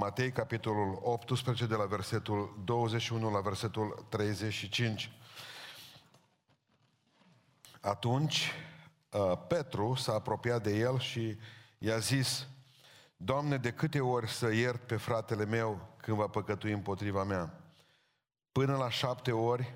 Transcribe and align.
Matei, 0.00 0.32
capitolul 0.32 1.00
18, 1.02 1.66
de 1.66 1.74
la 1.74 1.84
versetul 1.84 2.60
21 2.64 3.30
la 3.30 3.40
versetul 3.40 4.06
35. 4.08 5.12
Atunci, 7.80 8.52
uh, 9.12 9.38
Petru 9.48 9.94
s-a 9.94 10.12
apropiat 10.12 10.62
de 10.62 10.76
el 10.76 10.98
și 10.98 11.38
i-a 11.78 11.98
zis, 11.98 12.46
Doamne, 13.16 13.56
de 13.56 13.72
câte 13.72 14.00
ori 14.00 14.28
să 14.28 14.52
iert 14.52 14.86
pe 14.86 14.96
fratele 14.96 15.44
meu 15.44 15.88
când 15.96 16.16
va 16.16 16.26
păcătui 16.26 16.72
împotriva 16.72 17.24
mea? 17.24 17.60
Până 18.52 18.76
la 18.76 18.90
șapte 18.90 19.32
ori? 19.32 19.74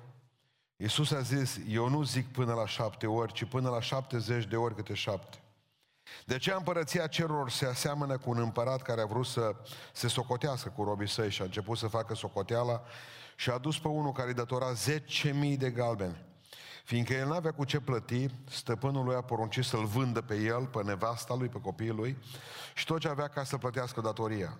Iisus 0.75 1.11
a 1.11 1.21
zis, 1.21 1.59
eu 1.67 1.89
nu 1.89 2.03
zic 2.03 2.31
până 2.31 2.53
la 2.53 2.67
șapte 2.67 3.07
ori, 3.07 3.33
ci 3.33 3.45
până 3.45 3.69
la 3.69 3.81
șaptezeci 3.81 4.45
de 4.45 4.55
ori 4.55 4.75
câte 4.75 4.93
șapte. 4.93 5.42
De 6.25 6.37
ce 6.37 6.51
împărăția 6.51 7.07
cerurilor 7.07 7.49
se 7.49 7.65
aseamănă 7.65 8.17
cu 8.17 8.29
un 8.29 8.39
împărat 8.39 8.81
care 8.81 9.01
a 9.01 9.05
vrut 9.05 9.25
să 9.25 9.55
se 9.93 10.07
socotească 10.07 10.69
cu 10.69 10.83
robii 10.83 11.07
săi 11.07 11.29
și 11.31 11.41
a 11.41 11.45
început 11.45 11.77
să 11.77 11.87
facă 11.87 12.15
socoteala 12.15 12.83
și 13.35 13.49
a 13.49 13.57
dus 13.57 13.79
pe 13.79 13.87
unul 13.87 14.11
care 14.11 14.27
îi 14.27 14.33
datora 14.33 14.73
10.000 14.73 15.57
de 15.57 15.69
galbeni. 15.69 16.25
Fiindcă 16.83 17.13
el 17.13 17.27
n-avea 17.27 17.51
cu 17.51 17.63
ce 17.63 17.79
plăti, 17.79 18.27
stăpânul 18.49 19.05
lui 19.05 19.15
a 19.15 19.21
poruncit 19.21 19.63
să-l 19.63 19.85
vândă 19.85 20.21
pe 20.21 20.35
el, 20.35 20.65
pe 20.65 20.83
nevasta 20.83 21.33
lui, 21.33 21.47
pe 21.47 21.59
copiii 21.61 21.89
lui 21.89 22.17
și 22.75 22.85
tot 22.85 22.99
ce 22.99 23.07
avea 23.07 23.27
ca 23.27 23.43
să 23.43 23.57
plătească 23.57 24.01
datoria. 24.01 24.59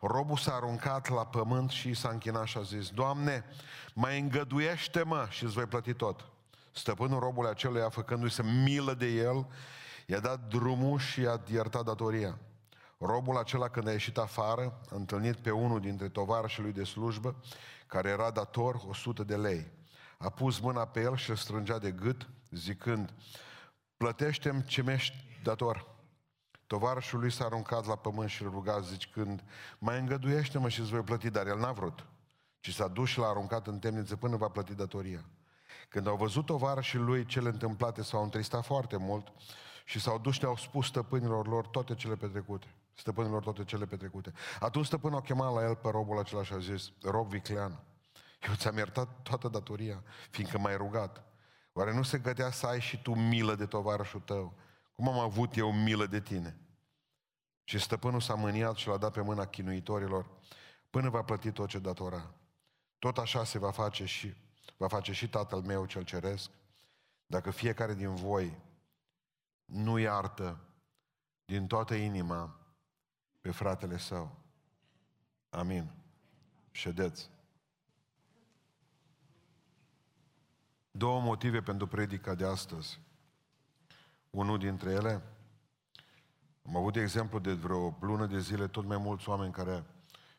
Robul 0.00 0.36
s-a 0.36 0.54
aruncat 0.54 1.08
la 1.08 1.26
pământ 1.26 1.70
și 1.70 1.94
s-a 1.94 2.08
închinat 2.08 2.46
și 2.46 2.58
a 2.58 2.62
zis, 2.62 2.88
Doamne, 2.88 3.44
mai 3.94 4.20
îngăduiește-mă 4.20 5.26
și 5.30 5.44
îți 5.44 5.54
voi 5.54 5.66
plăti 5.66 5.94
tot. 5.94 6.24
Stăpânul 6.72 7.20
robului 7.20 7.50
aceluia, 7.50 7.88
făcându-i 7.88 8.30
să 8.30 8.42
milă 8.42 8.94
de 8.94 9.06
el, 9.06 9.46
i-a 10.06 10.20
dat 10.20 10.48
drumul 10.48 10.98
și 10.98 11.20
i-a 11.20 11.40
iertat 11.50 11.84
datoria. 11.84 12.38
Robul 12.98 13.36
acela, 13.36 13.68
când 13.68 13.88
a 13.88 13.92
ieșit 13.92 14.18
afară, 14.18 14.80
a 14.90 14.94
întâlnit 14.94 15.36
pe 15.36 15.50
unul 15.50 15.80
dintre 15.80 16.08
tovarășii 16.08 16.62
lui 16.62 16.72
de 16.72 16.84
slujbă, 16.84 17.36
care 17.86 18.08
era 18.08 18.30
dator 18.30 18.82
100 18.88 19.24
de 19.24 19.36
lei. 19.36 19.70
A 20.18 20.30
pus 20.30 20.58
mâna 20.58 20.86
pe 20.86 21.00
el 21.00 21.16
și 21.16 21.30
îl 21.30 21.36
strângea 21.36 21.78
de 21.78 21.90
gât, 21.90 22.28
zicând, 22.50 23.14
plătește-mi 23.96 24.64
ce 24.64 24.82
mi-ești 24.82 25.16
dator. 25.42 25.86
Tovarășul 26.66 27.20
lui 27.20 27.30
s-a 27.30 27.44
aruncat 27.44 27.86
la 27.86 27.96
pământ 27.96 28.30
și 28.30 28.42
îl 28.42 28.50
ruga 28.50 28.80
zicând, 28.80 29.44
mai 29.78 29.98
îngăduiește-mă 29.98 30.68
și 30.68 30.80
îți 30.80 30.90
voi 30.90 31.00
plăti, 31.00 31.30
dar 31.30 31.46
el 31.46 31.58
n-a 31.58 31.72
vrut, 31.72 32.06
ci 32.60 32.74
s-a 32.74 32.88
dus 32.88 33.08
și 33.08 33.18
l-a 33.18 33.26
aruncat 33.26 33.66
în 33.66 33.78
temniță 33.78 34.16
până 34.16 34.36
va 34.36 34.48
plăti 34.48 34.74
datoria. 34.74 35.24
Când 35.88 36.06
au 36.06 36.16
văzut 36.16 36.46
tovarășii 36.46 36.98
lui 36.98 37.24
cele 37.24 37.48
întâmplate, 37.48 38.02
s-au 38.02 38.22
întristat 38.22 38.64
foarte 38.64 38.96
mult 38.96 39.32
și 39.84 40.00
s-au 40.00 40.18
dus 40.18 40.34
și 40.34 40.44
au 40.44 40.56
spus 40.56 40.86
stăpânilor 40.86 41.46
lor 41.46 41.66
toate 41.66 41.94
cele 41.94 42.16
petrecute. 42.16 42.66
Stăpânilor 42.94 43.42
toate 43.42 43.64
cele 43.64 43.86
petrecute. 43.86 44.32
Atunci 44.60 44.86
stăpânul 44.86 45.18
a 45.18 45.22
chemat 45.22 45.54
la 45.54 45.62
el 45.62 45.76
pe 45.76 45.88
robul 45.88 46.18
acela 46.18 46.42
și 46.42 46.52
a 46.52 46.58
zis, 46.58 46.90
rob 47.02 47.28
viclean, 47.28 47.82
eu 48.48 48.54
ți-am 48.54 48.76
iertat 48.76 49.22
toată 49.22 49.48
datoria, 49.48 50.02
fiindcă 50.30 50.58
m-ai 50.58 50.76
rugat. 50.76 51.24
Oare 51.72 51.94
nu 51.94 52.02
se 52.02 52.18
gădea 52.18 52.50
să 52.50 52.66
ai 52.66 52.80
și 52.80 53.02
tu 53.02 53.14
milă 53.14 53.54
de 53.54 53.66
tovarășul 53.66 54.20
tău? 54.20 54.54
Cum 54.92 55.08
am 55.08 55.18
avut 55.18 55.56
eu 55.56 55.72
milă 55.72 56.06
de 56.06 56.20
tine? 56.20 56.56
Și 57.64 57.78
stăpânul 57.78 58.20
s-a 58.20 58.34
mâniat 58.34 58.76
și 58.76 58.88
l-a 58.88 58.96
dat 58.96 59.12
pe 59.12 59.20
mâna 59.20 59.46
chinuitorilor 59.46 60.26
până 60.90 61.08
va 61.08 61.22
plăti 61.22 61.52
tot 61.52 61.68
ce 61.68 61.78
datora. 61.78 62.34
Tot 62.98 63.18
așa 63.18 63.44
se 63.44 63.58
va 63.58 63.70
face 63.70 64.04
și 64.04 64.34
va 64.76 64.88
face 64.88 65.12
și 65.12 65.28
Tatăl 65.28 65.60
meu 65.60 65.86
cel 65.86 66.02
ceresc, 66.02 66.50
dacă 67.26 67.50
fiecare 67.50 67.94
din 67.94 68.14
voi 68.14 68.58
nu 69.64 69.98
iartă 69.98 70.58
din 71.44 71.66
toată 71.66 71.94
inima 71.94 72.58
pe 73.40 73.50
fratele 73.50 73.98
său. 73.98 74.38
Amin. 75.50 75.90
Ședeți. 76.70 77.30
Două 80.90 81.20
motive 81.20 81.60
pentru 81.62 81.86
predica 81.86 82.34
de 82.34 82.46
astăzi. 82.46 83.00
Unul 84.30 84.58
dintre 84.58 84.90
ele, 84.90 85.22
am 86.66 86.76
avut 86.76 86.92
de 86.92 87.00
exemplu 87.00 87.38
de 87.38 87.52
vreo 87.52 87.96
lună 88.00 88.26
de 88.26 88.38
zile 88.38 88.66
tot 88.66 88.84
mai 88.84 88.96
mulți 88.96 89.28
oameni 89.28 89.52
care 89.52 89.84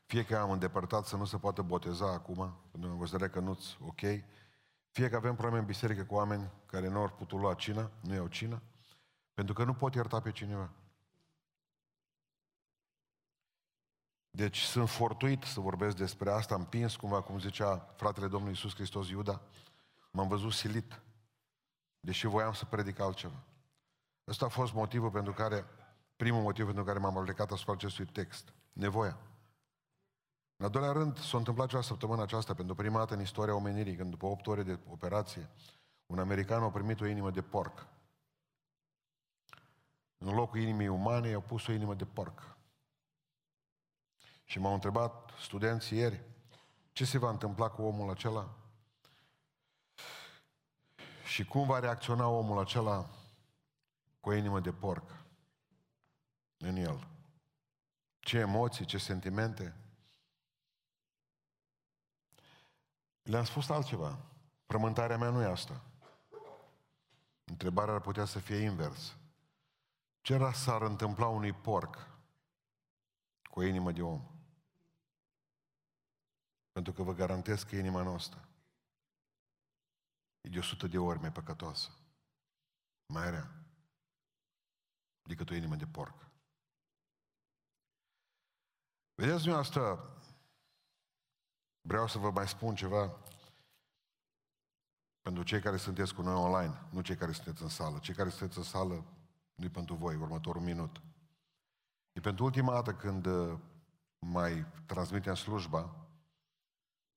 fie 0.06 0.25
că 0.25 0.38
am 0.38 0.52
îndepărtat 0.52 1.06
să 1.06 1.16
nu 1.16 1.25
se 1.25 1.38
poată 1.38 1.62
boteza 1.62 2.12
acum, 2.12 2.57
pentru 2.72 2.90
că 2.90 2.96
consideră 2.96 3.28
că 3.28 3.40
nu-ți 3.40 3.78
ok, 3.81 4.00
fie 4.92 5.09
că 5.09 5.16
avem 5.16 5.36
probleme 5.36 5.59
în 5.59 5.66
biserică 5.66 6.03
cu 6.03 6.16
oameni 6.16 6.52
care 6.66 6.88
nu 6.88 7.00
au 7.00 7.09
putut 7.09 7.40
lua 7.40 7.53
cină, 7.53 7.92
nu 8.02 8.13
iau 8.13 8.28
cină, 8.28 8.62
pentru 9.35 9.53
că 9.53 9.63
nu 9.63 9.73
pot 9.73 9.96
ierta 9.96 10.19
pe 10.19 10.31
cineva. 10.31 10.69
Deci 14.29 14.59
sunt 14.59 14.90
fortuit 14.90 15.44
să 15.44 15.59
vorbesc 15.59 15.96
despre 15.96 16.31
asta, 16.31 16.56
împins 16.56 16.96
cumva, 16.96 17.22
cum 17.22 17.40
zicea 17.40 17.94
fratele 17.95 18.28
Domnului 18.28 18.53
Iisus 18.53 18.74
Hristos 18.74 19.09
Iuda, 19.09 19.41
m-am 20.12 20.28
văzut 20.28 20.51
silit, 20.51 21.01
deși 22.00 22.28
voiam 22.28 22.53
să 22.53 22.66
predic 22.66 23.00
altceva. 23.00 23.44
Ăsta 24.28 24.45
a 24.45 24.50
fost 24.50 24.74
motivul 24.74 25.12
pentru 25.12 25.34
care, 25.34 25.66
primul 26.16 26.41
motiv 26.41 26.66
pentru 26.66 26.84
care 26.84 27.00
m-am 27.00 27.18
aplicat 27.18 27.51
asupra 27.51 27.74
acestui 27.74 28.06
text. 28.06 28.53
Nevoia. 28.74 29.18
În 30.57 30.66
al 30.66 30.72
doilea 30.72 30.91
rând, 30.91 31.18
s-a 31.18 31.38
întâmplat 31.38 31.68
cea 31.68 31.81
săptămână 31.81 32.22
aceasta, 32.22 32.53
pentru 32.53 32.75
prima 32.75 32.97
dată 32.97 33.13
în 33.13 33.22
istoria 33.22 33.56
omenirii, 33.56 33.95
când 33.95 34.09
după 34.09 34.25
8 34.25 34.47
ore 34.47 34.63
de 34.63 34.79
operație, 34.90 35.50
un 36.06 36.19
american 36.19 36.63
a 36.63 36.69
primit 36.69 37.01
o 37.01 37.06
inimă 37.06 37.31
de 37.31 37.41
porc. 37.41 37.88
În 40.18 40.34
locul 40.34 40.59
inimii 40.59 40.88
umane 40.88 41.28
i-au 41.28 41.42
pus 41.42 41.68
o 41.68 41.72
inimă 41.72 41.94
de 41.94 42.06
porc. 42.06 42.58
Și 44.46 44.59
m-au 44.59 44.74
întrebat 44.74 45.31
studenții 45.40 45.98
ieri, 45.98 46.24
ce 46.92 47.06
se 47.06 47.18
va 47.18 47.30
întâmpla 47.30 47.70
cu 47.70 47.81
omul 47.81 48.09
acela? 48.09 48.56
Și 51.25 51.46
cum 51.46 51.68
va 51.68 51.80
reacționa 51.80 52.28
omul 52.28 52.59
acela 52.59 53.09
cu 54.20 54.30
o 54.30 54.34
inimă 54.34 54.59
de 54.59 54.72
porc 54.72 55.12
în 56.58 56.75
el? 56.75 57.08
Ce 58.20 58.38
emoții, 58.38 58.86
ce 58.86 58.98
sentimente? 58.98 59.75
Le-am 63.22 63.44
spus 63.44 63.70
altceva. 63.70 64.18
Frământarea 64.66 65.18
mea 65.18 65.30
nu 65.30 65.42
e 65.42 65.46
asta. 65.46 65.81
Întrebarea 67.44 67.94
ar 67.94 68.02
putea 68.02 68.25
să 68.25 68.40
fie 68.40 68.58
invers. 68.58 69.16
Ce 70.25 70.52
s-ar 70.53 70.81
întâmpla 70.81 71.28
unui 71.28 71.53
porc 71.53 71.96
cu 73.50 73.59
o 73.59 73.63
inimă 73.63 73.91
de 73.91 74.02
om? 74.02 74.22
Pentru 76.72 76.94
că 76.94 77.03
vă 77.03 77.13
garantez 77.13 77.63
că 77.63 77.75
inima 77.75 78.02
noastră 78.02 78.47
e 80.41 80.50
de 80.50 80.58
100 80.58 80.88
de 80.88 80.97
ori 80.97 81.19
mai 81.19 81.31
păcătoasă, 81.31 81.90
mai 83.13 83.30
rea, 83.30 83.52
decât 85.22 85.50
o 85.50 85.53
inimă 85.53 85.75
de 85.75 85.86
porc. 85.86 86.28
Vedeți 89.16 89.50
asta, 89.50 90.16
vreau 91.81 92.07
să 92.07 92.18
vă 92.18 92.31
mai 92.31 92.47
spun 92.47 92.75
ceva 92.75 93.18
pentru 95.22 95.44
cei 95.44 95.62
care 95.62 95.78
sunteți 95.78 96.13
cu 96.13 96.22
noi 96.22 96.36
online, 96.36 96.88
nu 96.92 97.02
cei 97.02 97.16
care 97.16 97.31
sunteți 97.31 97.62
în 97.62 97.69
sală. 97.69 98.00
Cei 98.00 98.16
care 98.16 98.30
sunteți 98.30 98.57
în 98.57 98.63
sală, 98.63 99.15
nu 99.56 99.70
pentru 99.70 99.96
voi, 99.96 100.16
următorul 100.16 100.62
minut. 100.62 101.02
E 102.12 102.20
pentru 102.20 102.44
ultima 102.44 102.74
dată 102.74 102.94
când 102.94 103.26
uh, 103.26 103.60
mai 104.20 104.66
transmitem 104.86 105.36
slujba, 105.36 106.08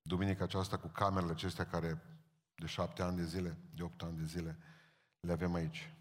duminica 0.01 0.43
aceasta 0.43 0.77
cu 0.77 0.87
camerele 0.87 1.31
acestea 1.31 1.65
care 1.65 2.01
de 2.55 2.65
șapte 2.65 3.01
ani 3.01 3.15
de 3.15 3.23
zile, 3.23 3.57
de 3.73 3.83
opt 3.83 4.01
ani 4.01 4.17
de 4.17 4.25
zile, 4.25 4.57
le 5.19 5.31
avem 5.31 5.53
aici. 5.53 5.93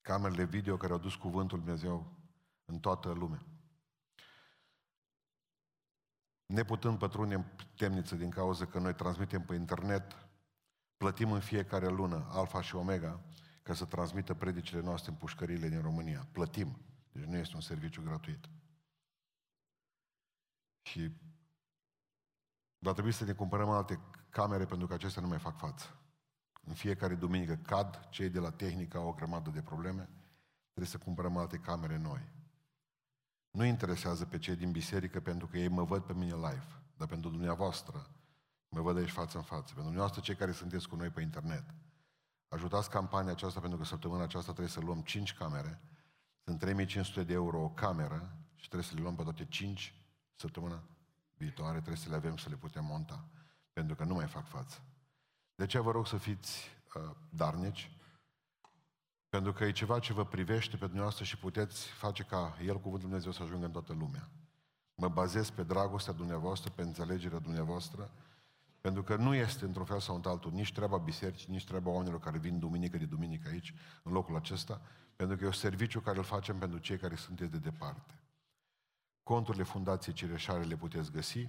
Camerele 0.00 0.44
video 0.44 0.76
care 0.76 0.92
au 0.92 0.98
dus 0.98 1.14
cuvântul 1.14 1.58
Dumnezeu 1.58 2.12
în 2.64 2.78
toată 2.78 3.12
lumea. 3.12 3.46
Neputând 6.46 6.98
pătrunde 6.98 7.34
în 7.34 7.44
temniță 7.76 8.14
din 8.14 8.30
cauza 8.30 8.66
că 8.66 8.78
noi 8.78 8.94
transmitem 8.94 9.42
pe 9.42 9.54
internet, 9.54 10.28
plătim 10.96 11.32
în 11.32 11.40
fiecare 11.40 11.88
lună 11.88 12.26
Alfa 12.30 12.60
și 12.60 12.76
Omega 12.76 13.20
ca 13.66 13.74
să 13.74 13.84
transmită 13.84 14.34
predicile 14.34 14.80
noastre 14.80 15.10
în 15.10 15.16
pușcările 15.16 15.68
din 15.68 15.80
România. 15.80 16.28
Plătim. 16.32 16.78
Deci 17.12 17.24
nu 17.24 17.36
este 17.36 17.54
un 17.54 17.60
serviciu 17.60 18.02
gratuit. 18.02 18.48
Și 20.82 21.10
va 22.78 22.92
trebui 22.92 23.12
să 23.12 23.24
ne 23.24 23.32
cumpărăm 23.32 23.68
alte 23.68 24.00
camere 24.30 24.64
pentru 24.64 24.86
că 24.86 24.94
acestea 24.94 25.22
nu 25.22 25.28
mai 25.28 25.38
fac 25.38 25.58
față. 25.58 26.00
În 26.64 26.74
fiecare 26.74 27.14
duminică 27.14 27.56
cad, 27.56 28.08
cei 28.10 28.28
de 28.28 28.38
la 28.38 28.50
tehnică 28.50 28.98
au 28.98 29.08
o 29.08 29.12
grămadă 29.12 29.50
de 29.50 29.62
probleme, 29.62 30.08
trebuie 30.64 30.92
să 30.92 30.98
cumpărăm 30.98 31.36
alte 31.36 31.58
camere 31.58 31.96
noi. 31.96 32.32
Nu 33.50 33.64
interesează 33.64 34.26
pe 34.26 34.38
cei 34.38 34.56
din 34.56 34.72
biserică 34.72 35.20
pentru 35.20 35.46
că 35.46 35.58
ei 35.58 35.68
mă 35.68 35.84
văd 35.84 36.02
pe 36.02 36.14
mine 36.14 36.34
live, 36.34 36.82
dar 36.96 37.08
pentru 37.08 37.30
dumneavoastră 37.30 38.10
mă 38.68 38.80
văd 38.80 38.96
aici 38.96 39.10
față 39.10 39.36
în 39.36 39.42
față. 39.42 39.64
Pentru 39.64 39.82
dumneavoastră 39.82 40.20
cei 40.20 40.36
care 40.36 40.52
sunteți 40.52 40.88
cu 40.88 40.96
noi 40.96 41.10
pe 41.10 41.20
internet. 41.20 41.64
Ajutați 42.48 42.90
campania 42.90 43.32
aceasta 43.32 43.60
pentru 43.60 43.78
că 43.78 43.84
săptămâna 43.84 44.22
aceasta 44.22 44.50
trebuie 44.52 44.72
să 44.72 44.80
luăm 44.80 45.00
5 45.00 45.34
camere. 45.34 45.80
Sunt 46.44 46.58
3500 46.58 47.22
de 47.22 47.32
euro 47.32 47.62
o 47.62 47.68
cameră 47.68 48.36
și 48.54 48.68
trebuie 48.68 48.88
să 48.88 48.94
le 48.94 49.00
luăm 49.00 49.14
pe 49.14 49.22
toate 49.22 49.44
5 49.44 49.94
săptămâna 50.34 50.82
viitoare, 51.36 51.76
trebuie 51.76 51.96
să 51.96 52.08
le 52.08 52.14
avem 52.14 52.36
să 52.36 52.48
le 52.48 52.56
putem 52.56 52.84
monta, 52.84 53.24
pentru 53.72 53.94
că 53.94 54.04
nu 54.04 54.14
mai 54.14 54.26
fac 54.26 54.46
față. 54.46 54.82
De 55.54 55.66
ce 55.66 55.78
vă 55.78 55.90
rog 55.90 56.06
să 56.06 56.16
fiți 56.16 56.78
uh, 56.94 57.16
darnici, 57.28 57.90
pentru 59.28 59.52
că 59.52 59.64
e 59.64 59.70
ceva 59.70 59.98
ce 59.98 60.12
vă 60.12 60.24
privește 60.24 60.76
pe 60.76 60.84
dumneavoastră 60.84 61.24
și 61.24 61.38
puteți 61.38 61.88
face 61.88 62.22
ca 62.22 62.56
El, 62.60 62.74
Cuvântul 62.74 63.08
Dumnezeu, 63.08 63.32
să 63.32 63.42
ajungă 63.42 63.64
în 63.64 63.70
toată 63.72 63.92
lumea. 63.92 64.28
Mă 64.94 65.08
bazez 65.08 65.50
pe 65.50 65.62
dragostea 65.62 66.12
dumneavoastră, 66.12 66.70
pe 66.70 66.82
înțelegerea 66.82 67.38
dumneavoastră, 67.38 68.10
pentru 68.86 69.04
că 69.04 69.16
nu 69.16 69.34
este 69.34 69.64
într-un 69.64 69.84
fel 69.84 70.00
sau 70.00 70.14
într-altul 70.14 70.52
nici 70.52 70.72
treaba 70.72 70.96
bisericii, 70.96 71.52
nici 71.52 71.64
treaba 71.64 71.90
oamenilor 71.90 72.20
care 72.20 72.38
vin 72.38 72.58
duminică 72.58 72.96
de 72.96 73.04
duminică 73.04 73.48
aici, 73.48 73.74
în 74.02 74.12
locul 74.12 74.36
acesta, 74.36 74.80
pentru 75.16 75.36
că 75.36 75.44
e 75.44 75.46
o 75.46 75.52
serviciu 75.52 76.00
care 76.00 76.18
îl 76.18 76.24
facem 76.24 76.58
pentru 76.58 76.78
cei 76.78 76.96
care 76.96 77.14
sunteți 77.14 77.50
de 77.50 77.58
departe. 77.58 78.20
Conturile 79.22 79.62
Fundației 79.62 80.14
Cireșare 80.14 80.62
le 80.62 80.76
puteți 80.76 81.12
găsi 81.12 81.48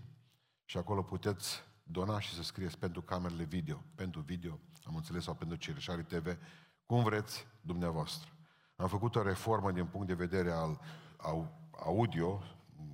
și 0.65 0.77
acolo 0.77 1.03
puteți 1.03 1.63
dona 1.83 2.19
și 2.19 2.33
să 2.33 2.43
scrieți 2.43 2.77
pentru 2.77 3.01
camerele 3.01 3.43
video, 3.43 3.83
pentru 3.95 4.21
video, 4.21 4.59
am 4.83 4.95
înțeles, 4.95 5.23
sau 5.23 5.33
pentru 5.33 5.57
Cireșare 5.57 6.01
TV, 6.01 6.37
cum 6.85 7.03
vreți 7.03 7.47
dumneavoastră. 7.61 8.29
Am 8.75 8.87
făcut 8.87 9.15
o 9.15 9.21
reformă 9.21 9.71
din 9.71 9.85
punct 9.85 10.07
de 10.07 10.13
vedere 10.13 10.51
al, 10.51 10.79
al 11.17 11.51
audio, 11.71 12.43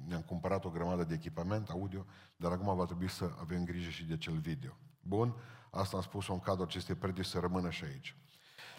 ne-am 0.07 0.21
cumpărat 0.21 0.65
o 0.65 0.69
grămadă 0.69 1.03
de 1.03 1.13
echipament 1.13 1.69
audio, 1.69 2.05
dar 2.35 2.51
acum 2.51 2.75
va 2.75 2.85
trebui 2.85 3.09
să 3.09 3.31
avem 3.39 3.63
grijă 3.63 3.89
și 3.89 4.05
de 4.05 4.17
cel 4.17 4.37
video. 4.37 4.77
Bun? 4.99 5.35
Asta 5.71 5.95
am 5.95 6.03
spus-o 6.03 6.33
în 6.33 6.39
cadrul 6.39 6.65
acestei 6.65 6.95
predii 6.95 7.25
să 7.25 7.39
rămână 7.39 7.69
și 7.69 7.83
aici. 7.83 8.15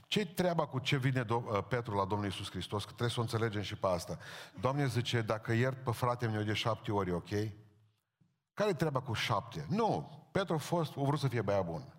ce 0.09 0.27
treaba 0.27 0.67
cu 0.67 0.79
ce 0.79 0.97
vine 0.97 1.25
uh, 1.29 1.65
Petru 1.69 1.95
la 1.95 2.05
Domnul 2.05 2.27
Iisus 2.27 2.51
Hristos? 2.51 2.83
Că 2.83 2.89
trebuie 2.89 3.11
să 3.11 3.19
o 3.19 3.23
înțelegem 3.23 3.63
și 3.63 3.77
pe 3.77 3.87
asta. 3.87 4.19
Doamne 4.61 4.87
zice, 4.87 5.23
dacă 5.23 5.53
iert 5.53 5.85
pe 5.85 5.91
frate 5.91 6.27
meu 6.27 6.43
de 6.43 6.53
șapte 6.53 6.93
ori, 6.93 7.11
ok? 7.11 7.31
Care 8.55 8.71
e 8.71 8.75
treaba 8.75 9.01
cu 9.01 9.13
șapte? 9.13 9.67
Nu, 9.69 10.11
Petru 10.33 10.55
a 10.55 10.59
fost, 10.59 10.97
a 10.97 11.03
vrut 11.03 11.19
să 11.19 11.29
fie 11.29 11.43
băiat 11.43 11.65
bun. 11.65 11.95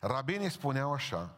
Rabinii 0.00 0.50
spuneau 0.50 0.92
așa, 0.92 1.36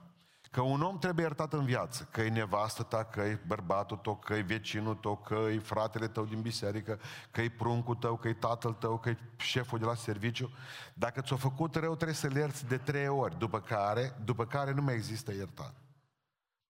Că 0.53 0.61
un 0.61 0.83
om 0.83 0.99
trebuie 0.99 1.25
iertat 1.25 1.53
în 1.53 1.65
viață, 1.65 2.09
că 2.11 2.21
e 2.21 2.29
nevastă 2.29 2.83
ta, 2.83 3.05
că 3.05 3.21
e 3.21 3.39
bărbatul 3.47 3.97
tău, 3.97 4.17
că 4.17 4.35
e 4.35 4.41
vecinul 4.41 4.95
tău, 4.95 5.17
că 5.17 5.35
e 5.35 5.59
fratele 5.59 6.09
tău 6.09 6.25
din 6.25 6.41
biserică, 6.41 7.01
că 7.31 7.41
e 7.41 7.49
pruncul 7.49 7.95
tău, 7.95 8.17
că 8.17 8.29
e 8.29 8.33
tatăl 8.33 8.73
tău, 8.73 8.99
că 8.99 9.09
e 9.09 9.19
șeful 9.37 9.79
de 9.79 9.85
la 9.85 9.95
serviciu. 9.95 10.51
Dacă 10.95 11.21
ți-a 11.21 11.37
făcut 11.37 11.75
rău, 11.75 11.95
trebuie 11.95 12.17
să-l 12.17 12.33
ierți 12.33 12.67
de 12.67 12.77
trei 12.77 13.09
ori, 13.09 13.39
după 13.39 13.61
care, 13.61 14.17
după 14.25 14.47
care 14.47 14.73
nu 14.73 14.83
mai 14.83 14.95
există 14.95 15.33
iertare. 15.33 15.75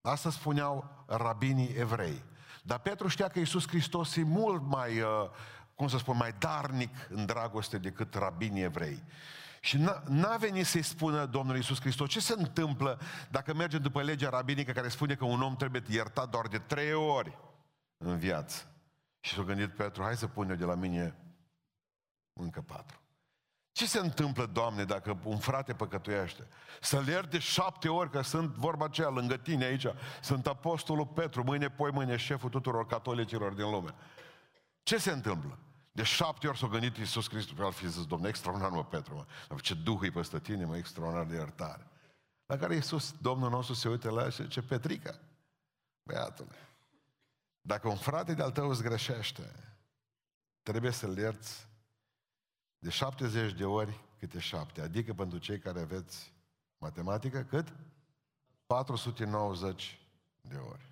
Asta 0.01 0.31
spuneau 0.31 1.05
rabinii 1.07 1.75
evrei. 1.79 2.25
Dar 2.63 2.79
Petru 2.79 3.09
știa 3.09 3.29
că 3.29 3.39
Iisus 3.39 3.69
Hristos 3.69 4.17
e 4.17 4.23
mult 4.23 4.63
mai, 4.67 5.01
uh, 5.01 5.31
cum 5.75 5.89
să 5.89 5.99
spun, 5.99 6.17
mai 6.17 6.35
darnic 6.39 7.09
în 7.11 7.27
dragoste 7.27 7.79
decât 7.79 8.15
rabinii 8.15 8.63
evrei. 8.63 9.03
Și 9.65 9.79
n-a 10.07 10.37
venit 10.37 10.67
să-i 10.67 10.83
spună 10.83 11.27
Domnul 11.27 11.57
Iisus 11.57 11.81
Hristos 11.81 12.09
ce 12.09 12.21
se 12.21 12.35
întâmplă 12.39 13.01
dacă 13.31 13.55
merge 13.55 13.79
după 13.79 14.03
legea 14.03 14.29
rabinică 14.29 14.73
care 14.73 14.89
spune 14.89 15.15
că 15.15 15.25
un 15.25 15.43
om 15.43 15.57
trebuie 15.57 15.83
iertat 15.89 16.29
doar 16.31 16.47
de 16.47 16.59
trei 16.59 16.93
ori 16.93 17.39
în 17.97 18.19
viață. 18.19 18.67
Și 19.21 19.35
s-a 19.35 19.43
gândit 19.43 19.75
Petru, 19.75 20.03
hai 20.03 20.17
să 20.17 20.27
pun 20.27 20.51
eu 20.51 20.57
de 20.57 20.65
la 20.65 20.75
mine 20.75 21.17
încă 22.33 22.61
patru. 22.61 23.01
Ce 23.73 23.87
se 23.87 23.99
întâmplă, 23.99 24.47
Doamne, 24.47 24.85
dacă 24.85 25.19
un 25.25 25.39
frate 25.39 25.75
păcătuiește? 25.75 26.47
Să-l 26.81 27.07
ierte 27.07 27.39
șapte 27.39 27.89
ori, 27.89 28.11
că 28.11 28.21
sunt 28.21 28.55
vorba 28.55 28.85
aceea 28.85 29.09
lângă 29.09 29.37
tine 29.37 29.65
aici, 29.65 29.87
sunt 30.23 30.47
apostolul 30.47 31.07
Petru, 31.07 31.45
mâine, 31.45 31.71
poi 31.71 31.91
mâine, 31.91 32.17
șeful 32.17 32.51
tuturor 32.51 32.87
catolicilor 32.87 33.53
din 33.53 33.71
lume. 33.71 33.95
Ce 34.83 34.99
se 34.99 35.11
întâmplă? 35.11 35.59
De 35.93 36.03
șapte 36.03 36.49
ori 36.49 36.59
s-a 36.59 36.67
gândit 36.67 36.97
Iisus 36.97 37.29
Hristos, 37.29 37.59
al 37.59 37.73
fi 37.73 37.89
zis, 37.89 38.07
Domnul, 38.07 38.29
extraordinar, 38.29 38.71
mă, 38.71 38.85
Petru, 38.85 39.15
mă. 39.49 39.59
Ce 39.61 39.75
Duh 39.75 39.99
e 40.03 40.11
peste 40.11 40.41
tine, 40.41 40.65
mă, 40.65 40.77
extraordinar 40.77 41.27
de 41.27 41.35
iertare. 41.35 41.87
La 42.47 42.57
care 42.57 42.75
Iisus, 42.75 43.15
Domnul 43.21 43.51
nostru, 43.51 43.75
se 43.75 43.89
uită 43.89 44.11
la 44.11 44.23
el 44.23 44.31
și 44.31 44.43
zice, 44.43 44.63
Petrica, 44.63 45.19
băiatule, 46.03 46.57
dacă 47.61 47.89
un 47.89 47.97
frate 47.97 48.35
de-al 48.35 48.51
tău 48.51 48.69
îți 48.69 48.83
greșește, 48.83 49.75
trebuie 50.63 50.91
să-l 50.91 51.17
ierți 51.17 51.69
de 52.79 52.91
70 52.91 53.53
de 53.53 53.65
ori 53.65 54.01
câte 54.19 54.39
șapte. 54.39 54.81
Adică 54.81 55.15
pentru 55.15 55.39
cei 55.39 55.59
care 55.59 55.81
aveți 55.81 56.33
matematică, 56.79 57.43
cât? 57.43 57.73
490 58.67 60.01
de 60.41 60.57
ori. 60.57 60.92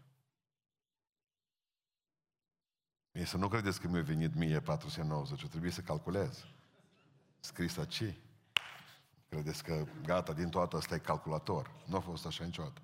Mie 3.21 3.29
să 3.29 3.37
nu 3.37 3.49
credeți 3.49 3.81
că 3.81 3.89
mi-a 3.89 4.03
venit 4.03 4.35
mie 4.35 4.61
490, 4.61 5.43
o 5.43 5.47
trebuie 5.47 5.71
să 5.71 5.81
calculez. 5.81 6.47
Scris 7.41 7.77
aici. 7.77 8.15
Credeți 9.29 9.65
că 9.65 9.85
gata, 10.03 10.33
din 10.33 10.49
toată 10.49 10.77
asta 10.77 10.95
e 10.95 10.99
calculator. 10.99 11.71
Nu 11.87 11.97
a 11.97 12.01
fost 12.01 12.27
așa 12.27 12.45
niciodată. 12.45 12.81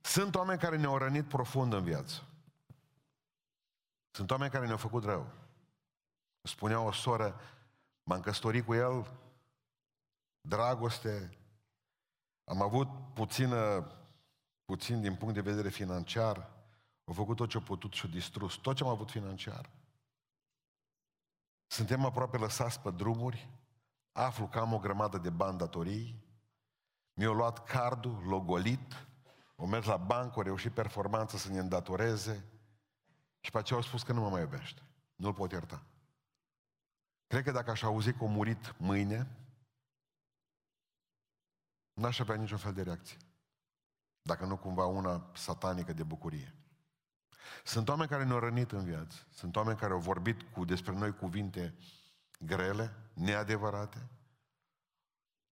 Sunt 0.00 0.34
oameni 0.34 0.58
care 0.58 0.76
ne-au 0.76 0.98
rănit 0.98 1.24
profund 1.24 1.72
în 1.72 1.82
viață. 1.82 2.22
Sunt 4.10 4.30
oameni 4.30 4.50
care 4.50 4.64
ne-au 4.64 4.76
făcut 4.76 5.04
rău. 5.04 5.32
Spunea 6.42 6.80
o 6.80 6.92
soră, 6.92 7.40
m-am 8.02 8.20
căsătorit 8.20 8.64
cu 8.64 8.74
el, 8.74 9.12
dragoste, 10.40 11.38
am 12.44 12.62
avut 12.62 12.88
puțină, 13.14 13.90
puțin 14.64 15.00
din 15.00 15.14
punct 15.14 15.34
de 15.34 15.40
vedere 15.40 15.68
financiar, 15.68 16.51
au 17.04 17.12
făcut 17.12 17.36
tot 17.36 17.48
ce 17.48 17.56
au 17.56 17.62
putut 17.62 17.92
și 17.92 18.04
au 18.04 18.10
distrus 18.10 18.54
tot 18.54 18.76
ce 18.76 18.82
am 18.82 18.88
avut 18.88 19.10
financiar. 19.10 19.70
Suntem 21.66 22.04
aproape 22.04 22.36
lăsați 22.36 22.80
pe 22.80 22.90
drumuri, 22.90 23.48
aflu 24.12 24.48
că 24.48 24.58
am 24.58 24.72
o 24.72 24.78
grămadă 24.78 25.18
de 25.18 25.30
bani 25.30 25.58
datorii, 25.58 26.24
mi-au 27.14 27.34
luat 27.34 27.64
cardul, 27.64 28.22
logolit, 28.26 29.06
au 29.56 29.66
mers 29.66 29.86
la 29.86 29.96
bancă, 29.96 30.32
au 30.36 30.42
reușit 30.42 30.72
performanță 30.72 31.36
să 31.36 31.50
ne 31.50 31.58
îndatoreze 31.58 32.44
și 33.40 33.50
pe 33.50 33.58
aceea 33.58 33.78
au 33.78 33.84
spus 33.84 34.02
că 34.02 34.12
nu 34.12 34.20
mă 34.20 34.28
mai 34.28 34.40
iubește. 34.40 34.82
Nu-l 35.14 35.34
pot 35.34 35.52
ierta. 35.52 35.82
Cred 37.26 37.44
că 37.44 37.50
dacă 37.50 37.70
aș 37.70 37.82
auzi 37.82 38.12
că 38.12 38.24
a 38.24 38.26
murit 38.26 38.78
mâine, 38.78 39.36
n-aș 41.92 42.18
avea 42.18 42.34
niciun 42.34 42.58
fel 42.58 42.72
de 42.72 42.82
reacție. 42.82 43.16
Dacă 44.22 44.44
nu 44.44 44.56
cumva 44.56 44.86
una 44.86 45.30
satanică 45.34 45.92
de 45.92 46.02
bucurie. 46.02 46.54
Sunt 47.64 47.88
oameni 47.88 48.08
care 48.08 48.24
ne-au 48.24 48.38
rănit 48.38 48.72
în 48.72 48.84
viață. 48.84 49.16
Sunt 49.30 49.56
oameni 49.56 49.78
care 49.78 49.92
au 49.92 49.98
vorbit 49.98 50.42
cu 50.42 50.64
despre 50.64 50.92
noi 50.92 51.14
cuvinte 51.16 51.74
grele, 52.38 52.94
neadevărate. 53.12 54.08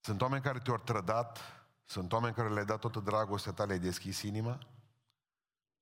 Sunt 0.01 0.21
oameni 0.21 0.43
care 0.43 0.59
te-au 0.59 0.77
trădat. 0.77 1.39
Sunt 1.85 2.13
oameni 2.13 2.35
care 2.35 2.49
le-ai 2.49 2.65
dat 2.65 2.79
toată 2.79 3.01
dragostea 3.01 3.53
ta, 3.53 3.65
le-ai 3.65 3.79
deschis 3.79 4.23
inima. 4.23 4.59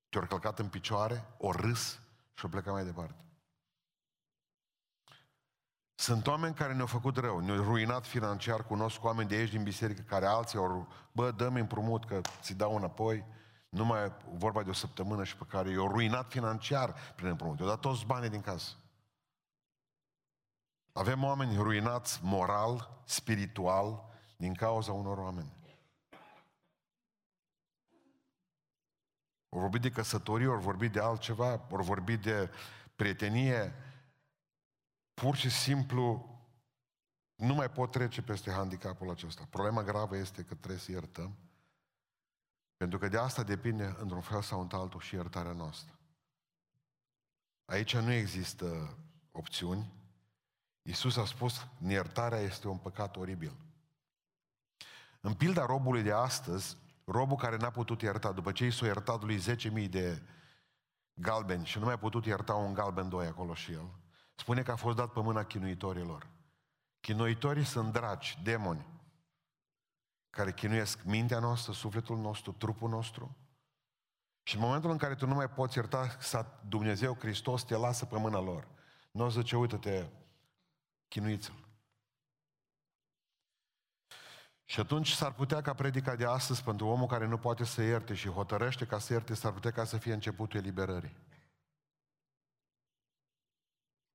Te-au 0.08 0.26
călcat 0.26 0.58
în 0.58 0.68
picioare, 0.68 1.24
o 1.38 1.52
râs 1.52 1.98
și 2.34 2.44
au 2.44 2.50
plecat 2.50 2.72
mai 2.72 2.84
departe. 2.84 3.22
Sunt 5.94 6.26
oameni 6.26 6.54
care 6.54 6.74
ne-au 6.74 6.86
făcut 6.86 7.16
rău, 7.16 7.38
ne-au 7.38 7.62
ruinat 7.62 8.06
financiar, 8.06 8.64
cunosc 8.64 9.04
oameni 9.04 9.28
de 9.28 9.34
aici 9.34 9.50
din 9.50 9.62
biserică 9.62 10.00
care 10.02 10.26
alții 10.26 10.58
au, 10.58 10.88
bă, 11.12 11.30
dă-mi 11.30 11.60
împrumut 11.60 12.04
că 12.04 12.20
ți 12.40 12.54
dau 12.54 12.76
înapoi, 12.76 13.24
nu 13.68 13.84
mai 13.84 14.12
vorba 14.32 14.62
de 14.62 14.70
o 14.70 14.72
săptămână 14.72 15.24
și 15.24 15.36
pe 15.36 15.44
care 15.48 15.70
i-au 15.70 15.88
ruinat 15.88 16.30
financiar 16.30 16.94
prin 17.16 17.28
împrumut. 17.28 17.58
I-au 17.58 17.68
dat 17.68 17.80
toți 17.80 18.06
banii 18.06 18.28
din 18.28 18.40
casă. 18.40 18.76
Avem 20.92 21.24
oameni 21.24 21.56
ruinați 21.56 22.20
moral, 22.22 23.02
spiritual, 23.04 24.04
din 24.36 24.54
cauza 24.54 24.92
unor 24.92 25.18
oameni. 25.18 25.56
Au 29.48 29.58
vorbit 29.58 29.80
de 29.80 29.90
căsătorie, 29.90 30.46
au 30.46 30.58
vorbit 30.58 30.92
de 30.92 31.00
altceva, 31.00 31.50
au 31.50 31.82
vorbit 31.82 32.22
de 32.22 32.50
prietenie. 32.96 33.74
Pur 35.14 35.36
și 35.36 35.50
simplu 35.50 36.36
nu 37.34 37.54
mai 37.54 37.70
pot 37.70 37.90
trece 37.90 38.22
peste 38.22 38.50
handicapul 38.50 39.10
acesta. 39.10 39.46
Problema 39.50 39.82
gravă 39.82 40.16
este 40.16 40.42
că 40.42 40.54
trebuie 40.54 40.80
să 40.80 40.90
iertăm 40.90 41.47
pentru 42.78 42.98
că 42.98 43.08
de 43.08 43.18
asta 43.18 43.42
depinde, 43.42 43.96
într-un 43.98 44.20
fel 44.20 44.42
sau 44.42 44.60
într-altul, 44.60 45.00
și 45.00 45.14
iertarea 45.14 45.52
noastră. 45.52 45.98
Aici 47.64 47.96
nu 47.96 48.12
există 48.12 48.96
opțiuni. 49.32 49.92
Iisus 50.82 51.16
a 51.16 51.24
spus, 51.24 51.66
iertarea 51.86 52.38
este 52.38 52.68
un 52.68 52.78
păcat 52.78 53.16
oribil. 53.16 53.52
În 55.20 55.34
pilda 55.34 55.66
robului 55.66 56.02
de 56.02 56.12
astăzi, 56.12 56.76
robul 57.04 57.36
care 57.36 57.56
n-a 57.56 57.70
putut 57.70 58.02
ierta, 58.02 58.32
după 58.32 58.52
ce 58.52 58.64
i 58.64 58.70
s-a 58.70 58.86
iertat 58.86 59.22
lui 59.22 59.40
10.000 59.84 59.88
de 59.88 60.22
galbeni 61.14 61.64
și 61.64 61.78
nu 61.78 61.84
mai 61.84 61.94
a 61.94 61.98
putut 61.98 62.26
ierta 62.26 62.54
un 62.54 62.74
galben 62.74 63.08
doi 63.08 63.26
acolo 63.26 63.54
și 63.54 63.72
el, 63.72 63.90
spune 64.34 64.62
că 64.62 64.70
a 64.70 64.76
fost 64.76 64.96
dat 64.96 65.12
pe 65.12 65.20
mâna 65.20 65.44
chinuitorilor. 65.44 66.26
Chinuitorii 67.00 67.64
sunt 67.64 67.92
dragi, 67.92 68.38
demoni, 68.42 68.86
care 70.30 70.52
chinuiesc 70.52 71.02
mintea 71.02 71.38
noastră, 71.38 71.72
sufletul 71.72 72.18
nostru, 72.18 72.52
trupul 72.52 72.88
nostru 72.88 73.36
Și 74.42 74.54
în 74.54 74.60
momentul 74.60 74.90
în 74.90 74.96
care 74.96 75.14
tu 75.14 75.26
nu 75.26 75.34
mai 75.34 75.48
poți 75.48 75.76
ierta, 75.76 76.18
Dumnezeu 76.68 77.16
Hristos 77.18 77.64
te 77.64 77.76
lasă 77.76 78.04
pe 78.04 78.18
mâna 78.18 78.40
lor. 78.40 78.68
Nu 79.10 79.24
o 79.24 79.30
zice, 79.30 79.56
uită-te, 79.56 80.08
chinuiți-l. 81.08 81.66
Și 84.64 84.80
atunci 84.80 85.10
s-ar 85.10 85.32
putea 85.32 85.60
ca 85.60 85.74
predica 85.74 86.16
de 86.16 86.24
astăzi 86.24 86.62
pentru 86.62 86.86
omul 86.86 87.06
care 87.06 87.26
nu 87.26 87.38
poate 87.38 87.64
să 87.64 87.82
ierte 87.82 88.14
și 88.14 88.28
hotărăște 88.28 88.86
ca 88.86 88.98
să 88.98 89.12
ierte, 89.12 89.34
s-ar 89.34 89.52
putea 89.52 89.70
ca 89.70 89.84
să 89.84 89.96
fie 89.96 90.12
începutul 90.12 90.60
eliberării. 90.60 91.16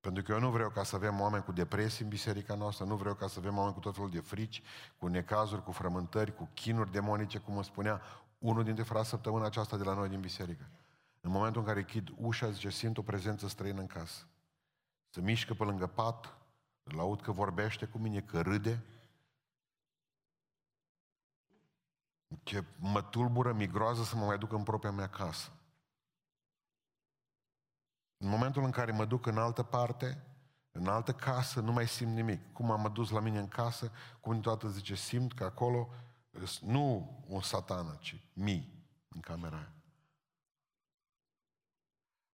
Pentru 0.03 0.23
că 0.23 0.31
eu 0.31 0.39
nu 0.39 0.49
vreau 0.49 0.69
ca 0.69 0.83
să 0.83 0.95
avem 0.95 1.19
oameni 1.19 1.43
cu 1.43 1.51
depresii 1.51 2.03
în 2.03 2.09
biserica 2.09 2.55
noastră, 2.55 2.85
nu 2.85 2.95
vreau 2.95 3.15
ca 3.15 3.27
să 3.27 3.39
avem 3.39 3.57
oameni 3.57 3.73
cu 3.73 3.79
tot 3.79 3.93
felul 3.95 4.09
de 4.09 4.19
frici, 4.19 4.61
cu 4.97 5.07
necazuri, 5.07 5.63
cu 5.63 5.71
frământări, 5.71 6.35
cu 6.35 6.49
chinuri 6.53 6.91
demonice, 6.91 7.37
cum 7.37 7.55
îmi 7.55 7.63
spunea 7.63 8.01
unul 8.37 8.63
dintre 8.63 8.83
frați 8.83 9.09
săptămâna 9.09 9.45
aceasta 9.45 9.77
de 9.77 9.83
la 9.83 9.93
noi 9.93 10.09
din 10.09 10.19
biserică. 10.19 10.69
În 11.21 11.31
momentul 11.31 11.61
în 11.61 11.67
care 11.67 11.83
chid 11.83 12.09
ușa, 12.15 12.49
zice, 12.49 12.69
simt 12.69 12.97
o 12.97 13.01
prezență 13.01 13.47
străină 13.47 13.79
în 13.79 13.87
casă. 13.87 14.27
Se 15.09 15.21
mișcă 15.21 15.53
pe 15.53 15.63
lângă 15.63 15.87
pat, 15.87 16.37
îl 16.83 16.99
aud 16.99 17.21
că 17.21 17.31
vorbește 17.31 17.85
cu 17.85 17.97
mine, 17.97 18.21
că 18.21 18.41
râde, 18.41 18.83
Ce 22.43 22.63
mă 22.79 23.01
tulbură, 23.01 23.53
mi 23.53 23.67
groază 23.67 24.03
să 24.03 24.15
mă 24.15 24.25
mai 24.25 24.37
duc 24.37 24.51
în 24.51 24.63
propria 24.63 24.91
mea 24.91 25.09
casă. 25.09 25.51
În 28.23 28.29
momentul 28.29 28.63
în 28.63 28.71
care 28.71 28.91
mă 28.91 29.05
duc 29.05 29.25
în 29.25 29.37
altă 29.37 29.63
parte, 29.63 30.23
în 30.71 30.87
altă 30.87 31.13
casă, 31.13 31.59
nu 31.59 31.71
mai 31.71 31.87
simt 31.87 32.13
nimic. 32.13 32.53
Cum 32.53 32.71
am 32.71 32.91
dus 32.93 33.09
la 33.09 33.19
mine 33.19 33.39
în 33.39 33.47
casă, 33.47 33.91
cum 34.19 34.39
toată 34.39 34.67
zice, 34.67 34.95
simt 34.95 35.33
că 35.33 35.43
acolo 35.43 35.89
nu 36.61 37.17
un 37.27 37.41
satană, 37.41 37.97
ci 37.99 38.21
mii 38.33 38.87
în 39.07 39.19
camera 39.19 39.55
aia. 39.55 39.73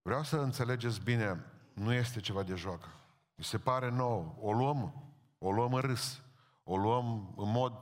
Vreau 0.01 0.24
să 0.24 0.38
înțelegeți 0.38 1.01
bine, 1.01 1.46
nu 1.74 1.93
este 1.93 2.19
ceva 2.19 2.43
de 2.43 2.55
joacă. 2.55 2.88
Mi 3.36 3.43
se 3.43 3.58
pare 3.58 3.89
nou. 3.89 4.38
O 4.41 4.51
luăm, 4.51 5.12
o 5.38 5.51
luăm 5.51 5.74
în 5.74 5.81
râs. 5.81 6.22
O 6.63 6.77
luăm 6.77 7.34
în 7.38 7.51
mod 7.51 7.74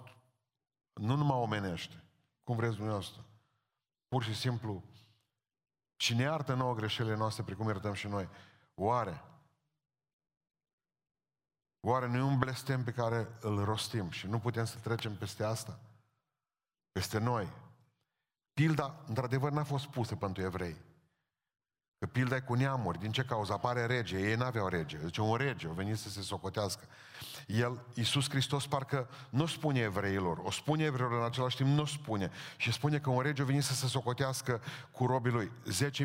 nu 0.94 1.16
numai 1.16 1.38
omenește. 1.38 2.04
Cum 2.44 2.56
vreți 2.56 2.76
dumneavoastră. 2.76 3.26
Pur 4.08 4.24
și 4.24 4.36
simplu, 4.36 4.84
cine 5.98 6.22
iartă 6.22 6.54
nouă 6.54 6.74
greșelile 6.74 7.16
noastre 7.16 7.44
precum 7.44 7.68
iertăm 7.68 7.94
și 7.94 8.08
noi, 8.08 8.30
oare? 8.76 9.24
Oare 11.80 12.08
nu 12.08 12.18
e 12.18 12.22
un 12.22 12.38
blestem 12.38 12.84
pe 12.84 12.92
care 12.92 13.28
îl 13.42 13.64
rostim 13.64 14.10
și 14.10 14.28
nu 14.28 14.40
putem 14.40 14.66
să 14.66 14.78
trecem 14.78 15.16
peste 15.16 15.44
asta? 15.44 15.80
Peste 16.92 17.18
noi. 17.18 17.48
Pilda, 18.54 19.04
într-adevăr, 19.08 19.52
n-a 19.52 19.64
fost 19.64 19.86
pusă 19.86 20.16
pentru 20.16 20.44
evrei. 20.44 20.76
Că 22.00 22.06
pilda 22.06 22.36
e 22.36 22.40
cu 22.40 22.54
neamuri. 22.54 23.00
Din 23.00 23.12
ce 23.12 23.24
cauză? 23.24 23.54
Apare 23.54 23.86
rege. 23.86 24.18
Ei 24.18 24.36
n-aveau 24.36 24.68
rege. 24.68 24.98
Deci 24.98 25.18
un 25.18 25.36
rege 25.36 25.68
a 25.68 25.72
venit 25.72 25.98
să 25.98 26.10
se 26.10 26.22
socotească. 26.22 26.84
El, 27.48 27.86
Iisus 27.94 28.30
Hristos, 28.30 28.68
parcă 28.68 29.10
nu 29.30 29.46
spune 29.46 29.80
evreilor. 29.80 30.38
O 30.38 30.52
spune 30.52 30.84
evreilor 30.84 31.20
în 31.20 31.26
același 31.26 31.56
timp, 31.56 31.70
nu 31.70 31.86
spune. 31.86 32.32
Și 32.58 32.72
spune 32.72 33.00
că 33.00 33.10
un 33.10 33.22
rege 33.22 33.42
a 33.42 33.46
venit 33.46 33.64
să 33.64 33.74
se 33.74 33.88
socotească 33.88 34.62
cu 34.92 35.06
robii 35.06 35.32
lui. 35.32 35.52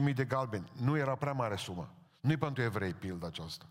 10.000 0.08 0.14
de 0.14 0.24
galbeni. 0.24 0.72
Nu 0.72 0.96
era 0.96 1.14
prea 1.14 1.32
mare 1.32 1.56
sumă. 1.56 1.94
Nu-i 2.20 2.36
pentru 2.36 2.62
evrei 2.62 2.92
pilda 2.92 3.26
aceasta. 3.26 3.64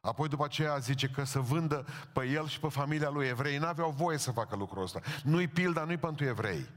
Apoi 0.00 0.28
după 0.28 0.44
aceea 0.44 0.78
zice 0.78 1.08
că 1.08 1.24
să 1.24 1.38
vândă 1.38 1.86
pe 2.12 2.26
el 2.26 2.48
și 2.48 2.60
pe 2.60 2.68
familia 2.68 3.10
lui 3.10 3.26
evrei. 3.26 3.58
N-aveau 3.58 3.90
voie 3.90 4.18
să 4.18 4.30
facă 4.30 4.56
lucrul 4.56 4.82
ăsta. 4.82 5.00
Nu-i 5.22 5.48
pilda, 5.48 5.84
nu-i 5.84 5.96
pentru 5.96 6.24
evrei. 6.24 6.68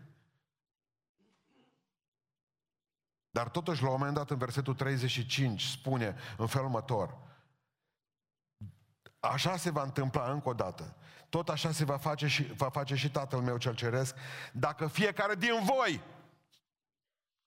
Dar 3.35 3.49
totuși, 3.49 3.83
la 3.83 3.89
un 3.89 3.95
moment 3.97 4.15
dat, 4.15 4.29
în 4.29 4.37
versetul 4.37 4.73
35, 4.73 5.61
spune 5.61 6.15
în 6.37 6.47
felul 6.47 6.67
următor, 6.67 7.17
așa 9.19 9.57
se 9.57 9.69
va 9.69 9.81
întâmpla 9.81 10.31
încă 10.31 10.49
o 10.49 10.53
dată. 10.53 10.95
Tot 11.29 11.49
așa 11.49 11.71
se 11.71 11.85
va 11.85 11.97
face 11.97 12.27
și, 12.27 12.43
va 12.43 12.69
face 12.69 12.95
și 12.95 13.11
Tatăl 13.11 13.39
meu 13.39 13.57
cel 13.57 13.75
Ceresc, 13.75 14.15
dacă 14.53 14.87
fiecare 14.87 15.35
din 15.35 15.63
voi, 15.63 16.01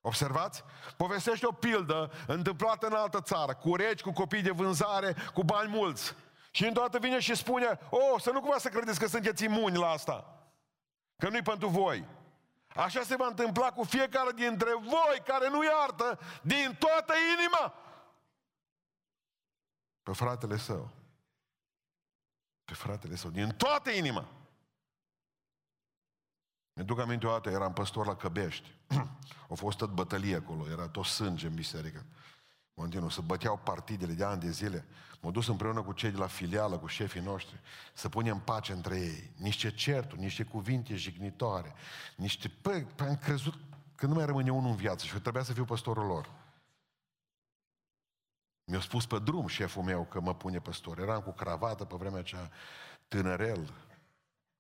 observați, 0.01 0.65
povestește 0.97 1.47
o 1.47 1.53
pildă 1.53 2.13
întâmplată 2.27 2.87
în 2.87 2.93
altă 2.93 3.21
țară, 3.21 3.55
cu 3.55 3.75
regi, 3.75 4.03
cu 4.03 4.13
copii 4.13 4.43
de 4.43 4.51
vânzare, 4.51 5.17
cu 5.35 5.45
bani 5.45 5.71
mulți. 5.71 6.15
Și 6.51 6.65
întotdeauna 6.65 7.09
vine 7.09 7.21
și 7.21 7.35
spune, 7.35 7.79
oh, 7.91 8.21
să 8.21 8.31
nu 8.31 8.41
cumva 8.41 8.59
să 8.59 8.69
credeți 8.69 8.99
că 8.99 9.07
sunteți 9.07 9.45
imuni 9.45 9.77
la 9.77 9.89
asta. 9.89 10.49
Că 11.17 11.29
nu-i 11.29 11.43
pentru 11.43 11.69
voi. 11.69 12.18
Așa 12.79 13.03
se 13.03 13.17
va 13.17 13.27
întâmpla 13.27 13.73
cu 13.73 13.83
fiecare 13.83 14.33
dintre 14.33 14.75
voi 14.75 15.23
care 15.25 15.49
nu 15.49 15.65
iartă 15.65 16.19
din 16.43 16.77
toată 16.79 17.15
inima 17.39 17.75
pe 20.03 20.13
fratele 20.13 20.57
său. 20.57 20.91
Pe 22.65 22.75
fratele 22.75 23.17
său, 23.17 23.31
din 23.31 23.49
toată 23.49 23.91
inima. 23.91 24.29
Mi 26.73 26.85
duc 26.85 26.99
aminte 26.99 27.27
o 27.27 27.31
dată, 27.31 27.51
eram 27.51 27.73
păstor 27.73 28.07
la 28.07 28.17
Căbești. 28.17 28.75
A 29.51 29.55
fost 29.55 29.79
tot 29.79 29.91
bătălie 29.91 30.37
acolo, 30.37 30.69
era 30.69 30.89
tot 30.89 31.05
sânge 31.05 31.47
în 31.47 31.55
biserică. 31.55 32.05
Continuu, 32.79 33.09
să 33.09 33.21
băteau 33.21 33.57
partidele 33.57 34.13
de 34.13 34.25
ani 34.25 34.41
de 34.41 34.51
zile. 34.51 34.85
M-am 35.21 35.33
dus 35.33 35.47
împreună 35.47 35.83
cu 35.83 35.93
cei 35.93 36.11
de 36.11 36.17
la 36.17 36.27
filială, 36.27 36.79
cu 36.79 36.87
șefii 36.87 37.21
noștri, 37.21 37.61
să 37.93 38.09
punem 38.09 38.39
pace 38.39 38.73
între 38.73 38.97
ei. 38.99 39.33
Niște 39.37 39.71
certuri, 39.71 40.21
niște 40.21 40.43
cuvinte 40.43 40.97
jignitoare, 40.97 41.75
niște... 42.17 42.49
Păi, 42.49 42.87
am 42.99 43.17
crezut 43.17 43.55
că 43.95 44.07
nu 44.07 44.15
mai 44.15 44.27
rămâne 44.27 44.51
unul 44.51 44.71
în 44.71 44.77
viață 44.77 45.07
și 45.07 45.21
trebuia 45.21 45.43
să 45.43 45.53
fiu 45.53 45.65
păstorul 45.65 46.07
lor. 46.07 46.31
Mi-a 48.65 48.81
spus 48.81 49.07
pe 49.07 49.19
drum 49.19 49.47
șeful 49.47 49.83
meu 49.83 50.05
că 50.05 50.21
mă 50.21 50.35
pune 50.35 50.59
păstor. 50.59 50.99
Eram 50.99 51.21
cu 51.21 51.31
cravată 51.31 51.85
pe 51.85 51.97
vremea 51.97 52.19
aceea, 52.19 52.51
tânărel, 53.09 53.75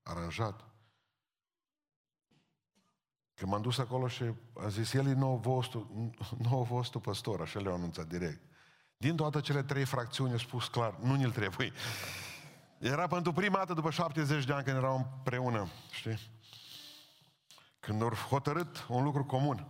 aranjat. 0.02 0.64
Când 3.38 3.50
m-am 3.50 3.62
dus 3.62 3.78
acolo 3.78 4.08
și 4.08 4.24
a 4.60 4.68
zis, 4.68 4.92
el 4.92 5.06
e 5.06 5.12
nou 5.12 5.36
vostru, 5.36 6.10
nou 6.50 6.62
vostru 6.62 7.00
păstor, 7.00 7.40
așa 7.40 7.60
le-au 7.60 7.74
anunțat 7.74 8.06
direct. 8.06 8.40
Din 8.96 9.16
toate 9.16 9.40
cele 9.40 9.62
trei 9.62 9.84
fracțiuni 9.84 10.32
a 10.32 10.38
spus 10.38 10.68
clar, 10.68 10.94
nu 11.00 11.14
ni-l 11.14 11.30
trebuie. 11.30 11.72
Era 12.78 13.06
pentru 13.06 13.32
prima 13.32 13.56
dată 13.56 13.74
după 13.74 13.90
70 13.90 14.44
de 14.44 14.52
ani 14.52 14.64
când 14.64 14.76
erau 14.76 14.96
împreună, 14.96 15.68
știi? 15.90 16.18
Când 17.80 18.02
au 18.02 18.08
hotărât 18.08 18.86
un 18.88 19.02
lucru 19.04 19.24
comun. 19.24 19.66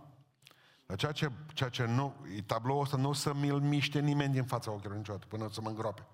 Dar 0.85 0.97
ceea 0.97 1.11
ce, 1.11 1.31
ceea 1.53 1.69
ce 1.69 1.85
nu, 1.85 2.15
tabloul 2.45 2.81
ăsta 2.81 2.97
nu 2.97 3.09
o 3.09 3.13
să 3.13 3.33
mi-l 3.33 3.59
miște 3.59 3.99
nimeni 3.99 4.33
din 4.33 4.45
fața 4.45 4.71
ochilor 4.71 4.95
niciodată, 4.95 5.25
până 5.25 5.49
să 5.51 5.61
mă 5.61 5.69
îngroape. 5.69 6.07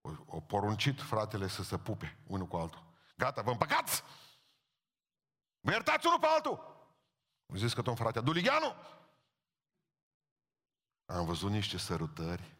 O, 0.00 0.10
o 0.26 0.40
poruncit 0.40 1.00
fratele 1.00 1.48
să 1.48 1.62
se 1.62 1.76
pupe 1.76 2.18
unul 2.26 2.46
cu 2.46 2.56
altul. 2.56 2.82
Gata, 3.16 3.42
vă 3.42 3.50
împăcați! 3.50 4.02
Vă 5.66 5.72
iertați 5.72 6.06
unul 6.06 6.18
pe 6.18 6.26
altul! 6.26 6.84
Am 7.46 7.56
zis 7.56 7.72
că 7.72 7.82
tot 7.82 7.96
fratea, 7.96 8.20
Duligheanu! 8.20 8.74
Am 11.06 11.24
văzut 11.24 11.50
niște 11.50 11.78
sărutări. 11.78 12.54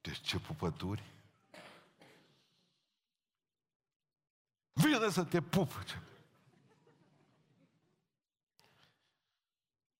Deci 0.00 0.20
ce 0.20 0.38
pupături! 0.38 1.02
Vine 4.72 5.10
să 5.10 5.24
te 5.24 5.42
pup! 5.42 5.72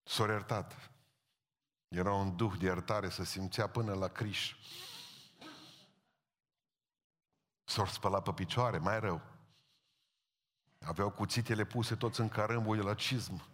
S-a 0.02 0.25
iertat. 0.25 0.90
Era 1.88 2.12
un 2.12 2.37
duh 2.37 2.52
de 2.59 2.64
iertare, 2.64 3.09
să 3.09 3.25
simțea 3.25 3.68
până 3.68 3.95
la 3.95 4.09
criș. 4.09 4.54
S-au 7.64 7.87
spălat 7.87 8.23
pe 8.23 8.33
picioare, 8.33 8.78
mai 8.78 9.00
rău. 9.00 9.35
Aveau 10.78 11.11
cuțitele 11.11 11.64
puse 11.64 11.97
toți 11.97 12.21
în 12.21 12.28
carâmbul 12.28 12.78
la 12.78 12.95
cizm. 12.95 13.49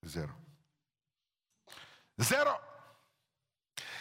Zero. 0.00 0.32
Zero! 2.14 2.60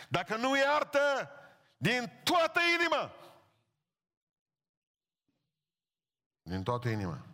Dacă 0.10 0.36
nu 0.36 0.58
iartă 0.58 1.30
din 1.78 2.22
toată 2.24 2.60
inima, 2.80 3.12
din 6.42 6.64
toată 6.64 6.90
inima. 6.90 7.26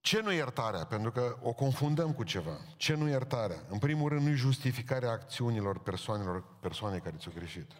Ce 0.00 0.20
nu 0.20 0.32
iertarea? 0.32 0.86
Pentru 0.86 1.10
că 1.10 1.38
o 1.42 1.52
confundăm 1.52 2.14
cu 2.14 2.24
ceva. 2.24 2.58
Ce 2.76 2.94
nu 2.94 3.08
iertarea? 3.08 3.62
În 3.68 3.78
primul 3.78 4.08
rând, 4.08 4.26
nu 4.26 4.34
justificarea 4.34 5.10
acțiunilor 5.10 5.78
persoanelor, 5.78 6.44
persoane 6.60 6.98
care 6.98 7.16
ți-au 7.16 7.34
greșit. 7.34 7.72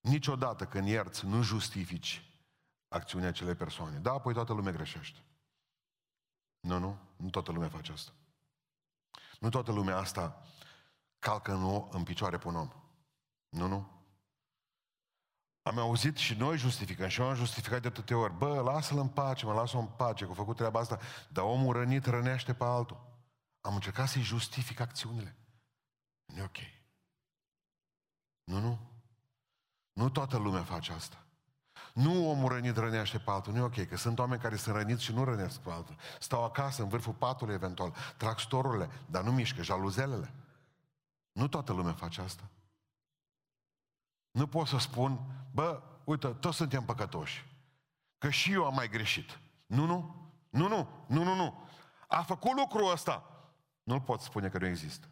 Niciodată 0.00 0.66
când 0.66 0.88
ierți, 0.88 1.26
nu 1.26 1.42
justifici 1.42 2.24
acțiunea 2.88 3.28
acelei 3.28 3.54
persoane. 3.54 3.98
Da, 3.98 4.12
apoi 4.12 4.32
toată 4.32 4.52
lumea 4.52 4.72
greșește. 4.72 5.24
Nu, 6.60 6.78
nu, 6.78 6.98
nu 7.16 7.30
toată 7.30 7.52
lumea 7.52 7.68
face 7.68 7.92
asta. 7.92 8.12
Nu 9.40 9.48
toată 9.48 9.72
lumea 9.72 9.96
asta 9.96 10.42
calcă 11.18 11.52
în, 11.52 11.88
în 11.90 12.02
picioare 12.02 12.38
pe 12.38 12.48
un 12.48 12.56
om. 12.56 12.70
Nu, 13.48 13.66
nu. 13.66 14.00
Am 15.62 15.78
auzit 15.78 16.16
și 16.16 16.34
noi 16.34 16.56
justificăm 16.56 17.08
și 17.08 17.20
eu 17.20 17.28
am 17.28 17.34
justificat 17.34 17.82
de 17.82 17.88
atâtea 17.88 18.18
ori. 18.18 18.32
Bă, 18.32 18.60
lasă-l 18.60 18.98
în 18.98 19.08
pace, 19.08 19.46
mă 19.46 19.52
lasă-o 19.52 19.80
în 19.80 19.86
pace, 19.86 20.24
că 20.24 20.30
a 20.30 20.34
făcut 20.34 20.56
treaba 20.56 20.80
asta. 20.80 20.98
Dar 21.28 21.44
omul 21.44 21.72
rănit 21.72 22.06
rănește 22.06 22.54
pe 22.54 22.64
altul. 22.64 23.08
Am 23.60 23.74
încercat 23.74 24.08
să-i 24.08 24.22
justific 24.22 24.80
acțiunile. 24.80 25.36
Nu 26.24 26.38
e 26.38 26.42
ok. 26.42 26.56
Nu, 28.44 28.60
nu. 28.60 28.89
Nu 30.00 30.08
toată 30.08 30.36
lumea 30.36 30.62
face 30.62 30.92
asta. 30.92 31.24
Nu 31.94 32.30
omul 32.30 32.48
rănit 32.48 32.76
rănește 32.76 33.18
pe 33.18 33.30
altul, 33.30 33.52
nu 33.52 33.58
e 33.58 33.62
ok, 33.62 33.86
că 33.86 33.96
sunt 33.96 34.18
oameni 34.18 34.40
care 34.40 34.56
sunt 34.56 34.76
răniți 34.76 35.02
și 35.02 35.12
nu 35.12 35.24
rănesc 35.24 35.60
pe 35.60 35.70
altul. 35.70 35.96
Stau 36.18 36.44
acasă, 36.44 36.82
în 36.82 36.88
vârful 36.88 37.12
patului 37.12 37.54
eventual, 37.54 37.94
trag 38.16 38.38
storurile, 38.38 38.90
dar 39.06 39.22
nu 39.22 39.32
mișcă 39.32 39.62
jaluzelele. 39.62 40.34
Nu 41.32 41.48
toată 41.48 41.72
lumea 41.72 41.92
face 41.92 42.20
asta. 42.20 42.42
Nu 44.30 44.46
pot 44.46 44.66
să 44.66 44.78
spun, 44.78 45.20
bă, 45.52 45.82
uite, 46.04 46.28
toți 46.28 46.56
suntem 46.56 46.84
păcătoși. 46.84 47.46
Că 48.18 48.30
și 48.30 48.52
eu 48.52 48.64
am 48.64 48.74
mai 48.74 48.88
greșit. 48.88 49.38
Nu, 49.66 49.84
nu, 49.84 50.30
nu, 50.50 50.68
nu, 50.68 50.88
nu, 51.06 51.22
nu, 51.22 51.34
nu. 51.34 51.68
A 52.08 52.22
făcut 52.22 52.52
lucrul 52.56 52.90
ăsta. 52.90 53.24
Nu-l 53.82 54.00
pot 54.00 54.20
spune 54.20 54.48
că 54.48 54.58
nu 54.58 54.66
există. 54.66 55.08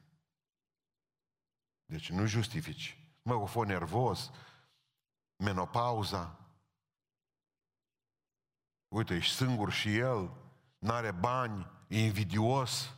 Deci 1.85 2.11
nu 2.11 2.27
justifici. 2.27 2.99
Mă, 3.23 3.35
o 3.35 3.47
fost 3.47 3.69
nervos, 3.69 4.31
menopauza. 5.39 6.39
Uite, 8.89 9.15
ești 9.15 9.35
singur 9.35 9.73
și 9.73 9.97
el, 9.97 10.37
n-are 10.79 11.11
bani, 11.11 11.67
e 11.89 12.05
invidios. 12.05 12.95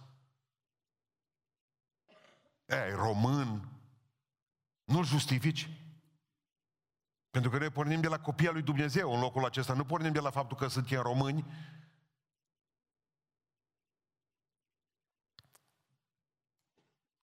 E, 2.64 2.92
român. 2.94 3.68
Nu-l 4.84 5.04
justifici. 5.04 5.68
Pentru 7.30 7.50
că 7.50 7.58
noi 7.58 7.70
pornim 7.70 8.00
de 8.00 8.08
la 8.08 8.20
copia 8.20 8.50
lui 8.50 8.62
Dumnezeu 8.62 9.14
în 9.14 9.20
locul 9.20 9.44
acesta. 9.44 9.74
Nu 9.74 9.84
pornim 9.84 10.12
de 10.12 10.20
la 10.20 10.30
faptul 10.30 10.56
că 10.56 10.66
suntem 10.66 11.00
români. 11.00 11.44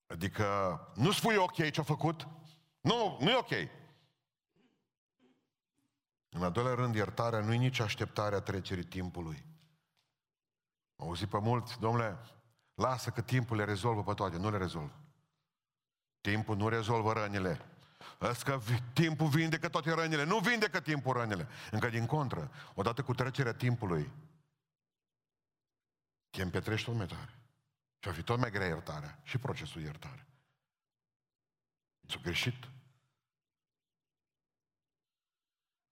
Adică 0.07 0.79
nu 0.95 1.11
spui 1.11 1.35
ok 1.35 1.71
ce-a 1.71 1.83
făcut. 1.83 2.27
Nu, 2.81 3.17
nu 3.21 3.29
e 3.29 3.35
ok. 3.35 3.51
În 6.37 6.43
al 6.43 6.51
doilea 6.51 6.73
rând, 6.73 6.95
iertarea 6.95 7.39
nu 7.39 7.53
e 7.53 7.57
nici 7.57 7.79
așteptarea 7.79 8.39
trecerii 8.39 8.83
timpului. 8.83 9.45
Am 10.95 11.07
auzit 11.07 11.29
pe 11.29 11.39
mulți, 11.39 11.79
domnule, 11.79 12.17
lasă 12.73 13.09
că 13.09 13.21
timpul 13.21 13.57
le 13.57 13.63
rezolvă 13.63 14.03
pe 14.03 14.13
toate. 14.13 14.37
Nu 14.37 14.49
le 14.49 14.57
rezolvă. 14.57 14.99
Timpul 16.21 16.55
nu 16.55 16.69
rezolvă 16.69 17.13
rănile. 17.13 17.65
Că 18.43 18.59
timpul 18.93 19.27
vindecă 19.27 19.69
toate 19.69 19.93
rănile. 19.93 20.23
Nu 20.23 20.39
vindecă 20.39 20.81
timpul 20.81 21.13
rănile. 21.13 21.47
Încă 21.71 21.89
din 21.89 22.05
contră, 22.05 22.51
odată 22.73 23.03
cu 23.03 23.13
trecerea 23.13 23.53
timpului, 23.53 24.11
te 26.29 26.41
împetrești 26.41 26.85
tot 26.85 26.95
mai 26.95 27.05
tare. 27.05 27.39
Și 27.99 28.09
a 28.09 28.11
fi 28.11 28.23
tot 28.23 28.39
mai 28.39 28.51
grea 28.51 28.67
iertarea. 28.67 29.19
Și 29.23 29.37
procesul 29.37 29.81
iertare. 29.81 30.27
S-a 32.07 32.19
greșit. 32.23 32.69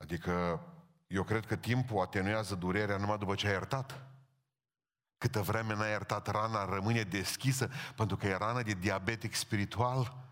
Adică 0.06 0.62
eu 1.08 1.24
cred 1.24 1.46
că 1.46 1.56
timpul 1.56 2.02
atenuează 2.02 2.56
durerea 2.56 2.98
numai 2.98 3.18
după 3.18 3.36
ce 3.36 3.48
ai 3.48 3.52
iertat. 3.52 4.04
Câtă 5.18 5.42
vreme 5.42 5.74
n-ai 5.74 5.90
iertat, 5.90 6.28
rana 6.28 6.66
rămâne 6.66 7.02
deschisă 7.02 7.70
pentru 7.96 8.18
că 8.18 8.28
e 8.28 8.36
rană 8.36 8.62
de 8.62 8.74
diabetic 8.74 9.34
spiritual. 9.34 10.24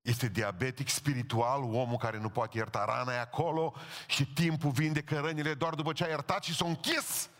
Este 0.00 0.28
diabetic 0.28 0.88
spiritual, 0.88 1.62
omul 1.62 1.96
care 1.96 2.18
nu 2.18 2.28
poate 2.28 2.56
ierta 2.56 2.84
rana 2.84 3.12
e 3.12 3.18
acolo 3.18 3.74
și 4.06 4.32
timpul 4.32 4.70
vindecă 4.70 5.20
rănile 5.20 5.54
doar 5.54 5.74
după 5.74 5.92
ce 5.92 6.04
a 6.04 6.08
iertat 6.08 6.44
și 6.44 6.54
s-a 6.54 6.66
închis. 6.66 7.30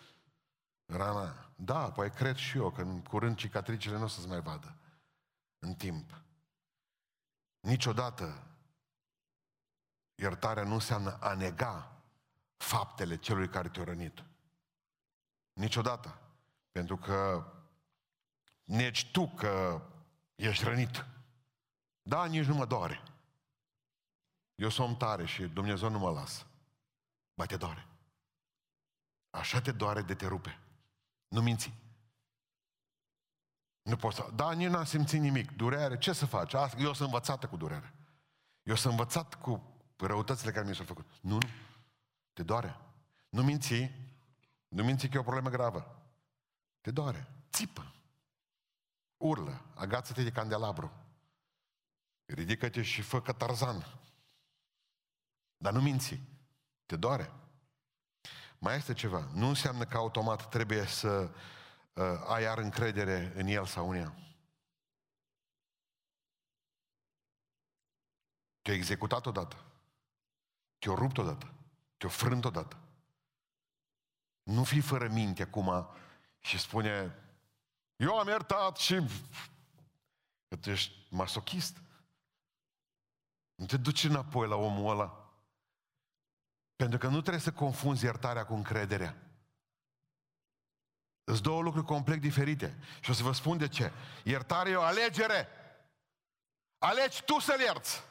Rana, 0.86 1.50
da, 1.56 1.90
păi 1.90 2.10
cred 2.10 2.36
și 2.36 2.56
eu 2.56 2.70
că 2.70 2.82
în 2.82 3.02
curând 3.02 3.36
cicatricele 3.36 3.96
nu 3.96 4.04
o 4.04 4.06
să-ți 4.06 4.28
mai 4.28 4.40
vadă 4.40 4.76
în 5.58 5.74
timp. 5.74 6.22
Niciodată 7.60 8.47
iertarea 10.18 10.62
nu 10.62 10.74
înseamnă 10.74 11.18
a 11.20 11.34
nega 11.34 11.92
faptele 12.56 13.16
celui 13.16 13.48
care 13.48 13.68
te-a 13.68 13.84
rănit. 13.84 14.24
Niciodată. 15.52 16.18
Pentru 16.72 16.96
că 16.96 17.44
negi 18.64 19.10
tu 19.10 19.28
că 19.28 19.82
ești 20.34 20.64
rănit. 20.64 21.06
Da, 22.02 22.24
nici 22.26 22.44
nu 22.44 22.54
mă 22.54 22.66
doare. 22.66 23.02
Eu 24.54 24.68
sunt 24.68 24.88
om 24.88 24.96
tare 24.96 25.26
și 25.26 25.46
Dumnezeu 25.46 25.90
nu 25.90 25.98
mă 25.98 26.10
lasă. 26.10 26.46
Ba 27.34 27.46
te 27.46 27.56
doare. 27.56 27.86
Așa 29.30 29.60
te 29.60 29.72
doare 29.72 30.02
de 30.02 30.14
te 30.14 30.26
rupe. 30.26 30.58
Nu 31.28 31.40
minți. 31.40 31.72
Nu 33.82 33.96
poți 33.96 34.16
să... 34.16 34.30
Da, 34.34 34.52
nici 34.52 34.68
n-am 34.68 34.84
simțit 34.84 35.20
nimic. 35.20 35.56
Durere, 35.56 35.98
ce 35.98 36.12
să 36.12 36.26
faci? 36.26 36.52
Eu 36.52 36.92
sunt 36.92 36.98
învățată 36.98 37.46
cu 37.48 37.56
durere. 37.56 37.94
Eu 38.62 38.74
sunt 38.74 38.92
învățat 38.92 39.34
cu 39.34 39.77
răutățile 40.06 40.52
care 40.52 40.68
mi 40.68 40.74
s-au 40.74 40.84
făcut. 40.84 41.06
Nu, 41.20 41.38
nu. 41.38 41.48
Te 42.32 42.42
doare. 42.42 42.76
Nu 43.28 43.42
minți. 43.42 43.90
Nu 44.68 44.84
minți 44.84 45.08
că 45.08 45.16
e 45.16 45.20
o 45.20 45.22
problemă 45.22 45.48
gravă. 45.48 46.02
Te 46.80 46.90
doare. 46.90 47.32
Țipă. 47.50 47.94
Urlă. 49.16 49.62
Agață-te 49.74 50.22
de 50.22 50.30
candelabru. 50.30 50.92
Ridică-te 52.24 52.82
și 52.82 53.02
fă 53.02 53.22
că 53.22 53.32
tarzan. 53.32 54.00
Dar 55.56 55.72
nu 55.72 55.80
minți. 55.80 56.20
Te 56.86 56.96
doare. 56.96 57.32
Mai 58.58 58.76
este 58.76 58.92
ceva. 58.92 59.28
Nu 59.32 59.48
înseamnă 59.48 59.84
că 59.84 59.96
automat 59.96 60.48
trebuie 60.48 60.86
să 60.86 61.30
uh, 61.92 62.04
ai 62.26 62.42
iar 62.42 62.58
încredere 62.58 63.32
în 63.34 63.46
el 63.46 63.66
sau 63.66 63.90
în 63.90 63.96
ea. 63.96 64.14
Te-a 68.62 68.74
executat 68.74 69.26
odată. 69.26 69.67
Te-a 70.78 70.94
rupt 70.94 71.18
odată. 71.18 71.52
Te-a 71.96 72.08
frânt 72.08 72.44
odată. 72.44 72.76
Nu 74.42 74.64
fi 74.64 74.80
fără 74.80 75.08
minte 75.08 75.42
acum 75.42 75.88
și 76.38 76.58
spune 76.58 77.14
eu 77.96 78.18
am 78.18 78.28
iertat 78.28 78.76
și 78.76 78.94
că 80.48 80.56
tu 80.56 80.70
ești 80.70 81.06
masochist. 81.10 81.76
Nu 83.54 83.66
te 83.66 83.76
duci 83.76 84.04
înapoi 84.04 84.48
la 84.48 84.54
omul 84.54 84.90
ăla. 84.90 85.32
Pentru 86.76 86.98
că 86.98 87.06
nu 87.06 87.20
trebuie 87.20 87.42
să 87.42 87.52
confunzi 87.52 88.04
iertarea 88.04 88.46
cu 88.46 88.54
încrederea. 88.54 89.16
Sunt 91.24 91.40
două 91.40 91.62
lucruri 91.62 91.86
complet 91.86 92.20
diferite. 92.20 92.78
Și 93.00 93.10
o 93.10 93.12
să 93.12 93.22
vă 93.22 93.32
spun 93.32 93.58
de 93.58 93.68
ce. 93.68 93.92
Iertarea 94.24 94.72
e 94.72 94.76
o 94.76 94.82
alegere. 94.82 95.48
Alegi 96.78 97.22
tu 97.22 97.38
să-l 97.38 97.60
ierți. 97.60 98.02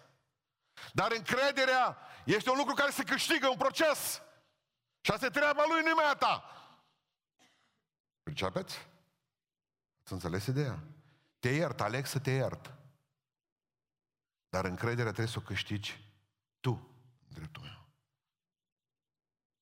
Dar 0.93 1.11
încrederea 1.11 1.97
este 2.35 2.49
un 2.49 2.57
lucru 2.57 2.73
care 2.73 2.91
se 2.91 3.03
câștigă, 3.03 3.47
un 3.47 3.57
proces. 3.57 4.21
Și 5.01 5.11
asta 5.11 5.25
e 5.25 5.29
treaba 5.29 5.63
lui, 5.67 5.81
nu 5.81 6.05
a 6.11 6.15
ta. 6.15 6.43
Pricepeți? 8.23 8.87
Ați 10.03 10.13
înțeles 10.13 10.45
ideea? 10.45 10.79
Te 11.39 11.49
iert, 11.49 11.81
aleg 11.81 12.05
să 12.05 12.19
te 12.19 12.31
iert. 12.31 12.73
Dar 14.49 14.65
încrederea 14.65 15.11
trebuie 15.11 15.33
să 15.33 15.39
o 15.39 15.47
câștigi 15.47 16.05
tu, 16.59 16.89
dreptul 17.27 17.63
meu. 17.63 17.87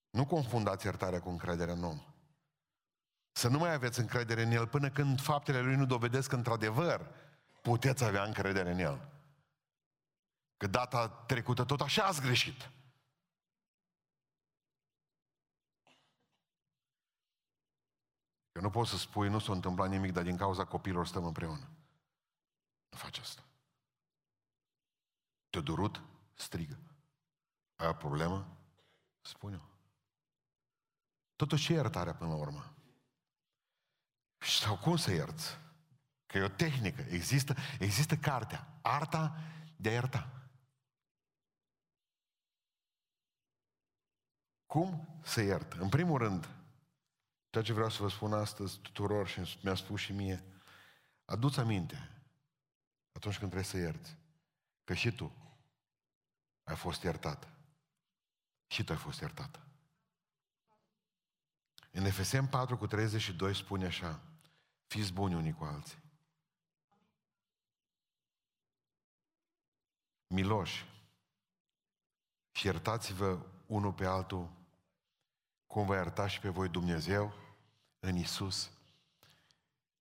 Nu 0.10 0.25
confundați 0.25 0.86
iertarea 0.86 1.21
cu 1.21 1.30
încrederea 1.30 1.73
în 1.73 1.84
om. 1.84 2.01
Să 3.32 3.47
nu 3.47 3.58
mai 3.58 3.73
aveți 3.73 3.99
încredere 3.99 4.41
în 4.41 4.51
el 4.51 4.67
până 4.67 4.89
când 4.89 5.21
faptele 5.21 5.62
lui 5.62 5.75
nu 5.75 5.86
dovedesc 5.86 6.30
că 6.30 6.36
într-adevăr 6.36 7.12
puteți 7.62 8.04
avea 8.04 8.23
încredere 8.23 8.71
în 8.71 8.80
el. 8.80 9.14
Că 10.58 10.68
data 10.68 11.10
trecută 11.10 11.63
tot 11.63 11.82
așa 11.82 12.04
ați 12.04 12.22
greșit. 12.22 12.70
Eu 18.52 18.62
nu 18.62 18.70
pot 18.70 18.88
să 18.88 18.98
spui, 18.98 19.30
nu 19.30 19.39
s-a 19.39 19.52
întâmplat 19.52 19.89
nimic, 19.89 20.12
dar 20.12 20.24
din 20.24 20.38
cauza 20.38 20.65
copilor 20.65 21.08
stăm 21.08 21.26
împreună. 21.26 21.70
Nu 22.89 22.98
faci 22.98 23.18
asta. 23.18 23.44
Te-a 25.50 25.62
durut? 25.62 26.04
Strigă. 26.34 26.78
Ai 27.76 27.88
o 27.88 27.94
problemă? 27.94 28.58
Spune-o. 29.22 29.62
Totuși 31.36 31.65
ce 31.65 31.74
iertarea 31.74 32.15
până 32.15 32.30
la 32.30 32.36
urmă? 32.36 32.76
Sau 34.38 34.78
cum 34.78 34.98
să 34.98 35.12
ierți? 35.12 35.60
Că 36.26 36.38
e 36.38 36.44
o 36.44 36.48
tehnică. 36.48 37.02
Există, 37.02 37.56
există 37.80 38.18
cartea. 38.18 38.80
Arta 38.82 39.38
de 39.78 39.89
a 39.89 39.91
ierta. 39.91 40.44
Cum 44.76 45.20
să 45.24 45.42
iert? 45.42 45.74
În 45.74 45.90
primul 45.90 46.18
rând, 46.18 46.50
ceea 47.50 47.64
ce 47.64 47.74
vreau 47.74 47.90
să 47.90 48.02
vă 48.02 48.10
spun 48.10 48.34
astăzi 48.34 48.80
tuturor 48.80 49.28
și 49.28 49.60
mi-a 49.64 49.76
spus 49.76 50.00
și 50.00 50.12
mie, 50.12 50.44
aduți 51.26 51.60
aminte 51.60 51.96
atunci 53.12 53.38
când 53.38 53.52
trebuie 53.52 53.72
să 53.72 53.78
ierți, 53.78 54.16
că 54.84 54.94
și 54.94 55.12
tu 55.12 55.32
ai 56.64 56.76
fost 56.76 57.04
iertat. 57.04 57.48
Și 58.68 58.84
tu 58.84 58.92
ai 58.92 58.98
fost 58.98 59.20
iertată. 59.20 59.60
În 61.92 62.06
Efesem 62.06 62.48
4 62.48 62.78
cu 62.78 62.88
32 62.88 63.56
spune 63.56 63.86
așa, 63.86 64.22
fiți 64.88 65.14
buni 65.14 65.36
unii 65.36 65.54
cu 65.54 65.64
alții. 65.64 66.04
Miloși. 70.28 70.86
Și 72.52 72.66
iertați-vă 72.66 73.46
unul 73.66 73.94
pe 73.94 74.06
altul 74.06 74.64
cum 75.76 75.86
vă 75.86 75.96
ierta 75.96 76.28
și 76.28 76.40
pe 76.40 76.50
voi 76.50 76.70
Dumnezeu 76.70 77.34
în 78.00 78.16
Isus 78.16 78.72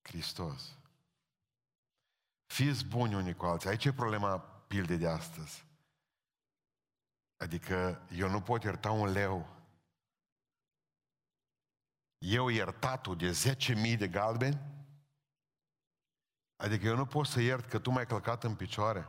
Hristos. 0.03 0.77
Fiți 2.47 2.85
buni 2.85 3.15
unii 3.15 3.35
cu 3.35 3.45
alții. 3.45 3.69
Aici 3.69 3.85
e 3.85 3.93
problema 3.93 4.39
pildei 4.39 4.97
de 4.97 5.09
astăzi. 5.09 5.65
Adică 7.37 8.07
eu 8.11 8.29
nu 8.29 8.41
pot 8.41 8.63
ierta 8.63 8.91
un 8.91 9.13
leu. 9.13 9.49
Eu 12.19 12.49
iertatul 12.49 13.17
de 13.17 13.57
10.000 13.93 13.99
de 13.99 14.09
galbeni? 14.09 14.61
Adică 16.57 16.87
eu 16.87 16.97
nu 16.97 17.07
pot 17.07 17.27
să 17.27 17.41
iert 17.41 17.69
că 17.69 17.79
tu 17.79 17.91
m-ai 17.91 18.07
călcat 18.07 18.45
în 18.45 18.55
picioare, 18.57 19.09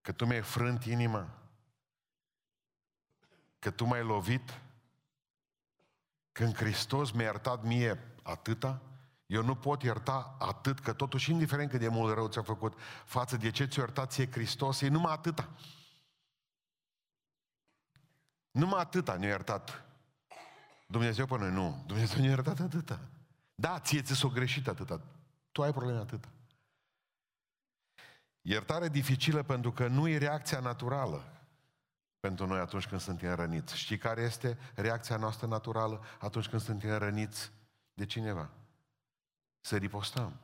că 0.00 0.12
tu 0.12 0.26
mi-ai 0.26 0.42
frânt 0.42 0.84
inima, 0.84 1.38
că 3.58 3.70
tu 3.70 3.84
m-ai 3.84 4.02
lovit, 4.02 4.60
când 6.38 6.56
Hristos 6.56 7.10
mi-a 7.10 7.24
iertat 7.24 7.62
mie 7.62 8.16
atâta, 8.22 8.82
eu 9.26 9.42
nu 9.42 9.54
pot 9.54 9.82
ierta 9.82 10.36
atât, 10.38 10.80
că 10.80 10.92
totuși, 10.92 11.30
indiferent 11.30 11.70
cât 11.70 11.80
de 11.80 11.88
mult 11.88 12.14
rău 12.14 12.28
ți-a 12.28 12.42
făcut 12.42 12.78
față 13.04 13.36
de 13.36 13.50
ce 13.50 13.64
ți-a 13.64 13.82
iertat 13.82 14.12
ție 14.12 14.30
Hristos, 14.30 14.80
e 14.80 14.88
numai 14.88 15.12
atâta. 15.12 15.48
Numai 18.50 18.80
atâta 18.80 19.16
ne-a 19.16 19.28
iertat. 19.28 19.84
Dumnezeu 20.86 21.26
pe 21.26 21.38
noi 21.38 21.50
nu. 21.50 21.84
Dumnezeu 21.86 22.20
ne-a 22.20 22.28
iertat 22.28 22.60
atâta. 22.60 23.00
Da, 23.54 23.78
ție 23.78 24.02
ți 24.02 24.14
s-o 24.14 24.28
greșit 24.28 24.68
atâta. 24.68 25.00
Tu 25.52 25.62
ai 25.62 25.72
probleme 25.72 25.98
atâta. 25.98 26.28
Iertare 28.40 28.88
dificilă 28.88 29.42
pentru 29.42 29.72
că 29.72 29.86
nu 29.86 30.08
e 30.08 30.18
reacția 30.18 30.60
naturală 30.60 31.37
pentru 32.20 32.46
noi 32.46 32.58
atunci 32.58 32.86
când 32.86 33.00
suntem 33.00 33.34
răniți. 33.34 33.76
Știi 33.76 33.98
care 33.98 34.22
este 34.22 34.58
reacția 34.74 35.16
noastră 35.16 35.46
naturală 35.46 36.04
atunci 36.20 36.48
când 36.48 36.62
suntem 36.62 36.98
răniți 36.98 37.52
de 37.94 38.06
cineva? 38.06 38.50
Să 39.60 39.76
ripostăm. 39.76 40.40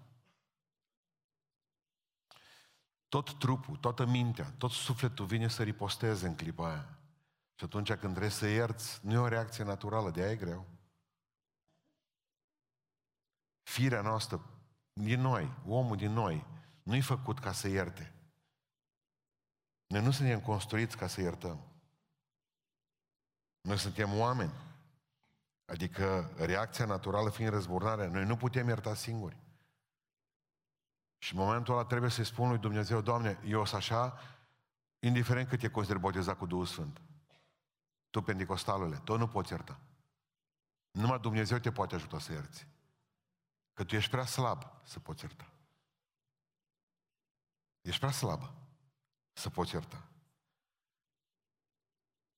Tot 3.09 3.39
trupul, 3.39 3.77
toată 3.77 4.07
mintea, 4.07 4.55
tot 4.59 4.71
sufletul 4.71 5.27
vine 5.27 5.49
să 5.49 5.63
riposteze 5.63 6.27
în 6.27 6.37
clipa 6.37 6.69
aia. 6.69 6.99
Și 7.55 7.65
atunci 7.65 7.93
când 7.93 8.11
trebuie 8.11 8.31
să 8.31 8.47
ierți, 8.47 9.01
nu 9.03 9.13
e 9.13 9.17
o 9.17 9.29
reacție 9.29 9.65
naturală, 9.65 10.11
de 10.11 10.21
aia 10.23 10.31
e 10.31 10.37
greu. 10.37 10.67
Firea 13.63 14.01
noastră, 14.01 14.41
din 14.93 15.21
noi, 15.21 15.53
omul 15.67 15.97
din 15.97 16.13
noi, 16.13 16.47
nu-i 16.83 17.01
făcut 17.01 17.39
ca 17.39 17.53
să 17.53 17.69
ierte. 17.69 18.14
Noi 19.95 20.03
nu 20.03 20.11
suntem 20.11 20.41
construiți 20.41 20.97
ca 20.97 21.07
să 21.07 21.21
iertăm. 21.21 21.61
Noi 23.61 23.79
suntem 23.79 24.19
oameni. 24.19 24.53
Adică 25.65 26.31
reacția 26.37 26.85
naturală 26.85 27.31
fiind 27.31 27.51
răzburnarea, 27.51 28.09
noi 28.09 28.25
nu 28.25 28.37
putem 28.37 28.69
ierta 28.69 28.95
singuri. 28.95 29.37
Și 31.19 31.35
în 31.35 31.41
momentul 31.41 31.75
ăla 31.75 31.85
trebuie 31.85 32.11
să-i 32.11 32.25
spun 32.25 32.49
lui 32.49 32.59
Dumnezeu, 32.59 33.01
Doamne, 33.01 33.41
eu 33.45 33.65
sunt 33.65 33.81
așa, 33.81 34.19
indiferent 34.99 35.49
cât 35.49 35.63
e 35.63 35.69
consider 35.69 35.99
botezat 35.99 36.39
cu 36.39 36.47
Duhul 36.47 36.67
Sfânt. 36.67 37.01
Tu, 38.11 38.23
pentecostalule, 38.23 39.01
tu 39.05 39.17
nu 39.17 39.29
poți 39.29 39.53
ierta. 39.53 39.79
Numai 40.91 41.21
Dumnezeu 41.21 41.59
te 41.59 41.73
poate 41.73 41.95
ajuta 41.95 42.19
să 42.19 42.33
ierți. 42.33 42.67
Că 43.73 43.85
tu 43.85 43.95
ești 43.95 44.11
prea 44.11 44.27
slab 44.27 44.65
să 44.83 45.01
poți 45.01 45.25
ierta. 45.25 45.47
Ești 47.81 48.01
prea 48.01 48.13
slabă 48.13 48.64
să 49.35 49.51
poți 49.51 49.75
ierta. 49.75 50.03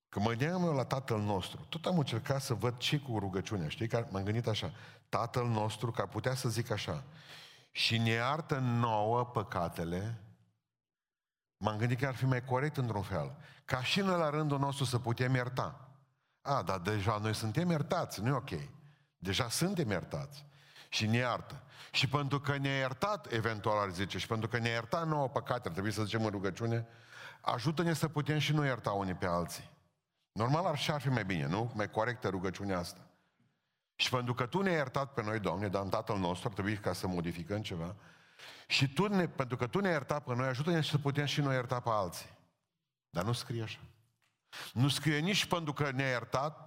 Că 0.09 0.21
mă 0.21 0.29
gândeam 0.29 0.65
eu 0.65 0.75
la 0.75 0.85
Tatăl 0.85 1.21
nostru. 1.21 1.67
Tot 1.69 1.87
am 1.87 1.99
încercat 1.99 2.43
să 2.43 2.55
văd 2.55 2.77
ce 2.77 2.99
cu 2.99 3.19
rugăciunea. 3.19 3.69
Știi? 3.69 3.89
Că 3.89 4.07
m-am 4.11 4.23
gândit 4.23 4.47
așa. 4.47 4.73
Tatăl 5.09 5.47
nostru, 5.47 5.91
că 5.91 6.01
ar 6.01 6.09
putea 6.09 6.35
să 6.35 6.49
zic 6.49 6.71
așa. 6.71 7.05
Și 7.71 7.99
ne 7.99 8.11
iartă 8.11 8.59
nouă 8.59 9.25
păcatele. 9.25 10.21
M-am 11.57 11.77
gândit 11.77 11.99
că 11.99 12.07
ar 12.07 12.15
fi 12.15 12.25
mai 12.25 12.45
corect 12.45 12.77
într-un 12.77 13.03
fel. 13.03 13.37
Ca 13.65 13.83
și 13.83 14.01
noi 14.01 14.19
la 14.19 14.31
rândul 14.31 14.59
nostru 14.59 14.85
să 14.85 14.99
putem 14.99 15.35
ierta. 15.35 15.89
A, 16.41 16.63
dar 16.63 16.79
deja 16.79 17.19
noi 17.19 17.35
suntem 17.35 17.71
iertați, 17.71 18.21
nu 18.21 18.29
e 18.29 18.33
ok. 18.33 18.51
Deja 19.19 19.49
suntem 19.49 19.91
iertați. 19.91 20.45
Și 20.89 21.07
ne 21.07 21.17
iartă. 21.17 21.63
Și 21.91 22.09
pentru 22.09 22.41
că 22.41 22.57
ne-a 22.57 22.77
iertat, 22.77 23.33
eventual 23.33 23.79
ar 23.79 23.91
zice, 23.91 24.19
și 24.19 24.27
pentru 24.27 24.49
că 24.49 24.59
ne-a 24.59 24.71
iertat 24.71 25.07
nouă 25.07 25.29
păcate, 25.29 25.69
ar 25.69 25.73
trebui 25.73 25.93
să 25.93 26.05
zicem 26.05 26.25
în 26.25 26.31
rugăciune, 26.31 26.87
ajută-ne 27.41 27.93
să 27.93 28.09
putem 28.09 28.39
și 28.39 28.53
noi 28.53 28.67
ierta 28.67 28.91
unii 28.91 29.15
pe 29.15 29.27
alții. 29.27 29.71
Normal 30.33 30.67
ar 30.67 30.79
și 30.79 30.91
ar 30.91 31.01
fi 31.01 31.09
mai 31.09 31.25
bine, 31.25 31.47
nu? 31.47 31.73
Mai 31.75 31.91
corectă 31.91 32.29
rugăciunea 32.29 32.79
asta. 32.79 33.01
Și 33.95 34.11
pentru 34.11 34.35
că 34.35 34.47
Tu 34.47 34.63
ne-ai 34.63 34.75
iertat 34.75 35.13
pe 35.13 35.23
noi, 35.23 35.39
Doamne, 35.39 35.69
dar 35.69 35.83
în 35.83 35.89
Tatăl 35.89 36.19
nostru 36.19 36.49
ar 36.49 36.55
trebui 36.55 36.77
ca 36.77 36.93
să 36.93 37.07
modificăm 37.07 37.63
ceva, 37.63 37.95
și 38.67 38.93
tu 38.93 39.07
ne, 39.07 39.29
pentru 39.29 39.57
că 39.57 39.67
Tu 39.67 39.81
ne-ai 39.81 39.93
iertat 39.93 40.25
pe 40.25 40.35
noi, 40.35 40.47
ajută-ne 40.47 40.83
să 40.83 40.99
putem 40.99 41.25
și 41.25 41.41
noi 41.41 41.55
ierta 41.55 41.81
pe 41.81 41.91
alții. 41.93 42.31
Dar 43.11 43.25
nu 43.25 43.33
scrie 43.33 43.63
așa. 43.63 43.79
Nu 44.73 44.89
scrie 44.89 45.19
nici 45.19 45.47
pentru 45.47 45.73
că 45.73 45.91
ne-ai 45.91 46.11
iertat, 46.11 46.66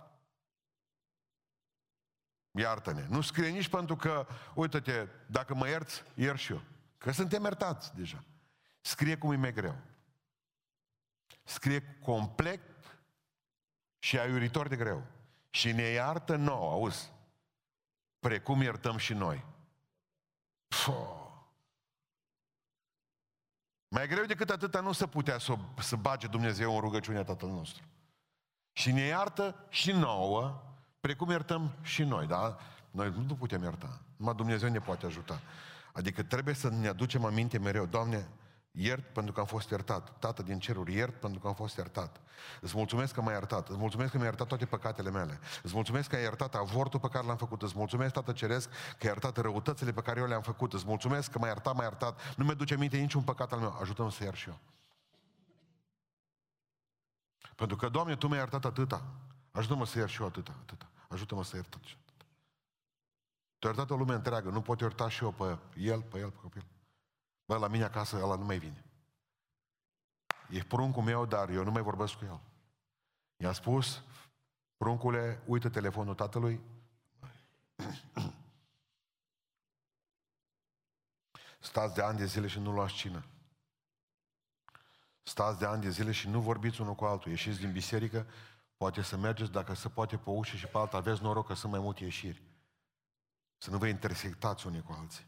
iartă-ne. 2.60 3.06
Nu 3.10 3.22
scrie 3.22 3.50
nici 3.50 3.70
pentru 3.70 3.96
că, 3.96 4.28
uite-te, 4.54 5.08
dacă 5.26 5.56
mă 5.56 5.68
ierți, 5.68 6.04
iert 6.14 6.40
și 6.40 6.52
eu. 6.52 6.62
Că 6.98 7.12
suntem 7.12 7.44
iertați 7.44 7.96
deja. 7.96 8.24
Scrie 8.82 9.18
cum 9.18 9.32
e 9.32 9.36
mai 9.36 9.54
greu. 9.54 9.76
Scrie 11.44 11.98
complet 12.04 12.62
și 14.00 14.20
aiuritor 14.20 14.68
de 14.68 14.76
greu. 14.76 15.06
Și 15.50 15.72
ne 15.72 15.84
iartă 15.84 16.36
nouă, 16.36 16.72
auzi, 16.72 17.12
precum 18.20 18.62
iertăm 18.62 18.98
și 18.98 19.14
noi. 19.14 19.46
Puh. 20.68 21.20
Mai 23.88 24.08
greu 24.08 24.26
decât 24.26 24.50
atâta 24.50 24.80
nu 24.80 24.92
se 24.92 25.08
putea 25.08 25.38
să, 25.38 25.56
să 25.80 25.96
bage 25.96 26.28
Dumnezeu 26.28 26.74
în 26.74 26.80
rugăciunea 26.80 27.24
Tatăl 27.24 27.50
nostru. 27.50 27.84
Și 28.72 28.92
ne 28.92 29.02
iartă 29.02 29.66
și 29.70 29.92
nouă, 29.92 30.69
precum 31.00 31.30
iertăm 31.30 31.72
și 31.82 32.04
noi, 32.04 32.28
da? 32.28 32.58
Noi 32.92 33.14
nu 33.28 33.36
putem 33.36 33.62
ierta, 33.62 34.00
numai 34.18 34.36
Dumnezeu 34.36 34.70
ne 34.70 34.80
poate 34.80 35.06
ajuta. 35.06 35.40
Adică 35.94 36.24
trebuie 36.24 36.54
să 36.54 36.70
ne 36.70 36.88
aducem 36.88 37.26
aminte 37.26 37.60
mereu, 37.60 37.86
Doamne, 37.86 38.28
Iert 38.72 39.04
pentru 39.14 39.34
că 39.34 39.40
am 39.40 39.46
fost 39.46 39.70
iertat. 39.70 40.20
Tată 40.20 40.44
din 40.44 40.60
ceruri, 40.60 40.94
iert 40.94 41.20
pentru 41.20 41.40
că 41.40 41.48
am 41.48 41.54
fost 41.54 41.78
iertat. 41.78 42.22
Îți 42.62 42.78
mulțumesc 42.78 43.14
că 43.14 43.22
m-ai 43.22 43.34
iertat. 43.34 43.70
Îți 43.70 43.78
mulțumesc 43.78 44.12
că 44.12 44.18
mi-ai 44.18 44.30
iertat 44.30 44.48
toate 44.48 44.66
păcatele 44.66 45.10
mele. 45.10 45.40
Îți 45.64 45.74
mulțumesc 45.74 46.10
că 46.10 46.16
ai 46.16 46.22
iertat 46.22 46.56
avortul 46.56 47.00
pe 47.00 47.08
care 47.08 47.26
l-am 47.26 47.38
făcut. 47.38 47.62
Îți 47.62 47.74
mulțumesc, 47.76 48.14
Tată 48.14 48.32
Ceresc, 48.32 48.70
că 48.70 48.76
ai 49.00 49.08
iertat 49.08 49.38
răutățile 49.38 49.92
pe 49.92 50.02
care 50.02 50.20
eu 50.20 50.28
le-am 50.28 50.42
făcut. 50.42 50.74
Îți 50.74 50.86
mulțumesc 50.88 51.32
că 51.32 51.40
m-ai 51.40 51.50
iertat, 51.50 51.76
m-ai 51.76 51.86
iertat. 51.86 52.36
Nu 52.36 52.44
mi-aduce 52.44 52.78
minte 52.78 52.98
niciun 52.98 53.22
păcat 53.22 53.52
al 53.52 53.60
meu. 53.60 53.78
Ajută-mă 53.82 54.12
să 54.12 54.24
iert 54.24 54.36
și 54.36 54.50
eu. 54.50 54.60
Pentru 57.56 57.76
că, 57.76 57.90
Doamne, 57.90 58.16
Tu 58.16 58.28
mi-ai 58.28 58.40
iertat 58.40 58.66
atâta. 58.66 59.04
Ajută-mă 59.52 59.86
să 59.86 59.98
iert 59.98 60.10
și 60.10 60.22
eu 60.22 60.28
atâta, 60.28 60.56
atâta. 60.62 60.90
Ajută-mă 61.08 61.44
să 61.44 61.56
iert 61.56 61.74
atâta. 61.74 61.98
Tu 63.60 63.68
ai 63.68 63.74
iertat 63.74 63.90
o 63.90 63.96
lume 63.96 64.14
întreagă. 64.14 64.50
Nu 64.50 64.62
pot 64.62 64.80
ierta 64.80 65.10
și 65.10 65.24
eu 65.24 65.32
pe 65.32 65.58
el, 65.76 66.02
pe 66.02 66.20
el, 66.20 66.32
pe 66.32 66.38
copil. 66.42 66.66
Bă, 67.46 67.58
la 67.58 67.68
mine 67.68 67.84
acasă 67.84 68.16
ăla 68.24 68.36
nu 68.36 68.46
mai 68.46 68.60
vine. 68.60 68.84
E 70.50 70.64
pruncul 70.64 71.04
meu, 71.04 71.26
dar 71.26 71.50
eu 71.50 71.64
nu 71.64 71.72
mai 71.72 71.82
vorbesc 71.82 72.14
cu 72.14 72.26
el. 72.26 72.40
I-am 73.38 73.54
spus, 73.54 74.04
pruncule, 74.78 75.42
uită 75.46 75.70
telefonul 75.70 76.16
tatălui. 76.16 76.62
Stați 81.60 81.94
de 81.94 82.02
ani 82.02 82.18
de 82.18 82.26
zile 82.26 82.48
și 82.48 82.60
nu 82.60 82.72
luați 82.72 82.94
cină. 82.94 83.24
Stați 85.24 85.60
de 85.60 85.66
ani 85.66 85.82
de 85.82 85.90
zile 85.90 86.12
și 86.12 86.30
nu 86.30 86.42
vorbiți 86.42 86.82
unul 86.82 86.96
cu 86.96 87.06
altul. 87.06 87.32
Ieșiți 87.32 87.60
din 87.60 87.72
biserică, 87.72 88.28
poate 88.80 89.02
să 89.02 89.18
mergeți, 89.18 89.52
dacă 89.52 89.74
se 89.74 89.90
poate 89.90 90.18
pe 90.18 90.30
ușă 90.30 90.56
și 90.56 90.66
pe 90.66 90.78
alta, 90.78 90.98
aveți 90.98 91.22
noroc 91.22 91.48
că 91.48 91.54
sunt 91.54 91.72
mai 91.72 91.82
multe 91.82 92.04
ieșiri. 92.04 92.44
Să 93.58 93.70
nu 93.70 93.78
vă 93.78 93.88
intersectați 93.88 94.68
unii 94.68 94.82
cu 94.82 94.92
alții. 94.92 95.26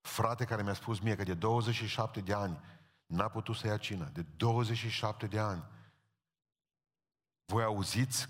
Frate 0.00 0.44
care 0.44 0.62
mi-a 0.62 0.74
spus 0.74 0.98
mie 0.98 1.16
că 1.16 1.22
de 1.22 1.34
27 1.34 2.20
de 2.20 2.32
ani 2.32 2.60
n-a 3.06 3.28
putut 3.28 3.56
să 3.56 3.66
ia 3.66 3.76
cină. 3.76 4.10
De 4.12 4.22
27 4.22 5.26
de 5.26 5.38
ani. 5.38 5.64
Voi 7.44 7.62
auziți? 7.64 8.28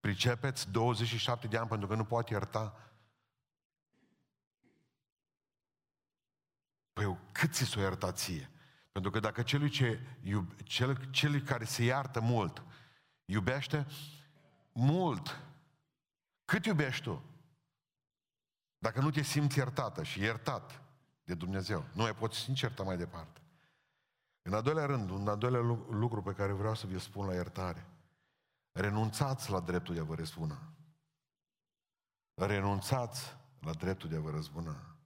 Pricepeți 0.00 0.70
27 0.70 1.46
de 1.46 1.56
ani 1.56 1.68
pentru 1.68 1.88
că 1.88 1.94
nu 1.94 2.04
poate 2.04 2.32
ierta? 2.32 2.92
Păi 6.92 7.18
cât 7.32 7.52
ți 7.52 7.64
s-o 7.64 7.80
ierta 7.80 8.12
ție? 8.12 8.50
Pentru 8.92 9.10
că 9.10 9.20
dacă 9.20 9.42
celui, 9.42 9.68
ce, 9.68 10.00
iub, 10.20 10.62
cel, 10.62 11.10
celui 11.10 11.42
care 11.42 11.64
se 11.64 11.84
iartă 11.84 12.20
mult, 12.20 12.62
iubește 13.24 13.86
mult, 14.72 15.40
cât 16.44 16.64
iubești 16.64 17.02
tu? 17.02 17.22
Dacă 18.78 19.00
nu 19.00 19.10
te 19.10 19.22
simți 19.22 19.58
iertată 19.58 20.02
și 20.02 20.20
iertat 20.20 20.82
de 21.24 21.34
Dumnezeu, 21.34 21.84
nu 21.92 22.02
mai 22.02 22.14
poți 22.14 22.48
nici 22.48 22.60
ierta 22.60 22.82
mai 22.82 22.96
departe. 22.96 23.40
În 24.42 24.54
al 24.54 24.62
doilea 24.62 24.86
rând, 24.86 25.10
un 25.10 25.28
al 25.28 25.38
doilea 25.38 25.60
lucru 25.90 26.22
pe 26.22 26.32
care 26.32 26.52
vreau 26.52 26.74
să 26.74 26.86
vi-l 26.86 26.98
spun 26.98 27.26
la 27.26 27.34
iertare. 27.34 27.86
Renunțați 28.72 29.50
la 29.50 29.60
dreptul 29.60 29.94
de 29.94 30.00
a 30.00 30.04
vă 30.04 30.14
răzbuna. 30.14 30.58
Renunțați 32.34 33.36
la 33.60 33.72
dreptul 33.72 34.08
de 34.08 34.16
a 34.16 34.20
vă 34.20 34.30
răzbuna. 34.30 34.96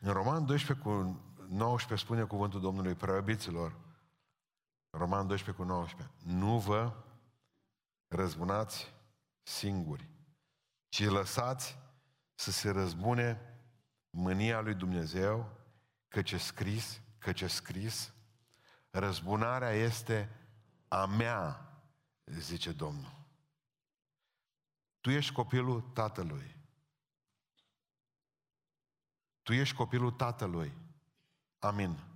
În 0.00 0.12
Roman 0.12 0.46
12 0.46 0.86
cu 0.86 1.20
19 1.48 2.06
spune 2.06 2.24
cuvântul 2.24 2.60
Domnului 2.60 2.94
preobiților, 2.94 3.76
Roman 4.90 5.26
12 5.26 5.62
cu 5.62 5.68
19, 5.68 6.10
nu 6.22 6.58
vă 6.58 6.92
răzbunați 8.08 8.94
singuri, 9.42 10.08
ci 10.88 11.04
lăsați 11.04 11.78
să 12.34 12.50
se 12.50 12.70
răzbune 12.70 13.58
mânia 14.10 14.60
lui 14.60 14.74
Dumnezeu, 14.74 15.50
căci 16.08 16.40
scris, 16.40 17.00
căci 17.18 17.50
scris, 17.50 18.12
răzbunarea 18.90 19.70
este 19.70 20.40
a 20.88 21.06
mea, 21.06 21.72
zice 22.24 22.72
Domnul. 22.72 23.18
Tu 25.00 25.10
ești 25.10 25.32
copilul 25.32 25.80
tatălui. 25.80 26.56
Tu 29.42 29.52
ești 29.52 29.74
copilul 29.74 30.10
tatălui. 30.10 30.72
Amin. 31.58 32.09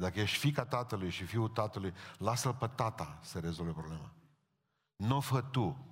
Dacă 0.00 0.20
ești 0.20 0.38
fica 0.38 0.64
tatălui 0.64 1.10
și 1.10 1.24
fiul 1.24 1.48
tatălui, 1.48 1.94
lasă-l 2.18 2.54
pe 2.54 2.66
tata 2.66 3.18
să 3.22 3.38
rezolve 3.38 3.72
problema. 3.72 4.10
Nu 4.96 5.16
o 5.16 5.20
fă 5.20 5.40
tu. 5.40 5.84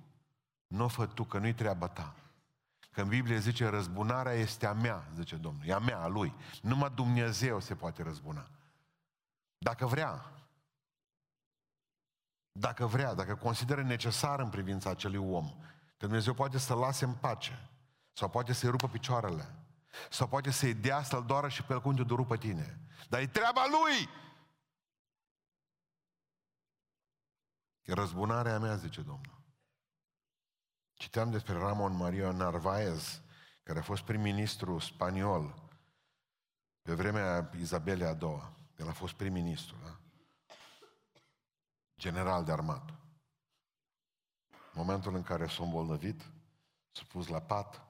Nu 0.67 0.83
o 0.83 0.87
fă 0.87 1.05
tu, 1.05 1.23
că 1.23 1.37
nu-i 1.37 1.53
treaba 1.53 1.87
ta. 1.87 2.15
Că 2.91 3.01
în 3.01 3.07
Biblie 3.07 3.37
zice, 3.37 3.67
răzbunarea 3.67 4.31
este 4.31 4.65
a 4.65 4.73
mea, 4.73 5.07
zice 5.15 5.35
Domnul. 5.35 5.65
E 5.65 5.73
a 5.73 5.79
mea, 5.79 5.99
a 5.99 6.07
lui. 6.07 6.33
Numai 6.61 6.91
Dumnezeu 6.95 7.59
se 7.59 7.75
poate 7.75 8.03
răzbuna. 8.03 8.49
Dacă 9.57 9.85
vrea. 9.85 10.31
Dacă 12.51 12.85
vrea, 12.85 13.13
dacă 13.13 13.35
consideră 13.35 13.81
necesar 13.81 14.39
în 14.39 14.49
privința 14.49 14.89
acelui 14.89 15.29
om. 15.31 15.49
Că 15.97 16.05
Dumnezeu 16.05 16.33
poate 16.33 16.57
să-l 16.57 16.77
lase 16.77 17.05
în 17.05 17.13
pace. 17.13 17.69
Sau 18.13 18.29
poate 18.29 18.53
să-i 18.53 18.69
rupă 18.69 18.87
picioarele. 18.87 19.55
Sau 20.09 20.27
poate 20.27 20.51
să-i 20.51 20.73
dea 20.73 21.03
să-l 21.03 21.25
doară 21.25 21.47
și 21.47 21.63
pe 21.63 21.73
el 21.73 21.81
cum 21.81 21.95
te 21.95 22.23
pe 22.27 22.37
tine. 22.37 22.79
Dar 23.09 23.19
e 23.21 23.27
treaba 23.27 23.65
lui! 23.65 24.09
Răzbunarea 27.85 28.59
mea, 28.59 28.75
zice 28.75 29.01
Domnul. 29.01 29.41
Citeam 30.93 31.31
despre 31.31 31.53
Ramon 31.53 31.95
Maria 31.95 32.31
Narvaez, 32.31 33.21
care 33.63 33.79
a 33.79 33.81
fost 33.81 34.03
prim-ministru 34.03 34.79
spaniol 34.79 35.69
pe 36.81 36.93
vremea 36.93 37.51
Izabelei 37.59 38.07
a 38.07 38.13
doua. 38.13 38.53
El 38.77 38.87
a 38.87 38.91
fost 38.91 39.13
prim-ministru, 39.13 39.77
da? 39.83 39.99
General 41.97 42.43
de 42.43 42.51
armată. 42.51 42.99
Momentul 44.73 45.15
în 45.15 45.23
care 45.23 45.47
s-a 45.47 45.63
îmbolnăvit, 45.63 46.21
s-a 46.91 47.03
pus 47.07 47.27
la 47.27 47.41
pat, 47.41 47.81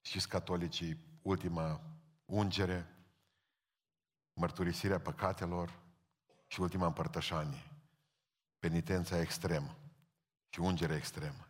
știți 0.00 0.28
catolicii, 0.28 1.11
ultima 1.22 1.80
ungere, 2.24 2.86
mărturisirea 4.34 5.00
păcatelor 5.00 5.80
și 6.46 6.60
ultima 6.60 6.86
împărtășanie. 6.86 7.70
Penitența 8.58 9.20
extremă 9.20 9.76
și 10.48 10.60
ungerea 10.60 10.96
extremă. 10.96 11.46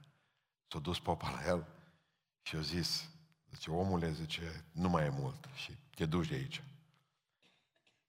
S-a 0.68 0.78
dus 0.78 1.00
popa 1.00 1.30
la 1.30 1.46
el 1.46 1.66
și 2.42 2.56
a 2.56 2.60
zis, 2.60 3.08
zice, 3.50 3.70
omule, 3.70 4.12
zice, 4.12 4.64
nu 4.72 4.88
mai 4.88 5.04
e 5.04 5.08
mult 5.08 5.48
și 5.54 5.76
te 5.94 6.06
duci 6.06 6.28
de 6.28 6.34
aici. 6.34 6.62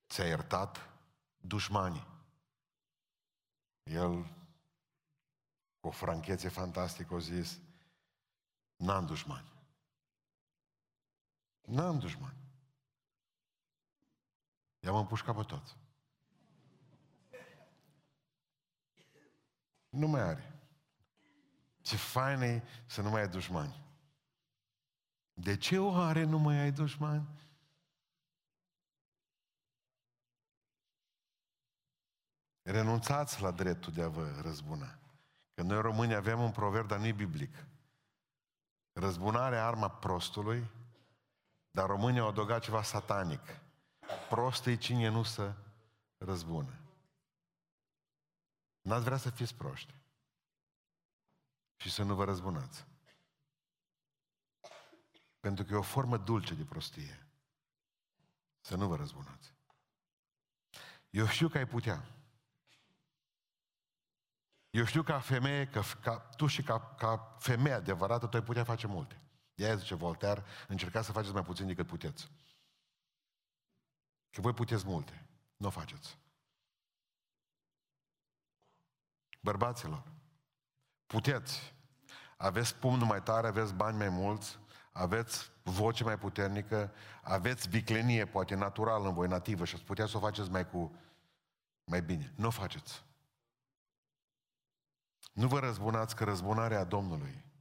Ți-a 0.09 0.25
iertat 0.25 0.89
dușmanii. 1.37 2.07
El, 3.83 4.23
cu 5.79 5.87
o 5.87 5.91
franchețe 5.91 6.49
fantastică, 6.49 7.15
a 7.15 7.19
zis, 7.19 7.59
n-am 8.75 9.05
dușmani. 9.05 9.52
N-am 11.65 11.99
dușmani. 11.99 12.37
I-am 14.79 14.95
împușcat 14.95 15.35
pe 15.35 15.43
toți. 15.43 15.77
Nu 19.89 20.07
mai 20.07 20.21
are. 20.21 20.53
Ce 21.81 21.95
fain 21.95 22.41
e 22.41 22.63
să 22.85 23.01
nu 23.01 23.09
mai 23.09 23.21
ai 23.21 23.29
dușmani. 23.29 23.81
De 25.33 25.57
ce 25.57 25.79
o 25.79 25.93
are 25.93 26.23
nu 26.23 26.37
mai 26.37 26.57
ai 26.57 26.71
dușmani? 26.71 27.27
Renunțați 32.61 33.41
la 33.41 33.51
dreptul 33.51 33.93
de 33.93 34.01
a 34.01 34.07
vă 34.07 34.41
răzbuna. 34.41 34.99
Că 35.53 35.61
noi 35.61 35.81
români 35.81 36.15
avem 36.15 36.41
un 36.41 36.51
proverb, 36.51 36.87
dar 36.87 36.99
nu 36.99 37.13
biblic. 37.13 37.65
Răzbunarea 38.93 39.65
arma 39.65 39.89
prostului, 39.89 40.69
dar 41.75 41.87
românii 41.87 42.19
au 42.19 42.27
adăugat 42.27 42.61
ceva 42.61 42.83
satanic. 42.83 43.41
Prost 44.29 44.65
e 44.65 44.75
cine 44.75 45.07
nu 45.07 45.23
să 45.23 45.55
răzbună. 46.17 46.79
N-ați 48.81 49.03
vrea 49.03 49.17
să 49.17 49.29
fiți 49.29 49.55
proști 49.55 49.93
și 51.75 51.91
să 51.91 52.03
nu 52.03 52.15
vă 52.15 52.23
răzbunați. 52.23 52.85
Pentru 55.39 55.63
că 55.63 55.73
e 55.73 55.77
o 55.77 55.81
formă 55.81 56.17
dulce 56.17 56.53
de 56.53 56.63
prostie. 56.63 57.27
Să 58.61 58.75
nu 58.75 58.87
vă 58.87 58.95
răzbunați. 58.95 59.53
Eu 61.09 61.27
știu 61.27 61.47
că 61.47 61.57
ai 61.57 61.67
putea. 61.67 62.05
Eu 64.69 64.85
știu 64.85 65.03
ca 65.03 65.19
femeie, 65.19 65.67
că, 65.67 65.81
ca, 66.01 66.19
tu 66.19 66.47
și 66.47 66.63
ca, 66.63 66.95
ca 66.97 67.35
femeie 67.39 67.75
adevărată, 67.75 68.27
tu 68.27 68.37
ai 68.37 68.43
putea 68.43 68.63
face 68.63 68.87
multe. 68.87 69.22
De 69.55 69.65
aia 69.65 69.75
zice 69.75 69.95
Voltaire, 69.95 70.43
încercați 70.67 71.05
să 71.05 71.11
faceți 71.11 71.33
mai 71.33 71.43
puțin 71.43 71.67
decât 71.67 71.87
puteți. 71.87 72.31
Că 74.29 74.41
voi 74.41 74.53
puteți 74.53 74.85
multe. 74.85 75.27
Nu 75.57 75.67
o 75.67 75.69
faceți. 75.69 76.17
Bărbaților, 79.41 80.03
puteți. 81.05 81.73
Aveți 82.37 82.75
pumnul 82.75 83.07
mai 83.07 83.23
tare, 83.23 83.47
aveți 83.47 83.73
bani 83.73 83.97
mai 83.97 84.09
mulți, 84.09 84.59
aveți 84.91 85.51
voce 85.63 86.03
mai 86.03 86.17
puternică, 86.17 86.93
aveți 87.21 87.69
viclenie, 87.69 88.25
poate 88.25 88.55
natural 88.55 89.05
în 89.05 89.13
voi, 89.13 89.27
nativă 89.27 89.65
și 89.65 89.75
ați 89.75 89.83
putea 89.83 90.05
să 90.05 90.17
o 90.17 90.19
faceți 90.19 90.49
mai 90.49 90.69
cu 90.69 90.95
mai 91.83 92.01
bine. 92.01 92.33
Nu 92.35 92.47
o 92.47 92.49
faceți. 92.49 93.03
Nu 95.33 95.47
vă 95.47 95.59
răzbunați 95.59 96.15
că 96.15 96.23
răzbunarea 96.23 96.83
Domnului 96.83 97.52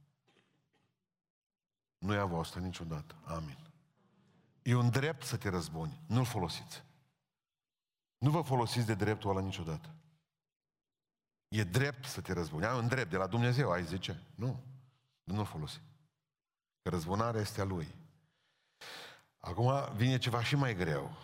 nu 2.03 2.13
e 2.13 2.17
a 2.17 2.25
voastră 2.25 2.59
niciodată. 2.59 3.15
Amin. 3.23 3.57
E 4.61 4.75
un 4.75 4.89
drept 4.89 5.23
să 5.23 5.37
te 5.37 5.49
răzbuni. 5.49 6.01
Nu-l 6.07 6.25
folosiți. 6.25 6.83
Nu 8.17 8.29
vă 8.29 8.41
folosiți 8.41 8.85
de 8.85 8.93
dreptul 8.93 9.29
ăla 9.29 9.41
niciodată. 9.41 9.95
E 11.47 11.63
drept 11.63 12.05
să 12.05 12.21
te 12.21 12.33
răzbuni. 12.33 12.65
Ai 12.65 12.77
un 12.77 12.87
drept 12.87 13.09
de 13.09 13.17
la 13.17 13.27
Dumnezeu, 13.27 13.71
ai 13.71 13.85
zice. 13.85 14.21
Nu. 14.35 14.63
Nu-l 15.23 15.45
folosi. 15.45 15.81
Că 16.81 16.89
răzbunarea 16.89 17.41
este 17.41 17.61
a 17.61 17.63
Lui. 17.63 17.95
Acum 19.39 19.95
vine 19.95 20.17
ceva 20.17 20.43
și 20.43 20.55
mai 20.55 20.75
greu. 20.75 21.17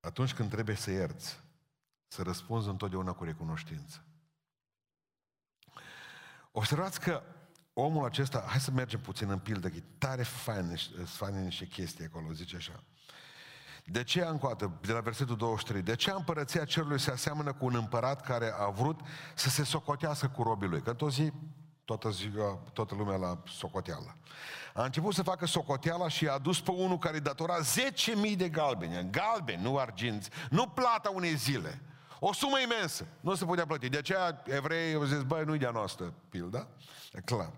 Atunci 0.00 0.34
când 0.34 0.50
trebuie 0.50 0.76
să 0.76 0.90
ierți, 0.90 1.40
să 2.06 2.22
răspunzi 2.22 2.68
întotdeauna 2.68 3.12
cu 3.12 3.24
recunoștință. 3.24 4.04
Observați 6.52 7.00
că 7.00 7.22
omul 7.78 8.04
acesta, 8.04 8.44
hai 8.46 8.60
să 8.60 8.70
mergem 8.70 9.00
puțin 9.00 9.30
în 9.30 9.38
pildă, 9.38 9.68
că 9.68 9.76
e 9.76 9.82
tare 9.98 10.22
fain, 10.22 10.78
fain 11.04 11.44
niște 11.44 11.64
chestii 11.64 12.04
acolo, 12.04 12.32
zice 12.32 12.56
așa. 12.56 12.82
De 13.84 14.04
ce 14.04 14.20
încoată, 14.20 14.78
de 14.80 14.92
la 14.92 15.00
versetul 15.00 15.36
23, 15.36 15.82
de 15.82 15.96
ce 15.96 16.10
împărăția 16.10 16.64
cerului 16.64 17.00
se 17.00 17.10
aseamănă 17.10 17.52
cu 17.52 17.64
un 17.64 17.74
împărat 17.74 18.20
care 18.20 18.54
a 18.58 18.68
vrut 18.68 19.00
să 19.34 19.48
se 19.48 19.64
socotească 19.64 20.28
cu 20.28 20.42
robii 20.42 20.68
lui? 20.68 20.82
Că 20.82 20.92
tot 20.92 21.12
zi, 21.12 21.32
toată 21.84 22.10
ziua, 22.10 22.58
toată 22.72 22.94
lumea 22.94 23.16
la 23.16 23.42
socoteală. 23.46 24.16
A 24.74 24.84
început 24.84 25.14
să 25.14 25.22
facă 25.22 25.46
socoteala 25.46 26.08
și 26.08 26.28
a 26.28 26.32
adus 26.32 26.60
pe 26.60 26.70
unul 26.70 26.98
care 26.98 27.18
datora 27.18 27.56
10.000 28.30 28.36
de 28.36 28.48
galbeni, 28.48 29.10
galbeni, 29.10 29.62
nu 29.62 29.78
arginți, 29.78 30.30
nu 30.50 30.66
plata 30.66 31.10
unei 31.14 31.34
zile. 31.34 31.80
O 32.18 32.32
sumă 32.32 32.58
imensă. 32.58 33.06
Nu 33.20 33.34
se 33.34 33.44
putea 33.44 33.66
plăti. 33.66 33.88
De 33.88 33.98
aceea 33.98 34.42
evreii 34.46 34.94
au 34.94 35.04
zis, 35.04 35.22
băi, 35.22 35.44
nu-i 35.44 35.58
de-a 35.58 35.70
noastră, 35.70 36.14
pilda. 36.28 36.68
E 37.12 37.20
clar. 37.20 37.52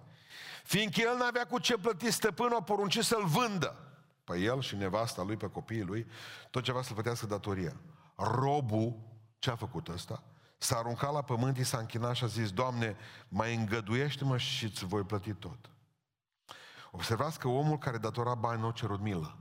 Fiindcă 0.69 1.01
el 1.01 1.17
n-avea 1.17 1.47
cu 1.47 1.59
ce 1.59 1.79
plăti, 1.79 2.11
stăpânul 2.11 2.57
a 2.57 2.63
poruncit 2.63 3.03
să-l 3.03 3.25
vândă. 3.25 3.77
pe 4.25 4.39
el 4.39 4.61
și 4.61 4.77
nevasta 4.77 5.23
lui, 5.23 5.37
pe 5.37 5.51
copiii 5.51 5.83
lui, 5.83 6.07
tot 6.51 6.63
ce 6.63 6.71
avea 6.71 6.83
să 6.83 6.93
plătească 6.93 7.27
datoria. 7.27 7.77
Robul, 8.17 8.99
ce 9.39 9.51
a 9.51 9.57
făcut 9.57 9.89
ăsta? 9.89 10.23
S-a 10.59 10.77
aruncat 10.77 11.13
la 11.13 11.23
pământ, 11.23 11.57
i 11.57 11.65
s-a 11.65 11.79
închinat 11.79 12.15
și 12.15 12.25
a 12.25 12.27
zis, 12.27 12.53
Doamne, 12.53 12.97
mai 13.29 13.55
îngăduiește-mă 13.55 14.39
și 14.39 14.65
îți 14.65 14.85
voi 14.85 15.03
plăti 15.03 15.35
tot. 15.35 15.71
Observați 16.91 17.39
că 17.39 17.49
omul 17.49 17.79
care 17.79 17.99
datora 17.99 18.35
bani 18.35 18.61
nu 18.61 18.67
a 18.67 18.73
cerut 18.73 19.01
milă. 19.01 19.37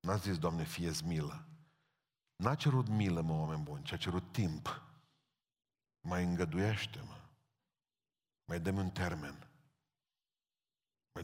N-a 0.00 0.16
zis, 0.16 0.38
Doamne, 0.38 0.64
fie 0.64 0.90
milă. 1.04 1.44
N-a 2.36 2.54
cerut 2.54 2.88
milă, 2.88 3.20
mă, 3.20 3.32
oameni 3.32 3.62
buni, 3.62 3.82
ci 3.82 3.92
a 3.92 3.96
cerut 3.96 4.32
timp. 4.32 4.82
Mai 6.00 6.24
îngăduiește-mă. 6.24 7.16
Mai 8.44 8.60
dă 8.60 8.70
un 8.70 8.90
termen. 8.90 9.46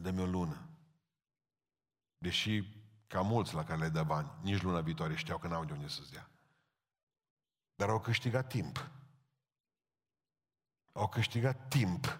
Mai 0.01 0.11
dă 0.11 0.21
o 0.21 0.25
lună. 0.25 0.69
Deși 2.17 2.63
ca 3.07 3.21
mulți 3.21 3.53
la 3.53 3.63
care 3.63 3.79
le 3.79 3.89
dă 3.89 4.03
bani, 4.03 4.31
nici 4.41 4.61
luna 4.61 4.81
viitoare 4.81 5.15
știau 5.15 5.37
că 5.37 5.47
n-au 5.47 5.65
de 5.65 5.73
unde 5.73 5.87
să-ți 5.87 6.11
dea. 6.11 6.29
Dar 7.75 7.89
au 7.89 7.99
câștigat 7.99 8.47
timp. 8.47 8.89
Au 10.91 11.09
câștigat 11.09 11.67
timp. 11.67 12.19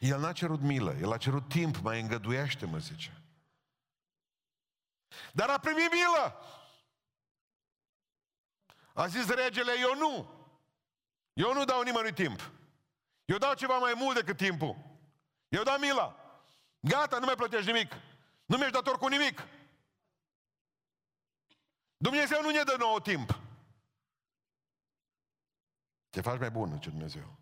El 0.00 0.20
n-a 0.20 0.32
cerut 0.32 0.60
milă, 0.60 0.94
el 0.94 1.12
a 1.12 1.16
cerut 1.16 1.48
timp, 1.48 1.76
mai 1.76 2.00
îngăduiește, 2.00 2.66
mă 2.66 2.78
zice. 2.78 3.22
Dar 5.32 5.48
a 5.48 5.58
primit 5.58 5.90
milă. 5.92 6.36
A 8.94 9.06
zis 9.06 9.28
regele, 9.28 9.72
eu 9.78 9.94
nu. 9.94 10.38
Eu 11.32 11.52
nu 11.52 11.64
dau 11.64 11.82
nimănui 11.82 12.12
timp. 12.12 12.59
Eu 13.30 13.38
dau 13.38 13.54
ceva 13.54 13.78
mai 13.78 13.94
mult 13.94 14.14
decât 14.14 14.36
timpul. 14.36 14.76
Eu 15.48 15.62
dau 15.62 15.78
mila. 15.78 16.16
Gata, 16.80 17.18
nu 17.18 17.24
mai 17.24 17.34
plătești 17.34 17.66
nimic. 17.66 17.92
Nu 18.44 18.56
mi-ești 18.56 18.72
dator 18.72 18.98
cu 18.98 19.06
nimic. 19.06 19.46
Dumnezeu 21.96 22.42
nu 22.42 22.50
ne 22.50 22.62
dă 22.62 22.74
nouă 22.78 23.00
timp. 23.00 23.38
Te 26.08 26.20
faci 26.20 26.38
mai 26.38 26.50
bun, 26.50 26.78
ce 26.78 26.90
Dumnezeu. 26.90 27.36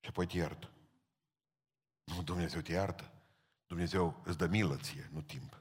Și 0.00 0.08
apoi 0.08 0.26
te 0.26 0.36
iert. 0.36 0.70
Nu, 2.04 2.22
Dumnezeu 2.22 2.60
te 2.60 2.72
iartă. 2.72 3.12
Dumnezeu 3.66 4.20
îți 4.24 4.38
dă 4.38 4.46
milă 4.46 4.76
ție, 4.76 5.08
nu 5.12 5.22
timp. 5.22 5.60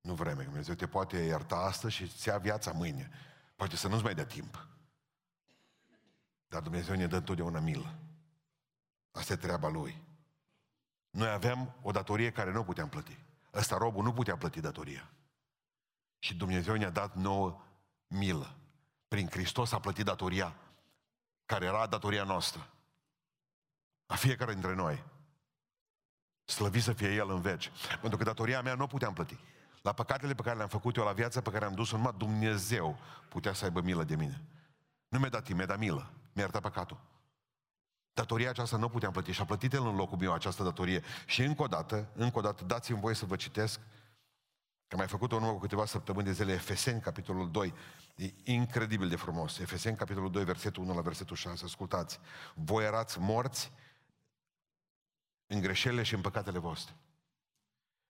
Nu 0.00 0.14
vreme. 0.14 0.42
Dumnezeu 0.42 0.74
te 0.74 0.88
poate 0.88 1.18
ierta 1.18 1.56
astăzi 1.56 1.94
și 1.94 2.02
îți 2.02 2.28
ia 2.28 2.38
viața 2.38 2.72
mâine. 2.72 3.10
Poate 3.56 3.76
să 3.76 3.88
nu-ți 3.88 4.02
mai 4.02 4.14
dea 4.14 4.26
timp. 4.26 4.75
Dar 6.56 6.64
Dumnezeu 6.64 6.94
ne 6.94 7.06
dă 7.06 7.16
întotdeauna 7.16 7.60
milă. 7.60 7.94
Asta 9.10 9.32
e 9.32 9.36
treaba 9.36 9.68
Lui. 9.68 10.02
Noi 11.10 11.28
avem 11.28 11.74
o 11.82 11.90
datorie 11.90 12.30
care 12.32 12.52
nu 12.52 12.64
puteam 12.64 12.88
plăti. 12.88 13.18
Ăsta 13.54 13.76
robul 13.76 14.02
nu 14.02 14.12
putea 14.12 14.36
plăti 14.36 14.60
datoria. 14.60 15.10
Și 16.18 16.34
Dumnezeu 16.34 16.74
ne-a 16.74 16.90
dat 16.90 17.14
nouă 17.14 17.62
milă. 18.06 18.54
Prin 19.08 19.28
Hristos 19.28 19.72
a 19.72 19.80
plătit 19.80 20.04
datoria 20.04 20.56
care 21.44 21.64
era 21.64 21.86
datoria 21.86 22.24
noastră. 22.24 22.70
A 24.06 24.14
fiecare 24.14 24.52
dintre 24.52 24.74
noi. 24.74 25.04
Slăvit 26.44 26.82
să 26.82 26.92
fie 26.92 27.14
El 27.14 27.30
în 27.30 27.40
veci. 27.40 27.70
Pentru 28.00 28.18
că 28.18 28.24
datoria 28.24 28.62
mea 28.62 28.74
nu 28.74 28.86
puteam 28.86 29.12
plăti. 29.12 29.38
La 29.82 29.92
păcatele 29.92 30.34
pe 30.34 30.42
care 30.42 30.56
le-am 30.56 30.68
făcut 30.68 30.96
eu, 30.96 31.04
la 31.04 31.12
viața 31.12 31.40
pe 31.40 31.50
care 31.50 31.64
am 31.64 31.74
dus-o, 31.74 31.96
numai 31.96 32.14
Dumnezeu 32.16 32.98
putea 33.28 33.52
să 33.52 33.64
aibă 33.64 33.80
milă 33.80 34.04
de 34.04 34.16
mine. 34.16 34.42
Nu 35.08 35.18
mi-a 35.18 35.28
dat 35.28 35.44
timp, 35.44 35.56
mi-a 35.56 35.66
dat 35.66 35.78
milă. 35.78 36.10
Mi-a 36.36 36.44
iertat 36.44 36.62
păcatul. 36.62 37.00
Datoria 38.12 38.48
aceasta 38.48 38.76
nu 38.76 38.88
puteam 38.88 39.12
plăti 39.12 39.32
și 39.32 39.40
a 39.40 39.44
plătit 39.44 39.72
El 39.72 39.86
în 39.86 39.96
locul 39.96 40.18
meu 40.18 40.32
această 40.32 40.62
datorie. 40.62 41.02
Și 41.26 41.42
încă 41.42 41.62
o 41.62 41.66
dată, 41.66 42.08
încă 42.14 42.38
o 42.38 42.40
dată, 42.40 42.64
dați-mi 42.64 43.00
voie 43.00 43.14
să 43.14 43.24
vă 43.24 43.36
citesc 43.36 43.80
Că 44.88 44.92
am 44.94 44.98
mai 44.98 45.08
făcut-o 45.08 45.36
în 45.36 45.52
cu 45.52 45.58
câteva 45.58 45.86
săptămâni 45.86 46.26
de 46.26 46.32
zile, 46.32 46.52
Efeseni, 46.52 47.00
capitolul 47.00 47.50
2. 47.50 47.74
E 48.14 48.32
incredibil 48.44 49.08
de 49.08 49.16
frumos. 49.16 49.58
Efeseni, 49.58 49.96
capitolul 49.96 50.30
2, 50.30 50.44
versetul 50.44 50.82
1 50.82 50.94
la 50.94 51.00
versetul 51.00 51.36
6. 51.36 51.64
Ascultați. 51.64 52.18
Voi 52.54 52.84
erați 52.84 53.18
morți 53.18 53.72
în 55.46 55.60
greșelile 55.60 56.02
și 56.02 56.14
în 56.14 56.20
păcatele 56.20 56.58
voastre 56.58 56.94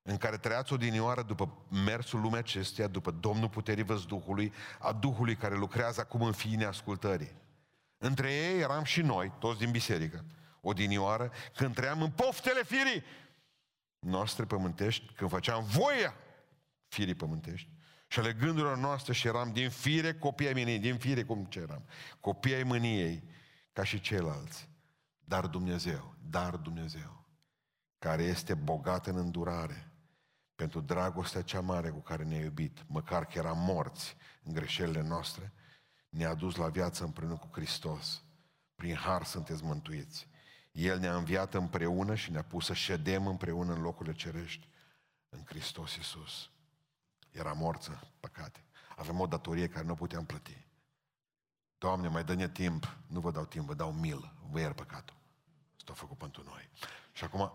în 0.03 0.17
care 0.17 0.37
trăiați 0.37 0.73
odinioară 0.73 1.23
după 1.23 1.57
mersul 1.85 2.21
lumea 2.21 2.39
acesteia, 2.39 2.89
după 2.89 3.11
Domnul 3.11 3.49
puterii 3.49 3.83
văzduhului, 3.83 4.53
a 4.79 4.93
Duhului 4.93 5.37
care 5.37 5.55
lucrează 5.55 6.01
acum 6.01 6.23
în 6.23 6.33
fiii 6.33 6.57
neascultării. 6.57 7.33
Între 7.99 8.33
ei 8.33 8.61
eram 8.61 8.85
și 8.85 9.03
noi, 9.03 9.33
toți 9.39 9.59
din 9.59 9.71
biserică, 9.71 10.25
odinioară, 10.61 11.33
când 11.55 11.75
trăiam 11.75 12.03
în 12.03 12.11
poftele 12.11 12.63
firii 12.63 13.05
noastre 13.99 14.45
pământești, 14.45 15.13
când 15.13 15.31
făceam 15.31 15.65
voia 15.65 16.15
firii 16.89 17.15
pământești, 17.15 17.69
și 18.09 18.19
ale 18.19 18.33
gândurilor 18.33 18.77
noastre 18.77 19.13
și 19.13 19.27
eram 19.27 19.53
din 19.53 19.71
fire 19.71 20.15
copii 20.15 20.47
ai 20.47 20.53
mâniei, 20.53 20.79
din 20.79 20.99
fire 20.99 21.25
cum 21.25 21.45
ce 21.45 21.59
eram, 21.59 21.85
copii 22.21 22.55
ai 22.55 22.63
mâniei, 22.63 23.23
ca 23.73 23.85
și 23.85 24.01
ceilalți. 24.01 24.69
Dar 25.19 25.47
Dumnezeu, 25.47 26.15
dar 26.29 26.57
Dumnezeu, 26.57 27.27
care 27.99 28.23
este 28.23 28.55
bogat 28.55 29.07
în 29.07 29.17
îndurare, 29.17 29.91
pentru 30.55 30.81
dragostea 30.81 31.43
cea 31.43 31.61
mare 31.61 31.91
cu 31.91 32.01
care 32.01 32.25
ne-a 32.25 32.41
iubit, 32.41 32.85
măcar 32.87 33.27
că 33.27 33.39
eram 33.39 33.59
morți 33.59 34.17
în 34.43 34.53
greșelile 34.53 35.03
noastre, 35.03 35.53
ne-a 36.17 36.35
dus 36.35 36.55
la 36.55 36.69
viață 36.69 37.05
împreună 37.05 37.37
cu 37.37 37.49
Hristos. 37.53 38.23
Prin 38.75 38.95
har 38.95 39.25
sunteți 39.25 39.65
mântuiți. 39.65 40.29
El 40.73 40.99
ne-a 40.99 41.17
înviat 41.17 41.55
împreună 41.55 42.15
și 42.15 42.31
ne-a 42.31 42.45
pus 42.45 42.65
să 42.65 42.73
ședem 42.73 43.27
împreună 43.27 43.73
în 43.73 43.81
locurile 43.81 44.15
cerești 44.15 44.69
în 45.29 45.45
Hristos 45.45 45.97
Iisus. 45.97 46.51
Era 47.31 47.53
morță, 47.53 48.11
păcate. 48.21 48.65
Avem 48.97 49.21
o 49.21 49.27
datorie 49.27 49.69
care 49.69 49.87
nu 49.87 49.95
puteam 49.95 50.25
plăti. 50.25 50.65
Doamne, 51.79 52.09
mai 52.09 52.25
dă-ne 52.25 52.49
timp. 52.49 52.97
Nu 53.07 53.21
vă 53.21 53.31
dau 53.31 53.45
timp, 53.45 53.67
vă 53.67 53.75
dau 53.75 53.93
milă. 53.93 54.35
Vă 54.51 54.61
ier 54.61 54.73
păcatul. 54.73 55.17
Asta 55.77 55.93
a 55.93 55.95
făcut 55.95 56.19
pentru 56.19 56.43
noi. 56.43 56.71
Și 57.13 57.25
acum, 57.25 57.53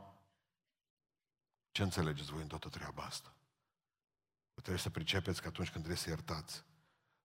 ce 1.71 1.83
înțelegeți 1.83 2.31
voi 2.31 2.41
în 2.41 2.47
toată 2.47 2.69
treaba 2.69 3.03
asta? 3.03 3.33
Trebuie 4.53 4.77
să 4.77 4.89
pricepeți 4.89 5.41
că 5.41 5.47
atunci 5.47 5.69
când 5.69 5.83
trebuie 5.83 6.03
să 6.03 6.09
iertați, 6.09 6.63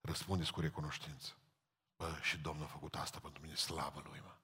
răspundeți 0.07 0.53
cu 0.53 0.61
recunoștință. 0.61 1.33
Bă, 1.97 2.19
și 2.23 2.39
Domnul 2.39 2.65
a 2.65 2.69
făcut 2.69 2.95
asta 2.95 3.19
pentru 3.23 3.43
mine, 3.43 3.55
slavă 3.55 4.03
Lui, 4.05 4.21
mă. 4.25 4.35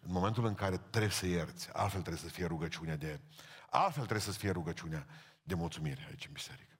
În 0.00 0.12
momentul 0.12 0.44
în 0.44 0.54
care 0.54 0.78
trebuie 0.78 1.10
să 1.10 1.26
ierți, 1.26 1.72
altfel 1.72 2.00
trebuie 2.00 2.22
să 2.22 2.28
fie 2.28 2.46
rugăciunea 2.46 2.96
de... 2.96 3.20
Altfel 3.70 4.02
trebuie 4.02 4.20
să 4.20 4.30
fie 4.30 4.50
rugăciunea 4.50 5.06
de 5.42 5.54
mulțumire 5.54 6.06
aici 6.08 6.26
în 6.26 6.32
biserică. 6.32 6.78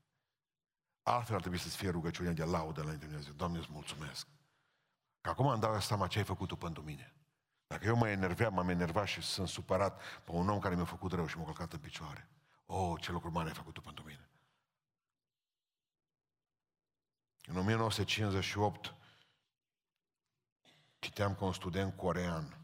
Altfel 1.03 1.35
ar 1.35 1.41
trebui 1.41 1.59
să 1.59 1.69
fie 1.69 1.91
rugăciunea 1.91 2.33
de 2.33 2.45
laudă 2.45 2.83
la 2.83 2.93
Dumnezeu. 2.93 3.33
Doamne, 3.33 3.59
îți 3.59 3.69
mulțumesc. 3.71 4.27
Că 5.21 5.31
acum 5.31 5.47
îmi 5.47 5.61
dau 5.61 5.81
seama 5.81 6.07
ce 6.07 6.19
ai 6.19 6.25
făcut 6.25 6.49
tu 6.49 6.57
pentru 6.57 6.83
mine. 6.83 7.15
Dacă 7.67 7.87
eu 7.87 7.97
mă 7.97 8.09
enerveam, 8.09 8.55
m-am 8.55 8.69
enervat 8.69 9.07
și 9.07 9.21
sunt 9.21 9.49
supărat 9.49 10.01
pe 10.25 10.31
un 10.31 10.49
om 10.49 10.59
care 10.59 10.75
mi-a 10.75 10.85
făcut 10.85 11.13
rău 11.13 11.27
și 11.27 11.39
m-a 11.39 11.45
călcat 11.45 11.73
în 11.73 11.79
picioare. 11.79 12.29
Oh, 12.67 13.01
ce 13.01 13.13
lucru 13.13 13.31
mare 13.31 13.49
ai 13.49 13.55
făcut 13.55 13.75
tu 13.75 13.81
pentru 13.81 14.05
mine. 14.05 14.31
În 17.47 17.57
1958 17.57 18.95
citeam 20.99 21.35
că 21.35 21.45
un 21.45 21.53
student 21.53 21.97
corean 21.97 22.57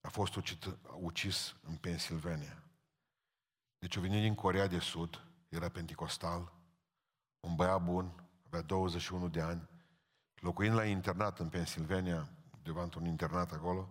a 0.00 0.08
fost 0.08 0.34
ucit, 0.36 0.78
ucis 1.00 1.56
în 1.62 1.76
Pennsylvania. 1.76 2.62
Deci 3.78 3.96
a 3.96 4.00
venit 4.00 4.22
din 4.22 4.34
Corea 4.34 4.66
de 4.66 4.78
Sud, 4.78 5.26
era 5.48 5.68
penticostal, 5.68 6.52
un 7.40 7.54
băiat 7.54 7.82
bun, 7.82 8.28
avea 8.46 8.62
21 8.62 9.28
de 9.28 9.40
ani, 9.40 9.68
locuind 10.34 10.74
la 10.74 10.84
internat 10.84 11.38
în 11.38 11.48
Pennsylvania, 11.48 12.28
undeva 12.56 12.82
într-un 12.82 13.04
internat 13.04 13.52
acolo, 13.52 13.88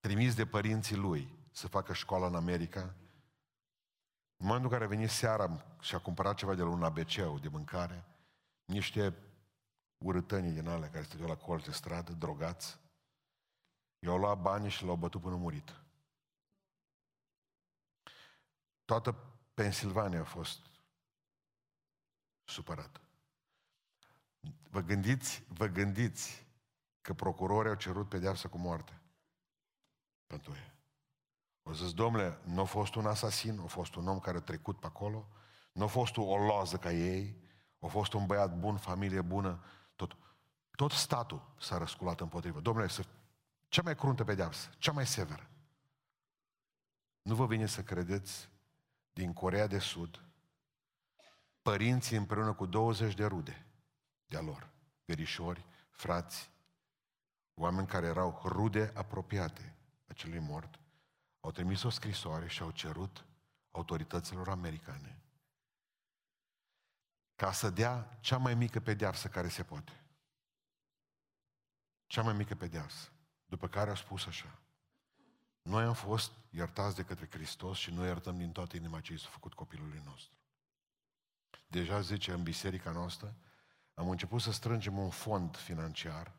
trimis 0.00 0.34
de 0.34 0.46
părinții 0.46 0.96
lui 0.96 1.38
să 1.50 1.68
facă 1.68 1.92
școală 1.92 2.26
în 2.26 2.34
America. 2.34 2.94
În 4.36 4.46
momentul 4.46 4.70
în 4.70 4.78
care 4.78 4.84
a 4.84 4.96
venit 4.96 5.10
seara 5.10 5.64
și 5.80 5.94
a 5.94 5.98
cumpărat 5.98 6.36
ceva 6.36 6.54
de 6.54 6.62
la 6.62 6.68
un 6.68 6.82
abc 6.82 7.40
de 7.40 7.48
mâncare, 7.48 8.04
niște 8.64 9.14
urâtănii 9.98 10.52
din 10.52 10.68
alea 10.68 10.90
care 10.90 11.04
stăteau 11.04 11.28
la 11.28 11.36
colț 11.36 11.64
de 11.64 11.72
stradă, 11.72 12.12
drogați, 12.12 12.78
i-au 13.98 14.18
luat 14.18 14.40
banii 14.40 14.70
și 14.70 14.84
l-au 14.84 14.96
bătut 14.96 15.20
până 15.20 15.36
murit. 15.36 15.82
Toată 18.84 19.16
Pennsylvania 19.54 20.20
a 20.20 20.24
fost 20.24 20.66
supărată. 22.44 23.00
Vă 24.70 24.80
gândiți, 24.80 25.44
vă 25.48 25.66
gândiți 25.66 26.46
că 27.00 27.14
procurorii 27.14 27.70
au 27.70 27.76
cerut 27.76 28.08
pedeapsă 28.08 28.48
cu 28.48 28.58
moarte 28.58 29.02
pentru 30.26 30.52
ei. 30.52 30.73
O 31.66 31.72
zis, 31.72 31.92
domnule, 31.92 32.38
nu 32.44 32.60
a 32.60 32.64
fost 32.64 32.94
un 32.94 33.06
asasin, 33.06 33.58
a 33.58 33.66
fost 33.66 33.94
un 33.94 34.08
om 34.08 34.18
care 34.18 34.36
a 34.36 34.40
trecut 34.40 34.80
pe 34.80 34.86
acolo, 34.86 35.28
nu 35.72 35.84
a 35.84 35.86
fost 35.86 36.16
o 36.16 36.36
loză 36.36 36.76
ca 36.76 36.92
ei, 36.92 37.36
a 37.78 37.86
fost 37.86 38.12
un 38.12 38.26
băiat 38.26 38.58
bun, 38.58 38.76
familie 38.76 39.20
bună, 39.20 39.64
tot, 39.96 40.16
tot 40.76 40.90
statul 40.90 41.54
s-a 41.58 41.78
răsculat 41.78 42.20
împotrivă. 42.20 42.60
Domnule, 42.60 42.88
să, 42.88 43.04
cea 43.68 43.82
mai 43.82 43.96
cruntă 43.96 44.24
pedeapsă, 44.24 44.70
cea 44.78 44.92
mai 44.92 45.06
severă. 45.06 45.50
Nu 47.22 47.34
vă 47.34 47.46
vine 47.46 47.66
să 47.66 47.82
credeți 47.82 48.48
din 49.12 49.32
Corea 49.32 49.66
de 49.66 49.78
Sud, 49.78 50.22
părinții 51.62 52.16
împreună 52.16 52.52
cu 52.52 52.66
20 52.66 53.14
de 53.14 53.24
rude 53.24 53.66
de-a 54.26 54.40
lor, 54.40 54.70
verișori, 55.04 55.64
frați, 55.90 56.50
oameni 57.54 57.86
care 57.86 58.06
erau 58.06 58.42
rude 58.44 58.92
apropiate 58.94 59.74
acelui 60.06 60.38
mort, 60.38 60.78
au 61.44 61.50
trimis 61.50 61.82
o 61.82 61.90
scrisoare 61.90 62.48
și 62.48 62.62
au 62.62 62.70
cerut 62.70 63.24
autorităților 63.70 64.48
americane 64.48 65.18
ca 67.34 67.52
să 67.52 67.70
dea 67.70 68.18
cea 68.20 68.36
mai 68.36 68.54
mică 68.54 68.80
pedeapsă 68.80 69.28
care 69.28 69.48
se 69.48 69.62
poate. 69.62 70.04
Cea 72.06 72.22
mai 72.22 72.32
mică 72.32 72.54
pedeapsă. 72.54 73.08
După 73.46 73.68
care 73.68 73.90
a 73.90 73.94
spus 73.94 74.26
așa. 74.26 74.58
Noi 75.62 75.84
am 75.84 75.94
fost 75.94 76.32
iertați 76.50 76.96
de 76.96 77.04
către 77.04 77.28
Hristos 77.30 77.78
și 77.78 77.90
noi 77.90 78.06
iertăm 78.06 78.36
din 78.36 78.52
toată 78.52 78.76
inima 78.76 79.00
ce 79.00 79.12
i 79.12 79.18
s-a 79.18 79.28
făcut 79.28 79.54
copilului 79.54 80.02
nostru. 80.04 80.34
Deja 81.66 82.00
zice 82.00 82.32
în 82.32 82.42
biserica 82.42 82.90
noastră, 82.90 83.36
am 83.94 84.10
început 84.10 84.40
să 84.40 84.52
strângem 84.52 84.98
un 84.98 85.10
fond 85.10 85.56
financiar 85.56 86.32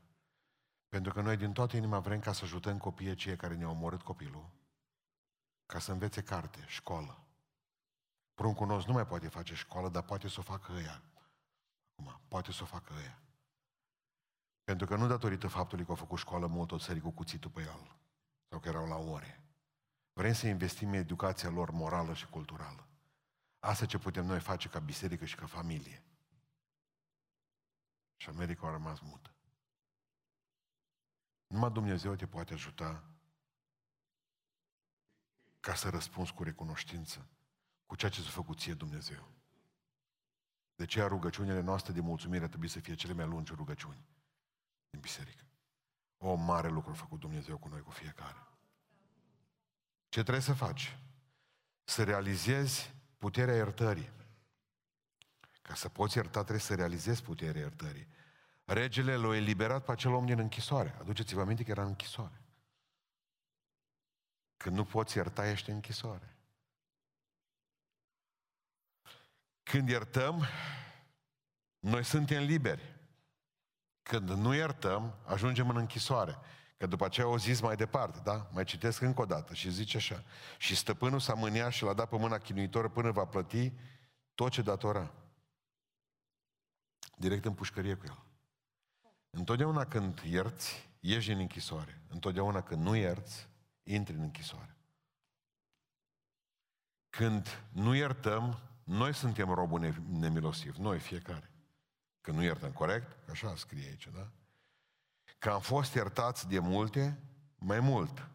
pentru 0.89 1.13
că 1.13 1.21
noi 1.21 1.37
din 1.37 1.53
toată 1.53 1.77
inima 1.77 1.99
vrem 1.99 2.19
ca 2.19 2.33
să 2.33 2.43
ajutăm 2.43 2.77
copiii 2.77 3.15
cei 3.15 3.35
care 3.35 3.55
ne-au 3.55 3.71
omorât 3.71 4.01
copilul, 4.01 4.49
ca 5.65 5.79
să 5.79 5.91
învețe 5.91 6.23
carte, 6.23 6.63
școală. 6.67 7.19
Pruncul 8.33 8.67
nostru 8.67 8.91
nu 8.91 8.97
mai 8.97 9.07
poate 9.07 9.27
face 9.27 9.55
școală, 9.55 9.89
dar 9.89 10.03
poate 10.03 10.27
să 10.27 10.39
o 10.39 10.43
facă 10.43 10.71
ăia. 10.71 11.03
Acum, 11.91 12.21
poate 12.27 12.51
să 12.51 12.63
o 12.63 12.65
facă 12.65 12.93
ăia. 12.93 13.19
Pentru 14.63 14.85
că 14.87 14.95
nu 14.95 15.07
datorită 15.07 15.47
faptului 15.47 15.85
că 15.85 15.89
au 15.89 15.97
făcut 15.97 16.17
școală 16.17 16.47
mult 16.47 16.71
o 16.71 16.79
țări 16.79 16.99
cu 16.99 17.11
cuțitul 17.11 17.51
pe 17.51 17.61
el, 17.61 17.95
sau 18.49 18.59
că 18.59 18.67
erau 18.67 18.87
la 18.87 18.95
ore. 18.95 19.43
Vrem 20.13 20.33
să 20.33 20.47
investim 20.47 20.87
în 20.87 20.93
educația 20.93 21.49
lor 21.49 21.71
morală 21.71 22.13
și 22.13 22.27
culturală. 22.27 22.87
Asta 23.59 23.85
ce 23.85 23.97
putem 23.97 24.25
noi 24.25 24.39
face 24.39 24.69
ca 24.69 24.79
biserică 24.79 25.25
și 25.25 25.35
ca 25.35 25.45
familie. 25.45 26.03
Și 28.15 28.29
America 28.29 28.67
a 28.67 28.71
rămas 28.71 28.99
mută. 28.99 29.33
Numai 31.47 31.71
Dumnezeu 31.71 32.15
te 32.15 32.27
poate 32.27 32.53
ajuta 32.53 33.03
ca 35.65 35.75
să 35.75 35.89
răspunzi 35.89 36.33
cu 36.33 36.43
recunoștință 36.43 37.27
cu 37.85 37.95
ceea 37.95 38.11
ce 38.11 38.21
s-a 38.21 38.29
făcut 38.29 38.59
ție 38.59 38.73
Dumnezeu. 38.73 39.31
De 40.75 40.83
aceea 40.83 41.07
rugăciunile 41.07 41.59
noastre 41.59 41.93
de 41.93 41.99
mulțumire 41.99 42.47
trebuie 42.47 42.69
să 42.69 42.79
fie 42.79 42.95
cele 42.95 43.13
mai 43.13 43.25
lungi 43.25 43.53
rugăciuni 43.53 44.05
din 44.89 44.99
biserică. 44.99 45.43
O 46.17 46.33
mare 46.33 46.69
lucru 46.69 46.91
a 46.91 46.93
făcut 46.93 47.19
Dumnezeu 47.19 47.57
cu 47.57 47.67
noi, 47.67 47.81
cu 47.81 47.91
fiecare. 47.91 48.47
Ce 50.09 50.21
trebuie 50.21 50.43
să 50.43 50.53
faci? 50.53 50.99
Să 51.83 52.03
realizezi 52.03 52.93
puterea 53.17 53.55
iertării. 53.55 54.11
Ca 55.61 55.73
să 55.73 55.89
poți 55.89 56.17
ierta, 56.17 56.39
trebuie 56.39 56.59
să 56.59 56.75
realizezi 56.75 57.23
puterea 57.23 57.61
iertării. 57.61 58.07
Regele 58.63 59.15
l-a 59.15 59.35
eliberat 59.35 59.85
pe 59.85 59.91
acel 59.91 60.11
om 60.11 60.25
din 60.25 60.39
închisoare. 60.39 60.95
Aduceți-vă 60.99 61.41
aminte 61.41 61.63
că 61.63 61.71
era 61.71 61.81
în 61.81 61.87
închisoare. 61.87 62.44
Când 64.65 64.77
nu 64.77 64.85
poți 64.85 65.17
ierta, 65.17 65.49
ești 65.49 65.69
în 65.69 65.75
închisoare. 65.75 66.35
Când 69.63 69.89
iertăm, 69.89 70.45
noi 71.79 72.03
suntem 72.03 72.43
liberi. 72.43 72.95
Când 74.03 74.29
nu 74.29 74.53
iertăm, 74.53 75.15
ajungem 75.25 75.69
în 75.69 75.77
închisoare. 75.77 76.37
Că 76.77 76.85
după 76.85 77.05
aceea 77.05 77.27
o 77.27 77.37
zis 77.37 77.59
mai 77.61 77.75
departe, 77.75 78.19
da? 78.23 78.49
Mai 78.51 78.63
citesc 78.63 79.01
încă 79.01 79.21
o 79.21 79.25
dată 79.25 79.53
și 79.53 79.71
zice 79.71 79.97
așa. 79.97 80.23
Și 80.57 80.75
stăpânul 80.75 81.19
s-a 81.19 81.33
mâniat 81.33 81.71
și 81.71 81.83
l-a 81.83 81.93
dat 81.93 82.09
pe 82.09 82.17
mâna 82.17 82.37
chinuitoră 82.37 82.89
până 82.89 83.11
va 83.11 83.25
plăti 83.25 83.73
tot 84.35 84.51
ce 84.51 84.61
datora. 84.61 85.11
Direct 87.17 87.45
în 87.45 87.53
pușcărie 87.53 87.95
cu 87.95 88.05
el. 88.05 88.23
Întotdeauna 89.29 89.85
când 89.85 90.19
ierți, 90.19 90.89
ieși 90.99 91.27
din 91.27 91.39
închisoare. 91.39 92.01
Întotdeauna 92.07 92.61
când 92.61 92.81
nu 92.81 92.95
ierți, 92.95 93.53
intri 93.85 94.15
în 94.15 94.21
închisoare. 94.21 94.75
Când 97.09 97.63
nu 97.71 97.93
iertăm, 97.93 98.59
noi 98.83 99.13
suntem 99.13 99.49
robul 99.49 99.79
nemilosiv, 100.09 100.75
noi 100.75 100.99
fiecare. 100.99 101.51
Că 102.21 102.31
nu 102.31 102.43
iertăm, 102.43 102.71
corect? 102.71 103.29
Așa 103.29 103.55
scrie 103.55 103.87
aici, 103.87 104.07
da? 104.07 104.31
Că 105.37 105.49
am 105.49 105.61
fost 105.61 105.93
iertați 105.93 106.47
de 106.47 106.59
multe, 106.59 107.19
mai 107.55 107.79
mult. 107.79 108.29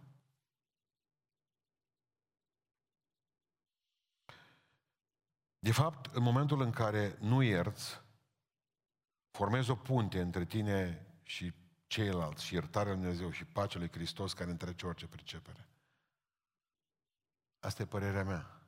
De 5.58 5.72
fapt, 5.72 6.14
în 6.14 6.22
momentul 6.22 6.60
în 6.60 6.70
care 6.70 7.16
nu 7.20 7.42
ierți, 7.42 8.02
formezi 9.30 9.70
o 9.70 9.74
punte 9.74 10.20
între 10.20 10.44
tine 10.44 11.06
și 11.22 11.52
ceilalți 11.90 12.44
și 12.44 12.54
iertarea 12.54 12.92
lui 12.92 13.00
Dumnezeu 13.00 13.30
și 13.30 13.44
pacea 13.44 13.78
lui 13.78 13.90
Hristos 13.90 14.32
care 14.32 14.50
întrece 14.50 14.86
orice 14.86 15.06
pricepere. 15.06 15.68
Asta 17.60 17.82
e 17.82 17.86
părerea 17.86 18.24
mea. 18.24 18.60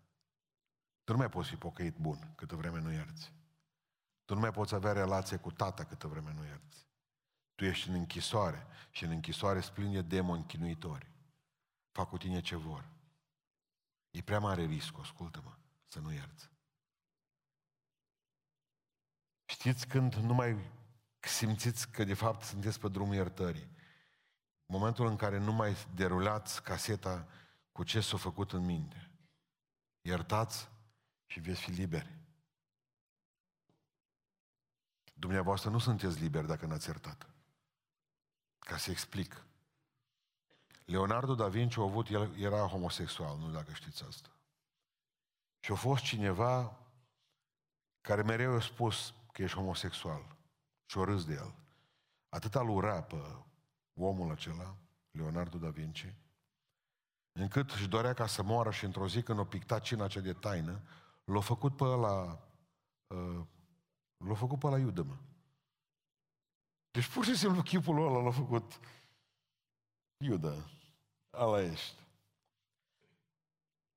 Tu 1.05 1.13
nu 1.13 1.19
mai 1.19 1.29
poți 1.29 1.49
fi 1.49 1.57
pocăit 1.57 1.97
bun 1.97 2.33
câtă 2.37 2.57
vreme 2.57 2.81
nu 2.81 2.93
ierți. 2.93 3.33
Tu 4.25 4.35
nu 4.35 4.41
mai 4.41 4.51
poți 4.51 4.75
avea 4.75 4.93
relație 4.93 5.37
cu 5.37 5.51
tata 5.51 5.85
câtă 5.85 6.07
vreme 6.07 6.33
nu 6.33 6.45
ierți. 6.45 6.87
Tu 7.55 7.65
ești 7.65 7.89
în 7.89 7.95
închisoare 7.95 8.67
și 8.91 9.05
în 9.05 9.11
închisoare 9.11 9.59
îți 9.59 9.73
pline 9.73 10.03
demoni 10.03 10.47
chinuitori. 10.47 11.11
Fac 11.91 12.09
cu 12.09 12.19
tine 12.19 12.41
ce 12.41 12.57
vor. 12.57 12.89
E 14.11 14.23
prea 14.23 14.39
mare 14.39 14.65
risc, 14.65 14.99
ascultă-mă, 14.99 15.57
să 15.87 16.01
nu 16.01 16.13
ierți. 16.13 16.51
Știți 19.45 19.87
când 19.87 20.15
nu 20.15 20.35
mai 20.35 20.71
simțiți 21.29 21.91
că 21.91 22.05
de 22.05 22.15
fapt 22.15 22.43
sunteți 22.45 22.81
pe 22.81 22.89
drumul 22.89 23.15
iertării? 23.15 23.71
Momentul 24.67 25.07
în 25.07 25.17
care 25.17 25.39
nu 25.39 25.53
mai 25.53 25.77
derulați 25.95 26.63
caseta 26.63 27.29
cu 27.73 27.85
ce 27.85 28.01
s-a 28.01 28.17
făcut 28.17 28.53
în 28.53 28.65
minte. 28.65 29.11
Iertați 30.01 30.69
și 31.27 31.41
veți 31.41 31.61
fi 31.61 31.71
liberi. 31.71 32.19
Dumneavoastră 35.15 35.71
nu 35.71 35.79
sunteți 35.79 36.21
liberi 36.21 36.47
dacă 36.47 36.67
n-ați 36.67 36.89
iertat. 36.89 37.27
Ca 38.59 38.77
să 38.77 38.91
explic. 38.91 39.45
Leonardo 40.85 41.35
da 41.35 41.49
Vinci 41.49 41.77
a 41.77 41.83
avut, 41.83 42.09
el 42.09 42.39
era 42.39 42.67
homosexual, 42.67 43.39
nu 43.39 43.51
dacă 43.51 43.73
știți 43.73 44.05
asta. 44.09 44.29
Și 45.61 45.73
a 45.73 45.75
fost 45.75 46.03
cineva 46.03 46.79
care 48.01 48.23
mereu 48.23 48.55
a 48.55 48.61
spus 48.61 49.15
că 49.33 49.43
ești 49.43 49.57
homosexual 49.57 50.37
și 50.93 50.99
o 50.99 51.05
râs 51.05 51.25
de 51.25 51.33
el. 51.33 51.55
Atâta 52.29 52.61
l 52.61 52.69
ura 52.69 53.03
pe 53.03 53.17
omul 53.95 54.31
acela, 54.31 54.77
Leonardo 55.11 55.59
da 55.59 55.69
Vinci, 55.69 56.15
încât 57.33 57.71
își 57.71 57.89
dorea 57.89 58.15
ca 58.15 58.27
să 58.27 58.43
moară 58.43 58.71
și 58.71 58.85
într-o 58.85 59.09
zi 59.09 59.23
când 59.23 59.39
o 59.39 59.45
picta 59.45 59.79
cina 59.79 60.07
cea 60.07 60.21
de 60.21 60.33
taină, 60.33 60.83
L-a 61.25 61.41
făcut 61.41 61.77
pe 61.77 61.85
ăla, 61.85 62.49
uh, 63.07 63.47
l-a 64.17 64.35
făcut 64.35 64.59
pe 64.59 64.67
ăla 64.67 64.79
iudă, 64.79 65.03
mă. 65.03 65.17
Deci 66.91 67.09
pur 67.13 67.25
și 67.25 67.37
simplu 67.37 67.63
chipul 67.63 68.07
ăla 68.07 68.23
l-a 68.23 68.31
făcut 68.31 68.81
iudă. 70.17 70.71
Ala 71.31 71.63
ești. 71.63 71.97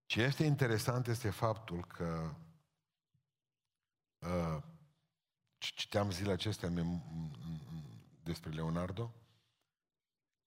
Ce 0.05 0.21
este 0.21 0.43
interesant 0.43 1.07
este 1.07 1.29
faptul 1.29 1.85
că 1.85 2.35
uh, 4.19 4.63
citeam 5.73 6.11
zilele 6.11 6.33
acestea 6.33 6.71
despre 8.23 8.49
Leonardo, 8.49 9.13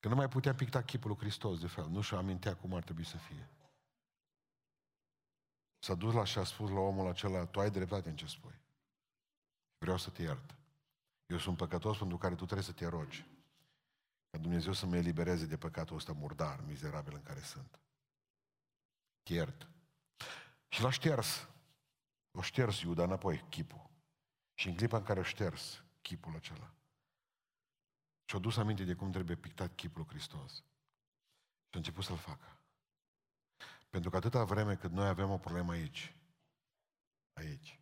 că 0.01 0.09
nu 0.09 0.15
mai 0.15 0.29
putea 0.29 0.55
picta 0.55 0.83
chipul 0.83 1.11
lui 1.11 1.19
Hristos 1.19 1.61
de 1.61 1.67
fel. 1.67 1.89
Nu 1.89 2.01
și-a 2.01 2.19
amintea 2.19 2.57
cum 2.57 2.75
ar 2.75 2.83
trebui 2.83 3.05
să 3.05 3.17
fie. 3.17 3.49
S-a 5.79 5.95
dus 5.95 6.15
la 6.15 6.25
și 6.25 6.39
a 6.39 6.45
spus 6.45 6.71
la 6.71 6.79
omul 6.79 7.09
acela, 7.09 7.47
tu 7.47 7.61
ai 7.61 7.71
dreptate 7.71 8.09
în 8.09 8.17
ce 8.17 8.27
spui. 8.27 8.61
Vreau 9.79 9.97
să 9.97 10.11
te 10.11 10.23
iert. 10.23 10.55
Eu 11.27 11.39
sunt 11.39 11.57
păcătos 11.57 11.99
pentru 11.99 12.19
care 12.19 12.35
tu 12.35 12.45
trebuie 12.45 12.67
să 12.67 12.73
te 12.73 12.87
rogi. 12.87 13.27
Ca 14.31 14.39
Dumnezeu 14.39 14.73
să 14.73 14.87
mă 14.87 14.97
elibereze 14.97 15.47
de 15.47 15.57
păcatul 15.57 15.97
ăsta 15.97 16.13
murdar, 16.13 16.61
mizerabil 16.67 17.15
în 17.15 17.23
care 17.23 17.41
sunt. 17.41 17.81
Te 19.23 19.33
iert. 19.33 19.69
Și 20.69 20.83
l-a 20.83 20.91
șters. 20.91 21.49
O 22.31 22.43
șters 22.43 22.81
Iuda 22.81 23.03
înapoi 23.03 23.45
chipul. 23.49 23.88
Și 24.59 24.69
în 24.69 24.77
clipa 24.77 24.97
în 24.97 25.03
care 25.03 25.21
a 25.21 25.23
șters 25.23 25.85
chipul 26.03 26.35
acela, 26.35 26.75
și-a 28.25 28.39
dus 28.39 28.57
aminte 28.57 28.85
de 28.85 28.95
cum 28.95 29.11
trebuie 29.11 29.37
pictat 29.37 29.75
chipul 29.75 30.01
lui 30.01 30.09
Hristos. 30.09 30.53
Și 31.69 31.75
a 31.75 31.77
început 31.77 32.05
să-l 32.05 32.17
facă. 32.17 32.61
Pentru 33.91 34.11
că 34.11 34.17
atâta 34.17 34.45
vreme 34.45 34.77
cât 34.77 34.91
noi 34.91 35.09
avem 35.09 35.31
o 35.31 35.39
problemă 35.39 35.73
aici, 35.73 36.17
aici, 37.33 37.81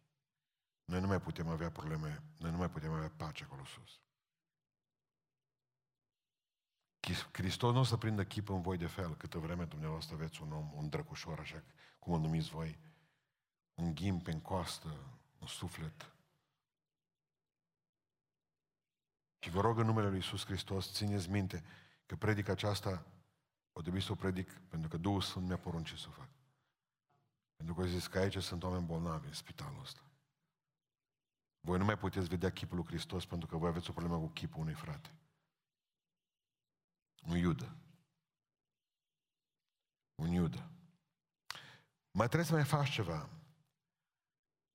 noi 0.85 1.01
nu 1.01 1.07
mai 1.07 1.20
putem 1.20 1.49
avea 1.49 1.70
probleme, 1.70 2.22
noi 2.39 2.51
nu 2.51 2.57
mai 2.57 2.70
putem 2.70 2.93
avea 2.93 3.11
pace 3.11 3.45
acolo 3.45 3.64
sus. 3.64 4.01
Hristos 7.33 7.72
nu 7.72 7.81
o 7.81 7.85
să 7.85 7.97
prindă 7.97 8.24
chip 8.24 8.49
în 8.49 8.62
voi 8.62 8.77
de 8.77 8.87
fel, 8.87 9.16
câtă 9.16 9.39
vreme 9.39 9.64
dumneavoastră 9.64 10.14
aveți 10.14 10.43
un 10.43 10.53
om, 10.53 10.72
un 10.72 10.89
drăcușor, 10.89 11.39
așa 11.39 11.64
cum 11.99 12.12
o 12.12 12.18
numiți 12.18 12.49
voi, 12.49 12.79
un 13.74 13.95
ghim 13.95 14.22
în 14.24 14.41
coastă, 14.41 15.18
un 15.39 15.47
suflet. 15.47 16.16
Și 19.47 19.53
vă 19.53 19.61
rog 19.61 19.79
în 19.79 19.87
numele 19.87 20.07
Lui 20.07 20.17
Iisus 20.17 20.45
Hristos, 20.45 20.93
țineți 20.93 21.31
minte 21.31 21.65
că 22.07 22.17
predica 22.17 22.53
aceasta 22.53 23.07
o 23.73 23.81
trebuie 23.81 24.03
să 24.03 24.13
o 24.13 24.15
predic 24.15 24.53
pentru 24.53 24.89
că 24.89 24.97
Duhul 24.97 25.21
Sfânt 25.21 25.47
mi-a 25.47 25.59
poruncit 25.59 25.97
să 25.97 26.07
o 26.09 26.11
fac. 26.11 26.29
Pentru 27.57 27.75
că 27.75 27.87
zis 27.87 28.07
că 28.07 28.19
aici 28.19 28.43
sunt 28.43 28.63
oameni 28.63 28.87
bolnavi 28.87 29.27
în 29.27 29.33
spitalul 29.33 29.81
ăsta. 29.81 30.01
Voi 31.61 31.79
nu 31.79 31.85
mai 31.85 31.99
puteți 31.99 32.29
vedea 32.29 32.53
chipul 32.53 32.77
lui 32.77 32.87
Hristos 32.87 33.27
pentru 33.27 33.49
că 33.49 33.57
voi 33.57 33.69
aveți 33.69 33.91
o 33.91 33.93
problemă 33.93 34.19
cu 34.19 34.29
chipul 34.29 34.61
unui 34.61 34.75
frate. 34.75 35.15
Un 37.23 37.37
iudă. 37.37 37.77
Un 40.15 40.31
iudă. 40.31 40.71
Mai 42.11 42.27
trebuie 42.27 42.49
să 42.49 42.55
mai 42.55 42.65
faci 42.65 42.91
ceva. 42.91 43.29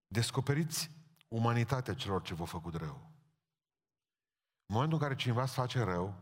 Descoperiți 0.08 0.92
umanitatea 1.28 1.94
celor 1.94 2.22
ce 2.22 2.34
v-au 2.34 2.46
făcut 2.46 2.74
rău. 2.74 3.11
În 4.72 4.78
momentul 4.78 5.02
în 5.02 5.08
care 5.08 5.20
cineva 5.20 5.42
îți 5.42 5.54
face 5.54 5.84
rău, 5.84 6.16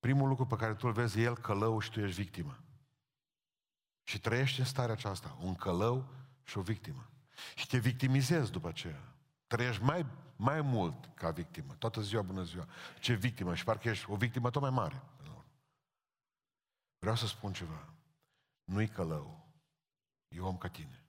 primul 0.00 0.28
lucru 0.28 0.46
pe 0.46 0.56
care 0.56 0.74
tu 0.74 0.86
îl 0.86 0.92
vezi 0.92 1.20
e 1.20 1.22
el 1.22 1.38
călău 1.38 1.80
și 1.80 1.90
tu 1.90 2.00
ești 2.00 2.22
victimă. 2.22 2.58
Și 4.02 4.20
trăiești 4.20 4.58
în 4.58 4.64
starea 4.64 4.94
aceasta, 4.94 5.36
un 5.40 5.54
călău 5.54 6.08
și 6.44 6.58
o 6.58 6.60
victimă. 6.60 7.10
Și 7.54 7.66
te 7.66 7.78
victimizezi 7.78 8.50
după 8.50 8.68
aceea. 8.68 9.14
Trăiești 9.46 9.82
mai, 9.82 10.06
mai 10.36 10.60
mult 10.60 11.10
ca 11.14 11.30
victimă. 11.30 11.74
Toată 11.74 12.00
ziua, 12.00 12.22
bună 12.22 12.42
ziua. 12.42 12.68
Ce 13.00 13.14
victimă. 13.14 13.54
Și 13.54 13.64
parcă 13.64 13.88
ești 13.88 14.10
o 14.10 14.16
victimă 14.16 14.50
tot 14.50 14.62
mai 14.62 14.70
mare. 14.70 15.02
Vreau 16.98 17.16
să 17.16 17.26
spun 17.26 17.52
ceva. 17.52 17.88
Nu-i 18.64 18.88
călău. 18.88 19.48
E 20.28 20.40
om 20.40 20.58
ca 20.58 20.68
tine. 20.68 21.04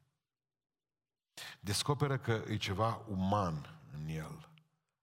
Descoperă 1.60 2.18
că 2.18 2.44
e 2.48 2.58
ceva 2.58 3.02
uman 3.08 3.80
în 3.94 4.08
el. 4.08 4.50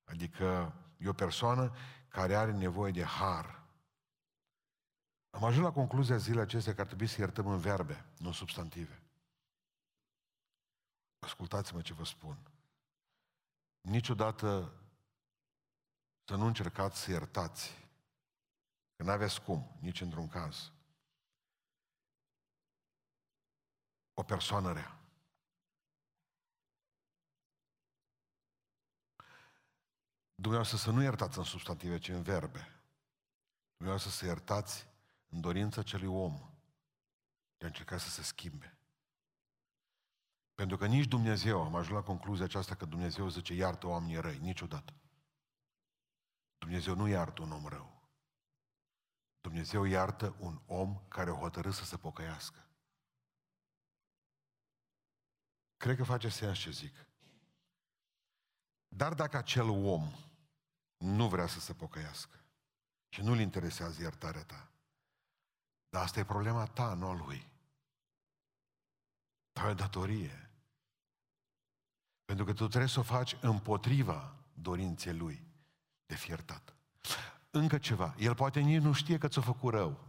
Adică 0.05 0.75
e 0.99 1.09
o 1.09 1.13
persoană 1.13 1.75
care 2.09 2.35
are 2.35 2.53
nevoie 2.53 2.93
de 2.93 3.05
har. 3.05 3.65
Am 5.31 5.45
ajuns 5.45 5.65
la 5.65 5.73
concluzia 5.73 6.17
zilei 6.17 6.43
acestea 6.43 6.75
că 6.75 6.81
ar 6.81 6.87
trebui 6.87 7.07
să 7.07 7.21
iertăm 7.21 7.47
în 7.47 7.59
verbe, 7.59 8.05
nu 8.19 8.27
în 8.27 8.33
substantive. 8.33 9.03
Ascultați-mă 11.19 11.81
ce 11.81 11.95
vă 11.95 12.05
spun. 12.05 12.39
Niciodată 13.81 14.73
să 16.25 16.37
nu 16.37 16.47
încercați 16.47 17.01
să 17.01 17.11
iertați. 17.11 17.89
Că 18.97 19.03
nu 19.03 19.11
aveți 19.11 19.43
cum, 19.43 19.77
nici 19.81 20.01
într-un 20.01 20.29
caz. 20.29 20.73
O 24.15 24.23
persoană 24.23 24.73
rea. 24.73 24.96
Dumneavoastră 30.39 30.79
să 30.79 30.91
nu 30.91 31.03
iertați 31.03 31.39
în 31.39 31.45
substantive, 31.45 31.99
ci 31.99 32.09
în 32.09 32.23
verbe. 32.23 32.67
Dumneavoastră 33.77 34.11
să 34.11 34.25
iertați 34.25 34.89
în 35.29 35.41
dorința 35.41 35.83
celui 35.83 36.09
om 36.09 36.35
de 37.57 37.65
a 37.65 37.67
încerca 37.67 37.99
să 37.99 38.09
se 38.09 38.23
schimbe. 38.23 38.79
Pentru 40.55 40.77
că 40.77 40.87
nici 40.87 41.09
Dumnezeu, 41.09 41.63
am 41.63 41.75
ajuns 41.75 41.97
la 41.97 42.03
concluzia 42.03 42.45
aceasta 42.45 42.75
că 42.75 42.85
Dumnezeu 42.85 43.29
zice 43.29 43.55
iartă 43.55 43.87
oamenii 43.87 44.21
răi, 44.21 44.39
niciodată. 44.39 44.95
Dumnezeu 46.59 46.95
nu 46.95 47.07
iartă 47.07 47.43
un 47.43 47.53
om 47.53 47.67
rău. 47.67 48.09
Dumnezeu 49.41 49.85
iartă 49.85 50.37
un 50.39 50.61
om 50.67 51.01
care 51.09 51.31
o 51.31 51.37
hotărât 51.37 51.75
să 51.75 51.85
se 51.85 51.97
pocăiască. 51.97 52.69
Cred 55.77 55.97
că 55.97 56.05
face 56.05 56.29
sens 56.29 56.59
ce 56.59 56.71
zic. 56.71 57.07
Dar 58.89 59.15
dacă 59.15 59.37
acel 59.37 59.69
om 59.69 60.13
nu 61.07 61.29
vrea 61.29 61.47
să 61.47 61.61
se 61.61 61.73
pocăiască 61.73 62.37
și 63.09 63.23
nu-l 63.23 63.39
interesează 63.39 64.03
iertarea 64.03 64.45
ta, 64.45 64.69
dar 65.89 66.03
asta 66.03 66.21
e 66.21 66.25
problema 66.25 66.65
ta, 66.65 66.95
nu 66.95 67.09
a 67.09 67.15
lui. 67.15 67.49
Ta 69.53 69.69
e 69.69 69.75
datorie. 69.75 70.51
Pentru 72.25 72.45
că 72.45 72.53
tu 72.53 72.67
trebuie 72.69 72.89
să 72.89 72.99
o 72.99 73.03
faci 73.03 73.37
împotriva 73.41 74.35
dorinței 74.55 75.15
lui 75.15 75.43
de 76.07 76.15
fi 76.15 76.29
iertat. 76.29 76.75
Încă 77.51 77.79
ceva. 77.79 78.15
El 78.19 78.35
poate 78.35 78.61
nici 78.61 78.83
nu 78.83 78.93
știe 78.93 79.19
că 79.19 79.29
ți-a 79.29 79.43
făcut 79.43 79.73
rău. 79.73 80.05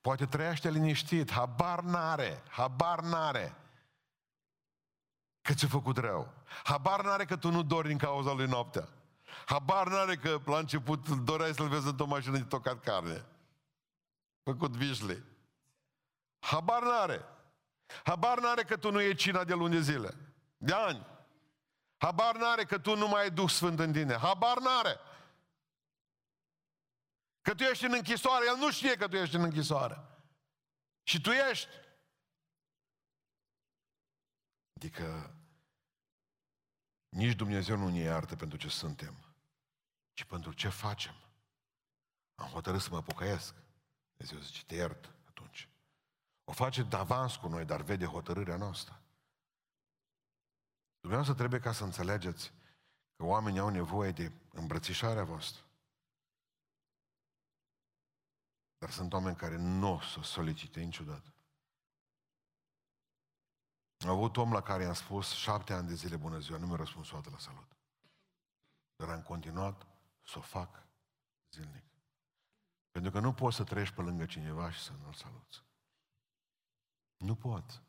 Poate 0.00 0.26
trăiește 0.26 0.70
liniștit, 0.70 1.30
habar 1.30 1.80
n-are, 1.80 2.42
habar 2.48 3.00
n-are 3.00 3.61
că 5.42 5.52
ți-a 5.54 5.68
făcut 5.68 5.96
rău. 5.96 6.32
Habar 6.64 7.04
n-are 7.04 7.24
că 7.24 7.36
tu 7.36 7.50
nu 7.50 7.62
dori 7.62 7.88
din 7.88 7.98
cauza 7.98 8.32
lui 8.32 8.46
noaptea. 8.46 8.88
Habar 9.46 9.88
n-are 9.88 10.16
că 10.16 10.40
la 10.44 10.58
început 10.58 11.08
doreai 11.08 11.54
să-l 11.54 11.68
vezi 11.68 11.86
într-o 11.86 12.06
mașină 12.06 12.36
de 12.36 12.44
tocat 12.44 12.80
carne. 12.80 13.24
Făcut 14.42 14.70
vișle. 14.70 15.24
Habar 16.38 16.82
n-are. 16.82 17.24
Habar 18.04 18.40
n-are 18.40 18.62
că 18.62 18.76
tu 18.76 18.90
nu 18.90 19.00
e 19.00 19.14
cina 19.14 19.44
de 19.44 19.54
luni 19.54 19.74
de 19.74 19.80
zile. 19.80 20.16
De 20.56 20.72
ani. 20.72 21.06
Habar 21.96 22.36
n-are 22.36 22.64
că 22.64 22.78
tu 22.78 22.96
nu 22.96 23.08
mai 23.08 23.22
ai 23.22 23.30
Duh 23.30 23.50
Sfânt 23.50 23.78
în 23.78 23.92
tine. 23.92 24.16
Habar 24.16 24.58
n-are. 24.58 24.98
Că 27.40 27.54
tu 27.54 27.62
ești 27.62 27.84
în 27.84 27.92
închisoare. 27.94 28.44
El 28.46 28.56
nu 28.56 28.70
știe 28.70 28.96
că 28.96 29.08
tu 29.08 29.16
ești 29.16 29.34
în 29.34 29.42
închisoare. 29.42 30.00
Și 31.02 31.20
tu 31.20 31.30
ești. 31.30 31.68
Adică 34.82 35.36
nici 37.08 37.36
Dumnezeu 37.36 37.76
nu 37.76 37.88
ne 37.88 37.98
iartă 37.98 38.36
pentru 38.36 38.58
ce 38.58 38.68
suntem, 38.68 39.34
ci 40.12 40.24
pentru 40.24 40.52
ce 40.52 40.68
facem. 40.68 41.14
Am 42.34 42.48
hotărât 42.48 42.80
să 42.80 42.88
mă 42.90 43.02
pocăiesc. 43.02 43.54
Dumnezeu 44.16 44.38
zice, 44.38 44.64
te 44.64 44.74
iert 44.74 45.14
atunci. 45.28 45.68
O 46.44 46.52
face 46.52 46.82
de 46.82 46.96
avans 46.96 47.36
cu 47.36 47.48
noi, 47.48 47.64
dar 47.64 47.82
vede 47.82 48.04
hotărârea 48.04 48.56
noastră. 48.56 49.02
Dumneavoastră 51.00 51.38
trebuie 51.38 51.60
ca 51.60 51.72
să 51.72 51.84
înțelegeți 51.84 52.52
că 53.16 53.24
oamenii 53.24 53.60
au 53.60 53.68
nevoie 53.68 54.10
de 54.10 54.32
îmbrățișarea 54.52 55.24
voastră. 55.24 55.64
Dar 58.78 58.90
sunt 58.90 59.12
oameni 59.12 59.36
care 59.36 59.56
nu 59.56 59.92
o 59.92 60.00
să 60.00 60.22
solicite 60.22 60.80
niciodată. 60.80 61.31
Am 64.04 64.10
avut 64.10 64.36
om 64.36 64.52
la 64.52 64.60
care 64.60 64.82
i-am 64.82 64.94
spus 64.94 65.32
șapte 65.32 65.72
ani 65.72 65.88
de 65.88 65.94
zile 65.94 66.16
bună 66.16 66.38
ziua, 66.38 66.58
nu 66.58 66.66
mi-a 66.66 66.76
răspuns 66.76 67.10
o 67.10 67.14
dată 67.14 67.30
la 67.30 67.38
salut. 67.38 67.76
Dar 68.96 69.08
am 69.08 69.22
continuat 69.22 69.86
să 70.22 70.38
o 70.38 70.40
fac 70.40 70.86
zilnic. 71.50 71.84
Pentru 72.90 73.10
că 73.10 73.20
nu 73.20 73.32
poți 73.32 73.56
să 73.56 73.64
treci 73.64 73.90
pe 73.90 74.00
lângă 74.00 74.24
cineva 74.24 74.70
și 74.70 74.80
să 74.80 74.92
nu-l 75.02 75.12
saluți. 75.12 75.62
Nu 77.16 77.34
pot. 77.34 77.82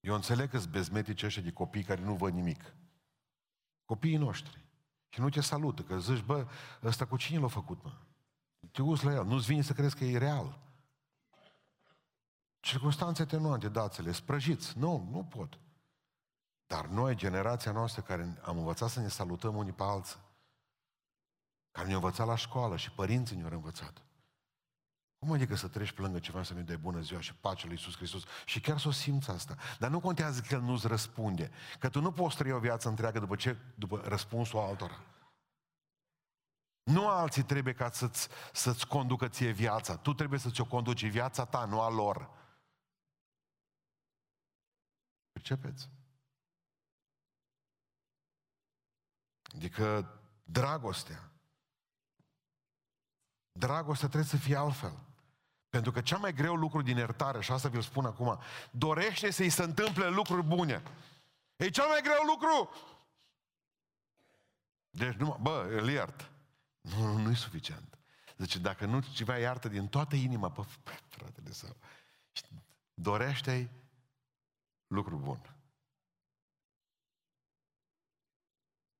Eu 0.00 0.14
înțeleg 0.14 0.50
că 0.50 0.58
sunt 0.58 0.72
bezmetici 0.72 1.22
ăștia 1.22 1.42
de 1.42 1.52
copii 1.52 1.84
care 1.84 2.00
nu 2.00 2.14
văd 2.14 2.34
nimic. 2.34 2.74
Copiii 3.84 4.16
noștri. 4.16 4.64
Și 5.08 5.20
nu 5.20 5.28
te 5.28 5.40
salută, 5.40 5.82
că 5.82 5.98
zici, 5.98 6.24
bă, 6.24 6.48
ăsta 6.82 7.06
cu 7.06 7.16
cine 7.16 7.38
l-a 7.38 7.48
făcut, 7.48 7.82
mă? 7.82 7.92
Te 8.72 8.82
uiți 8.82 9.04
la 9.04 9.12
el, 9.12 9.24
nu-ți 9.24 9.46
vine 9.46 9.62
să 9.62 9.72
crezi 9.72 9.96
că 9.96 10.04
e 10.04 10.18
real. 10.18 10.65
Circunstanțe 12.66 13.22
atenuante, 13.22 13.68
dați-le, 13.68 14.12
sprăjiți. 14.12 14.78
Nu, 14.78 15.08
nu 15.10 15.24
pot. 15.24 15.58
Dar 16.66 16.86
noi, 16.86 17.14
generația 17.14 17.72
noastră 17.72 18.02
care 18.02 18.38
am 18.44 18.58
învățat 18.58 18.90
să 18.90 19.00
ne 19.00 19.08
salutăm 19.08 19.56
unii 19.56 19.72
pe 19.72 19.82
alții, 19.82 20.20
care 21.70 21.86
ne-au 21.86 22.00
învățat 22.00 22.26
la 22.26 22.36
școală 22.36 22.76
și 22.76 22.90
părinții 22.90 23.36
ne-au 23.36 23.50
învățat. 23.50 24.02
Cum 25.18 25.32
adică 25.32 25.54
să 25.54 25.68
treci 25.68 25.92
pe 25.92 26.00
lângă 26.00 26.18
ceva 26.18 26.42
să 26.42 26.54
nu 26.54 26.62
dai 26.62 26.76
bună 26.76 27.00
ziua 27.00 27.20
și 27.20 27.34
pacea 27.34 27.66
lui 27.66 27.76
Iisus 27.76 27.96
Hristos? 27.96 28.22
Și 28.44 28.60
chiar 28.60 28.78
să 28.78 28.88
o 28.88 28.90
simți 28.90 29.30
asta. 29.30 29.56
Dar 29.78 29.90
nu 29.90 30.00
contează 30.00 30.40
că 30.40 30.54
El 30.54 30.60
nu-ți 30.60 30.86
răspunde. 30.86 31.50
Că 31.78 31.88
tu 31.88 32.00
nu 32.00 32.12
poți 32.12 32.36
trăi 32.36 32.52
o 32.52 32.58
viață 32.58 32.88
întreagă 32.88 33.18
după, 33.18 33.36
ce, 33.36 33.56
după 33.74 34.02
răspunsul 34.04 34.58
altora. 34.58 35.00
Nu 36.82 37.08
alții 37.08 37.42
trebuie 37.42 37.74
ca 37.74 37.90
să-ți, 37.90 38.28
să-ți 38.52 38.86
conducă 38.86 39.28
ție 39.28 39.50
viața. 39.50 39.96
Tu 39.96 40.14
trebuie 40.14 40.38
să-ți 40.38 40.60
o 40.60 40.64
conduci 40.64 41.06
viața 41.06 41.44
ta, 41.44 41.64
nu 41.64 41.80
a 41.80 41.90
lor. 41.90 42.35
Percepeți? 45.46 45.88
Adică 49.54 50.14
dragostea. 50.44 51.30
Dragostea 53.52 54.08
trebuie 54.08 54.30
să 54.30 54.36
fie 54.36 54.56
altfel. 54.56 54.98
Pentru 55.68 55.92
că 55.92 56.00
cea 56.00 56.16
mai 56.16 56.34
greu 56.34 56.54
lucru 56.54 56.82
din 56.82 56.96
iertare, 56.96 57.40
și 57.40 57.52
asta 57.52 57.68
vi-l 57.68 57.82
spun 57.82 58.04
acum, 58.04 58.40
dorește 58.70 59.30
să-i 59.30 59.50
se 59.50 59.62
întâmple 59.62 60.08
lucruri 60.08 60.46
bune. 60.46 60.82
E 61.56 61.70
cel 61.70 61.86
mai 61.86 62.00
greu 62.02 62.22
lucru. 62.22 62.70
Deci, 64.90 65.14
nu, 65.14 65.38
bă, 65.40 65.66
îl 65.70 65.88
iert. 65.88 66.30
Nu, 66.80 67.06
nu, 67.06 67.18
nu 67.18 67.30
e 67.30 67.34
suficient. 67.34 67.98
Zice, 68.36 68.58
dacă 68.58 68.86
nu 68.86 69.00
ceva 69.00 69.38
iartă 69.38 69.68
din 69.68 69.88
toată 69.88 70.16
inima 70.16 70.50
pe, 70.50 70.66
pe 70.82 71.00
fratele 71.08 71.52
său, 71.52 71.76
dorește-i 72.94 73.70
lucru 74.86 75.16
bun. 75.16 75.56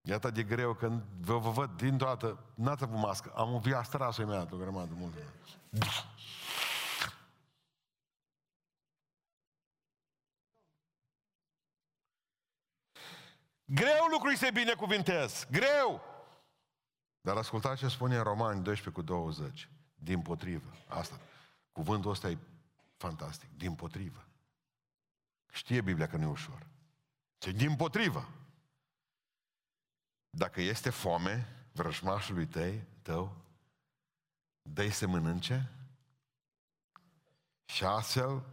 Iată 0.01 0.31
de 0.31 0.43
greu 0.43 0.75
când 0.75 1.03
vă, 1.03 1.39
vă 1.39 1.51
văd 1.51 1.77
din 1.77 1.99
toată, 1.99 2.45
n-ați 2.55 2.83
avut 2.83 2.99
mască, 2.99 3.33
am 3.37 3.53
un 3.53 3.61
via 3.61 3.83
strasul 3.83 4.25
imediat, 4.25 4.53
o 4.53 4.57
grămadă 4.57 4.95
mult. 4.95 5.15
Greu 13.65 14.07
lucru 14.13 14.35
să-i 14.35 14.53
binecuvintez. 14.53 15.47
Greu! 15.51 16.03
Dar 17.21 17.37
ascultați 17.37 17.81
ce 17.81 17.89
spune 17.89 18.17
în 18.17 18.23
Romani 18.23 18.63
12 18.63 18.91
cu 18.91 19.03
20. 19.03 19.71
Din 19.95 20.23
potrivă. 20.23 20.71
Asta. 20.89 21.21
Cuvântul 21.73 22.11
ăsta 22.11 22.29
e 22.29 22.39
fantastic. 22.97 23.49
Din 23.57 23.75
potrivă. 23.75 24.26
Știe 25.57 25.81
Biblia 25.81 26.07
că 26.07 26.17
nu 26.17 26.23
e 26.23 26.31
ușor. 26.31 26.67
Ce 27.39 27.51
din 27.51 27.77
potrivă. 27.77 28.29
Dacă 30.31 30.61
este 30.61 30.91
foame, 30.91 31.67
vrăjmașului 31.73 32.47
tăi, 32.47 32.87
tău, 33.03 33.45
dă 34.63 34.89
să 34.89 35.07
mănânce 35.07 35.71
și 37.65 37.85
astfel, 37.85 38.47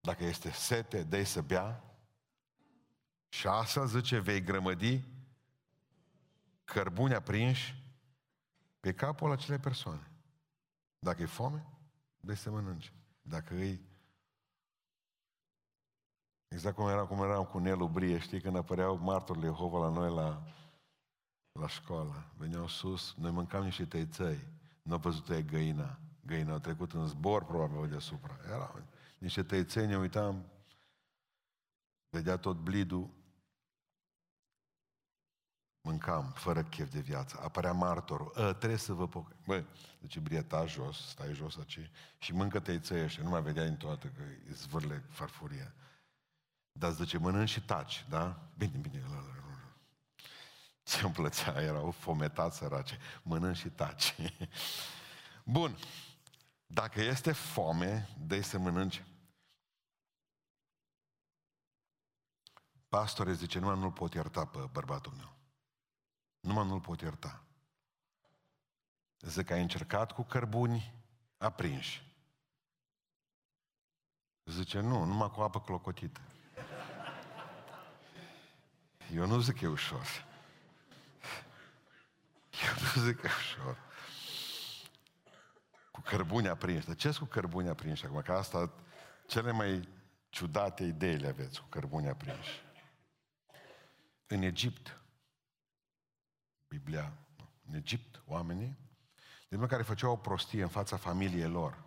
dacă 0.00 0.24
este 0.24 0.50
sete, 0.50 1.02
dă 1.02 1.22
să 1.22 1.42
bea 1.42 1.84
și 3.28 3.46
astfel, 3.46 3.86
zice, 3.86 4.18
vei 4.18 4.42
grămădi 4.42 5.04
cărbuni 6.64 7.14
aprinși 7.14 7.82
pe 8.80 8.94
capul 8.94 9.30
acelei 9.30 9.58
persoane. 9.58 10.10
Dacă 10.98 11.22
e 11.22 11.26
foame, 11.26 11.66
dă 12.20 12.34
să 12.34 12.50
mănânce. 12.50 12.92
Dacă 13.22 13.54
îi 13.54 13.87
Exact 16.48 16.76
cum 16.76 16.88
era, 16.88 17.06
cum 17.06 17.22
eram 17.22 17.44
cu 17.44 17.58
Nelu 17.58 17.86
Brie, 17.88 18.18
știi, 18.18 18.40
când 18.40 18.56
apăreau 18.56 18.96
martorii 18.96 19.42
Jehova 19.42 19.78
la 19.78 19.88
noi 19.88 20.14
la, 20.14 20.42
la 21.52 21.68
școală. 21.68 22.24
Veneau 22.36 22.68
sus, 22.68 23.14
noi 23.16 23.30
mâncam 23.30 23.64
niște 23.64 23.84
tăițăi. 23.84 24.46
Nu 24.82 24.92
au 24.92 24.98
văzut 24.98 25.28
ei 25.28 25.44
găina. 25.44 25.98
Găina 26.26 26.54
a 26.54 26.58
trecut 26.58 26.92
în 26.92 27.06
zbor, 27.06 27.44
probabil, 27.44 27.88
deasupra. 27.88 28.36
Era 28.46 28.74
niște 29.18 29.42
tăițăi, 29.42 29.86
ne 29.86 29.98
uitam, 29.98 30.44
vedea 32.10 32.36
tot 32.36 32.56
blidul, 32.56 33.10
mâncam 35.80 36.32
fără 36.34 36.62
chef 36.62 36.90
de 36.90 37.00
viață. 37.00 37.40
Apărea 37.42 37.72
martorul. 37.72 38.32
Ă, 38.36 38.52
trebuie 38.52 38.78
să 38.78 38.92
vă 38.92 39.08
poc... 39.08 39.32
Băi, 39.46 39.66
zice, 40.00 40.20
brieta 40.20 40.66
jos, 40.66 41.08
stai 41.08 41.34
jos 41.34 41.56
aici 41.56 41.90
și 42.18 42.32
mâncă 42.32 42.60
tăițăi 42.60 43.02
ăștia. 43.02 43.22
Nu 43.22 43.28
mai 43.28 43.42
vedea 43.42 43.64
în 43.64 43.76
toată 43.76 44.06
că 44.06 44.22
îi 44.22 44.52
zvârle 44.52 45.04
farfuria. 45.08 45.74
Dar 46.78 46.92
zice, 46.92 47.18
mănânci 47.18 47.48
și 47.48 47.60
taci, 47.60 48.04
da? 48.08 48.50
Bine, 48.56 48.76
bine, 48.76 49.00
la, 49.00 49.14
la, 49.14 49.20
la. 49.20 49.76
Ce 50.82 51.04
îmi 51.04 51.14
plăcea, 51.14 51.62
erau 51.62 51.90
fometați 51.90 52.56
sărace. 52.56 52.98
Mănânci 53.22 53.56
și 53.56 53.68
taci. 53.68 54.14
Bun. 55.44 55.76
Dacă 56.66 57.00
este 57.00 57.32
foame, 57.32 58.08
dă 58.26 58.40
să 58.40 58.58
mănânci. 58.58 59.04
Pastore 62.88 63.32
zice, 63.32 63.58
numai 63.58 63.78
nu-l 63.78 63.92
pot 63.92 64.14
ierta 64.14 64.46
pe 64.46 64.58
bărbatul 64.72 65.12
meu. 65.12 65.36
Numai 66.40 66.66
nu-l 66.66 66.80
pot 66.80 67.00
ierta. 67.00 67.44
Zice 69.20 69.44
că 69.44 69.52
ai 69.52 69.62
încercat 69.62 70.12
cu 70.12 70.22
cărbuni 70.22 70.94
aprinși. 71.38 72.06
Zice, 74.44 74.80
nu, 74.80 75.04
numai 75.04 75.30
cu 75.30 75.40
apă 75.40 75.60
clocotită. 75.60 76.20
Eu 79.14 79.26
nu 79.26 79.40
zic 79.40 79.58
că 79.58 79.64
e 79.64 79.68
ușor. 79.68 80.26
Eu 82.50 82.74
nu 82.94 83.02
zic 83.06 83.20
că 83.20 83.26
e 83.26 83.30
ușor. 83.38 83.78
Cu 85.90 86.00
cărbuni 86.00 86.48
aprinși. 86.48 86.86
Dar 86.86 86.96
ce 86.96 87.12
cu 87.18 87.24
cărbuni 87.24 87.68
aprinși 87.68 88.04
acum? 88.04 88.20
Că 88.20 88.32
asta, 88.32 88.72
cele 89.26 89.50
mai 89.50 89.88
ciudate 90.28 90.84
idei 90.84 91.16
le 91.16 91.28
aveți 91.28 91.60
cu 91.60 91.66
cărbuni 91.66 92.08
aprinși. 92.08 92.62
În 94.26 94.42
Egipt, 94.42 95.00
Biblia, 96.68 97.12
în 97.68 97.74
Egipt, 97.74 98.22
oamenii, 98.26 98.76
din 99.48 99.66
care 99.66 99.82
făceau 99.82 100.12
o 100.12 100.16
prostie 100.16 100.62
în 100.62 100.68
fața 100.68 100.96
familiei 100.96 101.48
lor, 101.48 101.84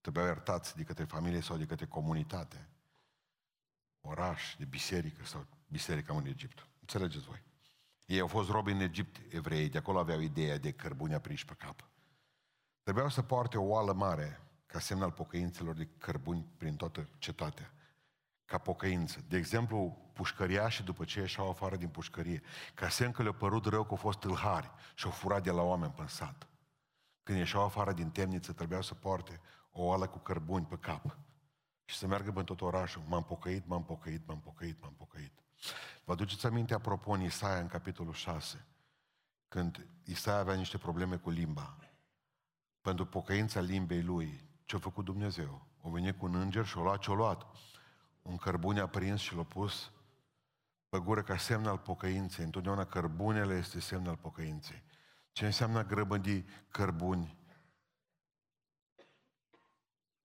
trebuiau 0.00 0.26
iertați 0.26 0.76
de 0.76 0.82
către 0.82 1.04
familie 1.04 1.40
sau 1.40 1.56
de 1.56 1.66
către 1.66 1.86
comunitate, 1.86 2.68
oraș, 4.00 4.54
de 4.58 4.64
biserică 4.64 5.24
sau 5.24 5.46
biserica 5.74 6.14
în 6.14 6.26
Egipt. 6.26 6.68
Înțelegeți 6.80 7.24
voi? 7.24 7.42
Ei 8.06 8.20
au 8.20 8.26
fost 8.26 8.50
robi 8.50 8.70
în 8.70 8.80
Egipt, 8.80 9.34
evrei, 9.34 9.68
de 9.68 9.78
acolo 9.78 9.98
aveau 9.98 10.20
ideea 10.20 10.58
de 10.58 10.72
cărbuni 10.72 11.14
aprinși 11.14 11.44
pe 11.44 11.54
cap. 11.54 11.88
Trebuiau 12.82 13.08
să 13.08 13.22
poarte 13.22 13.58
o 13.58 13.62
oală 13.62 13.92
mare 13.92 14.40
ca 14.66 14.78
semn 14.78 15.02
al 15.02 15.12
pocăințelor 15.12 15.74
de 15.74 15.88
cărbuni 15.98 16.46
prin 16.56 16.76
toată 16.76 17.08
cetatea. 17.18 17.72
Ca 18.44 18.58
pocăință. 18.58 19.24
De 19.28 19.36
exemplu, 19.36 19.98
și 20.68 20.82
după 20.82 21.04
ce 21.04 21.20
ieșeau 21.20 21.48
afară 21.50 21.76
din 21.76 21.88
pușcărie, 21.88 22.42
ca 22.74 22.88
semn 22.88 23.12
că 23.12 23.22
le-a 23.22 23.32
părut 23.32 23.64
rău 23.66 23.82
că 23.82 23.90
au 23.90 23.96
fost 23.96 24.18
tâlhari 24.18 24.70
și 24.94 25.04
au 25.04 25.10
furat 25.10 25.42
de 25.42 25.50
la 25.50 25.62
oameni 25.62 25.92
pe 25.92 26.06
sat. 26.06 26.48
Când 27.22 27.38
ieșeau 27.38 27.64
afară 27.64 27.92
din 27.92 28.10
temniță, 28.10 28.52
trebuiau 28.52 28.82
să 28.82 28.94
poarte 28.94 29.40
o 29.70 29.82
oală 29.82 30.06
cu 30.06 30.18
cărbuni 30.18 30.66
pe 30.66 30.76
cap 30.76 31.18
și 31.84 31.96
să 31.96 32.06
meargă 32.06 32.32
în 32.34 32.44
tot 32.44 32.60
orașul. 32.60 33.02
M-am 33.08 33.24
pocăit, 33.24 33.66
m-am 33.66 33.84
pocăit, 33.84 34.26
m-am 34.26 34.40
pocăit, 34.40 34.80
m-am 34.80 34.94
pocăit. 34.94 35.43
Vă 36.04 36.12
aduceți 36.12 36.46
aminte, 36.46 36.74
apropo, 36.74 37.10
în 37.10 37.22
Isaia, 37.22 37.60
în 37.60 37.66
capitolul 37.66 38.12
6, 38.12 38.66
când 39.48 39.86
Isaia 40.04 40.38
avea 40.38 40.54
niște 40.54 40.78
probleme 40.78 41.16
cu 41.16 41.30
limba. 41.30 41.76
Pentru 42.80 43.06
pocăința 43.06 43.60
limbei 43.60 44.02
lui, 44.02 44.48
ce-a 44.64 44.78
făcut 44.78 45.04
Dumnezeu? 45.04 45.66
O 45.80 45.90
venit 45.90 46.18
cu 46.18 46.24
un 46.24 46.34
înger 46.34 46.66
și 46.66 46.78
o 46.78 46.82
luat 46.82 46.98
ce-o 46.98 47.14
luat. 47.14 47.46
Un 48.22 48.36
cărbune 48.36 48.80
aprins 48.80 49.20
și 49.20 49.34
l-a 49.34 49.42
pus 49.42 49.92
pe 50.88 50.98
gură 50.98 51.22
ca 51.22 51.36
semn 51.36 51.66
al 51.66 51.78
pocăinței. 51.78 52.44
Întotdeauna 52.44 52.84
cărbunele 52.84 53.54
este 53.54 53.80
semn 53.80 54.06
al 54.06 54.16
pocăinței. 54.16 54.82
Ce 55.32 55.46
înseamnă 55.46 55.84
grăbândi 55.84 56.44
cărbuni 56.68 57.38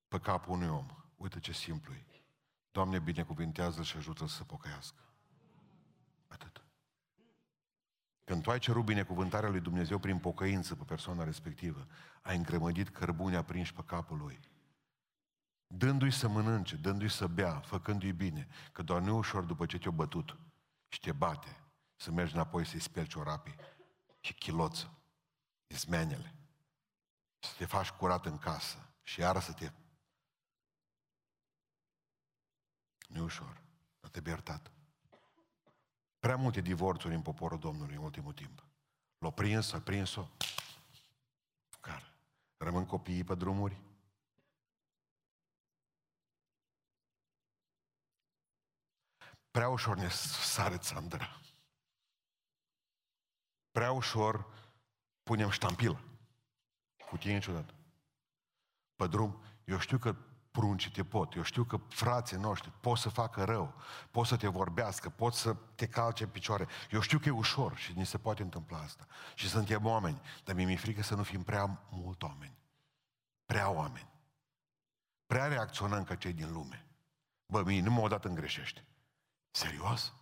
pe 0.08 0.20
capul 0.20 0.54
unui 0.54 0.68
om? 0.68 0.86
Uite 1.16 1.40
ce 1.40 1.52
simplu 1.52 1.94
e. 1.94 2.06
Doamne, 2.72 3.00
binecuvintează 3.00 3.84
și 3.84 3.98
ajută-l 3.98 4.28
să 4.28 4.44
pocăiască. 4.44 5.04
Atât. 6.28 6.64
Când 8.30 8.44
tu 8.44 8.52
ai 8.52 8.60
cerut 8.60 8.86
binecuvântarea 8.86 9.50
lui 9.50 9.60
Dumnezeu 9.60 10.00
prin 10.00 10.20
pocăință 10.20 10.76
pe 10.76 10.84
persoana 10.84 11.24
respectivă, 11.24 11.88
ai 12.22 12.36
îngrămădit 12.36 12.90
cărbuni 12.90 13.36
aprinși 13.36 13.74
pe 13.74 13.84
capul 13.84 14.18
lui. 14.18 14.40
Dându-i 15.68 16.12
să 16.12 16.28
mănânce, 16.28 16.76
dându-i 16.76 17.10
să 17.10 17.28
bea, 17.28 17.60
făcându-i 17.60 18.12
bine, 18.12 18.48
că 18.72 18.82
doar 18.82 19.02
nu 19.02 19.08
e 19.08 19.12
ușor 19.12 19.44
după 19.44 19.66
ce 19.66 19.78
te-o 19.78 19.92
bătut 19.92 20.38
și 20.88 21.00
te 21.00 21.12
bate, 21.12 21.64
să 21.96 22.12
mergi 22.12 22.34
înapoi 22.34 22.66
să-i 22.66 22.80
speli 22.80 23.08
ciorapii 23.08 23.56
și 24.20 24.34
chiloță, 24.34 24.98
izmenele, 25.68 26.36
să 27.40 27.52
te 27.58 27.66
faci 27.66 27.90
curat 27.90 28.26
în 28.26 28.38
casă 28.38 28.90
și 29.04 29.20
iară 29.20 29.40
să 29.40 29.54
te... 29.54 29.72
Nu 33.08 33.18
e 33.18 33.22
ușor, 33.22 33.62
dar 34.00 34.12
te 34.12 34.30
iertat. 34.30 34.72
Prea 36.20 36.36
multe 36.36 36.62
divorțuri 36.62 37.14
în 37.14 37.22
poporul 37.22 37.60
Domnului 37.60 37.96
în 37.96 38.04
ultimul 38.04 38.34
timp. 38.34 38.64
L-a 39.18 39.32
prins, 39.32 39.72
a 39.72 39.82
prins-o. 39.82 40.28
Care? 41.80 42.14
Rămân 42.58 42.86
copiii 42.86 43.24
pe 43.24 43.36
drumuri? 43.36 43.82
Prea 49.52 49.70
ușor 49.70 49.98
ne 49.98 50.10
sare 50.10 50.78
țandra. 50.78 51.42
Prea 53.72 53.92
ușor 53.92 54.46
punem 55.24 55.50
ștampilă. 55.50 56.04
Cu 57.10 57.18
tine 57.18 57.34
niciodată. 57.34 57.74
Pe 58.96 59.08
drum, 59.08 59.44
eu 59.66 59.80
știu 59.80 59.98
că 59.98 60.16
pruncii 60.60 60.92
te 60.92 61.04
pot. 61.04 61.34
Eu 61.34 61.42
știu 61.42 61.64
că 61.64 61.80
frații 61.88 62.38
noștri 62.38 62.72
pot 62.82 62.98
să 62.98 63.10
facă 63.10 63.44
rău, 63.44 63.74
pot 64.12 64.26
să 64.26 64.36
te 64.36 64.48
vorbească, 64.48 65.10
pot 65.10 65.34
să 65.34 65.56
te 65.76 65.88
calce 65.88 66.24
în 66.24 66.30
picioare. 66.30 66.68
Eu 66.92 67.00
știu 67.00 67.20
că 67.20 67.28
e 67.28 67.32
ușor 67.32 67.78
și 67.78 67.94
ni 67.96 68.06
se 68.06 68.18
poate 68.18 68.42
întâmpla 68.42 68.78
asta. 68.78 69.08
Și 69.36 69.50
suntem 69.50 69.86
oameni, 69.86 70.22
dar 70.44 70.56
mi-e 70.56 70.76
frică 70.76 71.02
să 71.02 71.16
nu 71.16 71.24
fim 71.24 71.44
prea 71.44 71.80
mult 71.90 72.24
oameni. 72.24 72.54
Prea 73.46 73.70
oameni. 73.70 74.10
Prea 75.28 75.48
reacționăm 75.48 76.04
ca 76.04 76.16
cei 76.16 76.34
din 76.34 76.52
lume. 76.52 76.86
Bă, 77.46 77.64
mie 77.64 77.82
nu 77.82 77.92
m-au 77.92 78.08
dat 78.08 78.26
în 78.26 78.36
greșește. 78.36 78.86
Serios? 79.52 80.14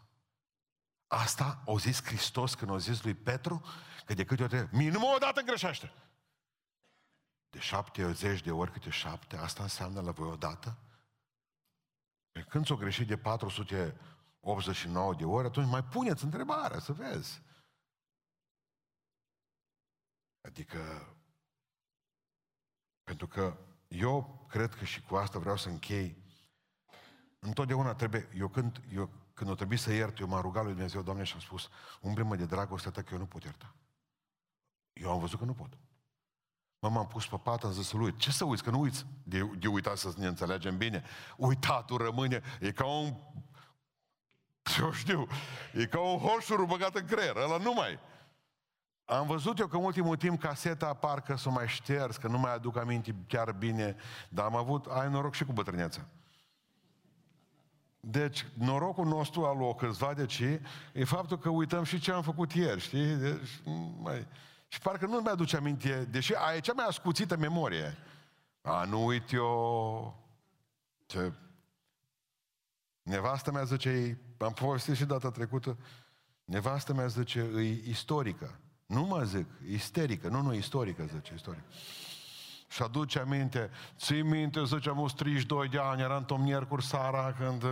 Asta 1.08 1.62
o 1.66 1.80
zis 1.80 2.04
Hristos 2.04 2.54
când 2.56 2.72
o 2.72 2.78
zis 2.78 3.04
lui 3.04 3.14
Petru, 3.14 3.66
că 4.06 4.14
de 4.14 4.24
câte 4.24 4.44
ori, 4.44 4.68
minimum 4.72 5.14
o 5.14 5.18
dată 5.18 5.42
greșește. 5.42 5.92
De 7.58 7.64
șapte, 7.64 8.12
zeci 8.12 8.42
de 8.42 8.52
ori 8.52 8.72
câte 8.72 8.90
șapte, 8.90 9.38
asta 9.38 9.64
înseamnă 9.64 10.02
la 10.02 10.12
voi 10.12 10.28
o 10.28 10.36
dată? 10.36 10.78
Păi 12.32 12.44
când 12.44 12.66
ți-o 12.66 12.76
greșit 12.76 13.08
de 13.08 13.18
489 13.18 15.16
de 15.16 15.26
ori, 15.26 15.48
atunci 15.48 15.70
mai 15.70 15.84
puneți 15.84 16.24
întrebarea, 16.24 16.80
să 16.80 16.94
vezi. 16.94 17.42
Adică, 20.42 20.80
pentru 23.04 23.28
că 23.28 23.58
eu 23.88 24.46
cred 24.50 24.76
că 24.76 24.86
și 24.86 25.02
cu 25.02 25.16
asta 25.16 25.40
vreau 25.40 25.58
să 25.58 25.70
închei, 25.70 26.24
întotdeauna 27.40 27.96
trebuie, 27.96 28.30
eu 28.36 28.48
când, 28.48 28.82
eu, 28.90 29.10
când 29.34 29.50
o 29.50 29.56
trebuie 29.56 29.78
să 29.78 29.94
iert, 29.94 30.20
eu 30.20 30.28
m-am 30.28 30.42
rugat 30.42 30.64
lui 30.64 30.74
Dumnezeu, 30.74 31.02
Doamne, 31.02 31.24
și 31.24 31.34
am 31.34 31.40
spus, 31.40 31.70
umbre-mă 32.02 32.36
de 32.36 32.46
dragoste 32.46 32.90
ta 32.90 33.02
că 33.02 33.14
eu 33.14 33.20
nu 33.20 33.28
pot 33.28 33.44
ierta. 33.44 33.76
Eu 34.94 35.12
am 35.12 35.20
văzut 35.20 35.40
că 35.40 35.46
nu 35.46 35.54
pot. 35.54 35.78
Mă, 36.80 36.90
m-am 36.90 37.08
pus 37.08 37.28
pe 37.28 37.38
pat, 37.44 37.64
am 37.64 37.72
zis 37.72 37.92
lui, 37.92 38.16
ce 38.16 38.32
să 38.32 38.46
uiți, 38.46 38.64
că 38.64 38.70
nu 38.70 38.80
uiți 38.80 39.06
de, 39.24 39.50
de 39.60 39.68
uitat 39.68 39.98
să 39.98 40.14
ne 40.18 40.28
înțelegem 40.28 40.78
bine. 40.78 41.04
Uitatul 41.38 41.98
rămâne, 41.98 42.42
e 42.60 42.72
ca 42.72 42.86
un, 42.86 43.14
eu 44.80 44.92
știu, 44.92 45.28
e 45.74 45.86
ca 45.86 46.00
un 46.00 46.18
hoșuru 46.18 46.66
băgat 46.66 46.96
în 46.96 47.06
creier, 47.06 47.36
ăla 47.36 47.58
nu 47.58 47.74
mai. 47.74 48.00
Am 49.06 49.28
văzut 49.28 49.60
eu 49.60 49.68
că 49.68 49.78
în 49.78 49.84
ultimul 49.84 50.16
timp 50.16 50.40
caseta 50.40 50.94
parcă 50.94 51.36
s-o 51.36 51.52
mai 51.52 51.68
șters, 51.68 52.18
că 52.18 52.28
nu 52.28 52.38
mai 52.38 52.54
aduc 52.54 52.78
aminte 52.78 53.16
chiar 53.28 53.52
bine, 53.52 53.96
dar 54.30 54.46
am 54.46 54.56
avut, 54.56 54.86
ai 54.86 55.10
noroc 55.10 55.34
și 55.34 55.46
cu 55.46 55.52
bătrâneța. 55.52 56.08
Deci, 58.00 58.46
norocul 58.54 59.06
nostru 59.06 59.46
al 59.46 59.62
o 59.62 59.74
câțiva 59.74 60.14
de 60.14 60.26
ce 60.26 60.62
e 60.94 61.04
faptul 61.04 61.38
că 61.38 61.50
uităm 61.50 61.84
și 61.84 62.00
ce 62.00 62.12
am 62.12 62.22
făcut 62.22 62.54
ieri, 62.54 62.82
știi? 62.82 63.16
Deci, 63.16 63.62
mai... 64.02 64.28
Și 64.68 64.80
parcă 64.80 65.06
nu 65.06 65.20
mi 65.20 65.28
aduce 65.28 65.56
aminte, 65.56 66.06
deși 66.06 66.34
aia 66.34 66.56
e 66.56 66.60
cea 66.60 66.74
mai 66.74 66.86
ascuțită 66.86 67.38
memorie. 67.38 67.98
A, 68.62 68.84
nu 68.84 69.06
uit 69.06 69.32
eu 69.32 70.26
ce... 71.06 71.34
Nevastă 73.02 73.52
mea 73.52 73.64
zice, 73.64 74.20
am 74.38 74.54
povestit 74.54 74.96
și 74.96 75.06
data 75.06 75.32
trecută, 75.32 75.78
nevastă 76.46 76.94
mea 76.94 77.08
zice, 77.08 77.40
e 77.40 77.90
istorică. 77.90 78.60
Nu 78.86 79.04
mă 79.04 79.24
zic, 79.24 79.46
isterică, 79.70 80.28
nu, 80.28 80.42
nu, 80.42 80.54
istorică, 80.54 81.06
zice, 81.14 81.34
istorică. 81.34 81.66
Și 82.68 82.82
aduce 82.82 83.20
aminte, 83.20 83.70
ții 83.98 84.22
minte, 84.22 84.64
zice, 84.66 84.90
am 84.90 85.12
32 85.16 85.68
de 85.68 85.80
ani, 85.80 86.02
eram 86.02 86.26
tom 86.26 86.42
miercuri 86.42 86.86
seara 86.86 87.34
când... 87.40 87.64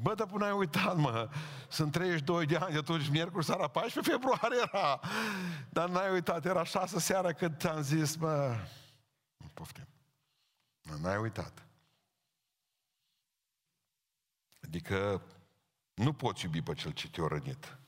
Bă, 0.00 0.14
dar 0.14 0.26
până 0.26 0.44
ai 0.44 0.52
uitat, 0.52 0.96
mă, 0.96 1.30
sunt 1.68 1.92
32 1.92 2.46
de 2.46 2.56
ani, 2.56 2.76
atunci 2.76 3.08
miercuri 3.08 3.44
seara, 3.44 3.68
14 3.68 4.12
februarie 4.12 4.58
era. 4.72 5.00
Dar 5.70 5.88
n-ai 5.88 6.10
uitat, 6.10 6.44
era 6.44 6.64
6 6.64 6.98
seara 6.98 7.32
când 7.32 7.66
am 7.66 7.82
zis, 7.82 8.16
bă, 8.16 8.56
poftim. 9.54 9.86
N-ai 11.00 11.16
uitat. 11.16 11.66
Adică 14.62 15.22
nu 15.94 16.12
poți 16.12 16.44
iubi 16.44 16.62
pe 16.62 16.74
cel 16.74 16.92
ce 16.92 17.10
te-a 17.10 17.26
rănit. 17.26 17.78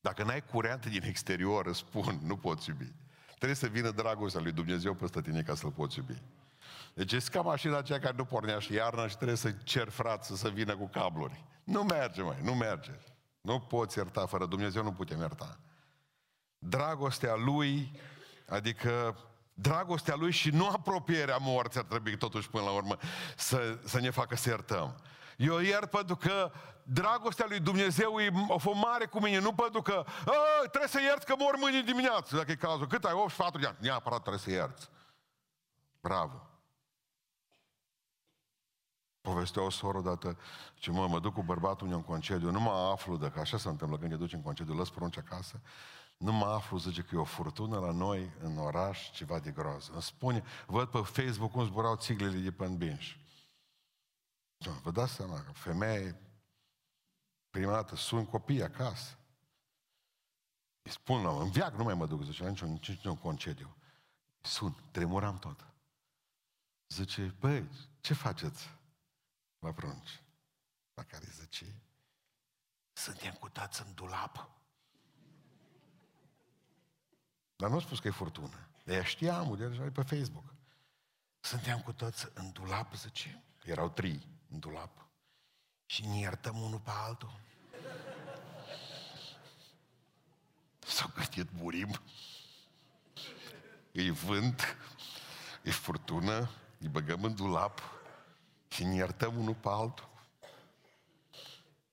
Dacă 0.00 0.22
n-ai 0.22 0.44
curent 0.44 0.86
din 0.86 1.02
exterior, 1.02 1.66
îți 1.66 1.78
spun, 1.78 2.18
nu 2.22 2.36
poți 2.36 2.68
iubi. 2.68 2.92
Trebuie 3.26 3.54
să 3.54 3.66
vină 3.66 3.90
dragostea 3.90 4.40
lui 4.40 4.52
Dumnezeu 4.52 4.94
peste 4.94 5.20
tine 5.20 5.42
ca 5.42 5.54
să-L 5.54 5.70
poți 5.70 5.98
iubi. 5.98 6.22
Deci 6.98 7.12
e 7.12 7.18
ca 7.30 7.40
mașina 7.40 7.76
aceea 7.76 7.98
care 7.98 8.14
nu 8.16 8.24
pornea 8.24 8.58
și 8.58 8.72
iarna 8.72 9.08
și 9.08 9.16
trebuie 9.16 9.36
să 9.36 9.50
cer 9.50 9.88
frață 9.88 10.34
să 10.34 10.48
vină 10.48 10.76
cu 10.76 10.86
cabluri. 10.86 11.44
Nu 11.64 11.82
merge, 11.82 12.22
mai, 12.22 12.38
nu 12.42 12.54
merge. 12.54 12.90
Nu 13.40 13.60
poți 13.60 13.98
ierta, 13.98 14.26
fără 14.26 14.46
Dumnezeu 14.46 14.82
nu 14.82 14.92
putem 14.92 15.18
ierta. 15.18 15.58
Dragostea 16.58 17.34
Lui, 17.34 18.00
adică 18.48 19.16
dragostea 19.54 20.14
Lui 20.14 20.30
și 20.30 20.50
nu 20.50 20.68
apropierea 20.68 21.36
morții 21.36 21.80
ar 21.80 21.86
trebui 21.86 22.16
totuși 22.16 22.50
până 22.50 22.64
la 22.64 22.70
urmă 22.70 22.96
să, 23.36 23.78
să 23.84 24.00
ne 24.00 24.10
facă 24.10 24.36
să 24.36 24.48
iertăm. 24.48 25.00
Eu 25.36 25.58
iert 25.58 25.90
pentru 25.90 26.16
că 26.16 26.52
dragostea 26.82 27.46
lui 27.48 27.60
Dumnezeu 27.60 28.20
e 28.20 28.30
o 28.48 28.58
fost 28.58 28.78
mare 28.78 29.06
cu 29.06 29.20
mine, 29.20 29.38
nu 29.38 29.52
pentru 29.52 29.82
că 29.82 30.04
trebuie 30.60 30.88
să 30.88 31.00
ierți 31.00 31.26
că 31.26 31.34
mor 31.38 31.54
mâine 31.60 31.82
dimineață, 31.82 32.36
dacă 32.36 32.50
e 32.50 32.54
cazul. 32.54 32.86
Cât 32.86 33.04
ai? 33.04 33.12
84 33.12 33.60
de 33.60 33.66
ani. 33.66 33.76
Neapărat 33.80 34.20
trebuie 34.20 34.42
să 34.42 34.50
ierți. 34.50 34.88
Bravo. 36.00 36.47
Povestea 39.28 39.62
o 39.62 39.70
soră 39.70 39.98
odată, 39.98 40.38
ce 40.74 40.90
mă, 40.90 41.06
mă 41.08 41.20
duc 41.20 41.34
cu 41.34 41.42
bărbatul 41.42 41.86
meu 41.86 41.96
în 41.96 42.02
concediu, 42.02 42.50
nu 42.50 42.60
mă 42.60 42.70
aflu, 42.70 43.16
dacă 43.16 43.40
așa 43.40 43.58
se 43.58 43.68
întâmplă 43.68 43.98
când 43.98 44.10
te 44.10 44.16
duci 44.16 44.32
în 44.32 44.42
concediu, 44.42 44.74
lăs 44.74 44.90
porunci 44.90 45.16
acasă, 45.16 45.60
nu 46.16 46.32
mă 46.32 46.44
aflu, 46.44 46.78
zice 46.78 47.02
că 47.02 47.14
e 47.14 47.18
o 47.18 47.24
furtună 47.24 47.78
la 47.78 47.90
noi, 47.90 48.32
în 48.40 48.58
oraș, 48.58 49.10
ceva 49.10 49.38
de 49.38 49.50
groază. 49.50 49.90
Îmi 49.92 50.02
spune, 50.02 50.44
văd 50.66 50.88
pe 50.88 50.98
Facebook 50.98 51.50
cum 51.50 51.64
zburau 51.64 51.96
țiglele 51.96 52.38
de 52.38 52.52
pe 52.52 52.66
binș. 52.66 53.16
Da, 54.56 54.70
vă 54.70 54.90
dați 54.90 55.12
seama 55.12 55.42
că 55.42 55.52
femeie, 55.52 56.20
prima 57.50 57.72
dată, 57.72 57.96
sun 57.96 58.26
copii 58.26 58.62
acasă. 58.62 59.18
Îi 60.82 60.90
spun, 60.90 61.22
la 61.22 61.30
în 61.30 61.50
viac 61.50 61.74
nu 61.74 61.84
mai 61.84 61.94
mă 61.94 62.06
duc, 62.06 62.22
zice, 62.22 62.42
la 62.42 62.48
niciun, 62.48 62.80
niciun 62.86 63.16
concediu. 63.16 63.76
Sun, 64.40 64.74
tremuram 64.90 65.38
tot. 65.38 65.66
Zice, 66.88 67.34
băi, 67.40 67.68
ce 68.00 68.14
faceți 68.14 68.77
la 69.58 69.72
prunci? 69.72 70.22
La 70.94 71.02
care 71.04 71.24
zice, 71.40 71.82
suntem 72.92 73.32
cutați 73.32 73.82
în 73.86 73.94
dulap. 73.94 74.50
Dar 77.56 77.70
nu 77.70 77.76
a 77.76 77.80
spus 77.80 77.98
că 77.98 78.08
e 78.08 78.10
furtună. 78.10 78.68
De 78.84 78.92
aia 78.92 79.04
știam, 79.04 79.56
de 79.56 79.90
pe 79.90 80.02
Facebook. 80.02 80.54
Suntem 81.40 81.80
cu 81.80 81.92
toți 81.92 82.28
în 82.34 82.52
dulap, 82.52 82.94
zice. 82.94 83.42
Erau 83.64 83.88
trei 83.88 84.26
în 84.50 84.58
dulap 84.58 85.06
și 85.86 86.06
ne 86.06 86.18
iertăm 86.18 86.60
unul 86.60 86.78
pe 86.78 86.90
altul. 86.90 87.40
S-au 90.78 91.10
gătit, 91.14 91.52
murim. 91.52 92.00
Îi 93.92 94.10
vânt, 94.10 94.76
e 95.62 95.70
furtună, 95.70 96.50
îi 96.78 96.88
băgăm 96.88 97.24
în 97.24 97.34
dulap 97.34 97.97
și 98.68 98.84
ne 98.84 98.94
iertăm 98.94 99.38
unul 99.38 99.54
pe 99.54 99.68
altul. 99.68 100.08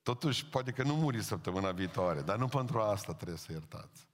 Totuși, 0.04 0.46
poate 0.46 0.72
că 0.72 0.84
nu 0.84 0.96
muri 0.96 1.24
săptămâna 1.24 1.72
viitoare, 1.72 2.22
dar 2.22 2.38
nu 2.38 2.48
pentru 2.48 2.80
asta 2.80 3.14
trebuie 3.14 3.38
să 3.38 3.52
iertați. 3.52 4.08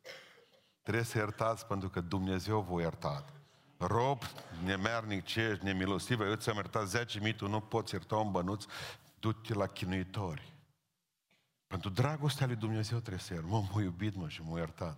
Trebuie 0.81 1.03
să 1.03 1.17
iertați 1.17 1.65
pentru 1.65 1.89
că 1.89 2.01
Dumnezeu 2.01 2.61
vă 2.61 2.81
iertat 2.81 3.33
rob, 3.87 4.23
nemernic, 4.63 5.23
ce 5.23 5.41
ești, 5.41 5.63
nemilostiv, 5.63 6.19
eu 6.19 6.35
ți-am 6.35 6.55
iertat 6.55 6.87
10 6.87 7.33
tu 7.33 7.47
nu 7.47 7.59
poți 7.59 7.93
ierta 7.93 8.15
un 8.15 8.31
bănuț, 8.31 8.65
du-te 9.19 9.53
la 9.53 9.67
chinuitori. 9.67 10.53
Pentru 11.67 11.89
dragostea 11.89 12.45
lui 12.45 12.55
Dumnezeu 12.55 12.97
trebuie 12.97 13.21
să 13.21 13.33
iert. 13.33 13.45
Mă, 13.45 13.63
m-a 13.73 13.81
iubit, 13.81 14.15
mă, 14.15 14.29
și 14.29 14.41
m-a 14.41 14.57
iertat. 14.57 14.97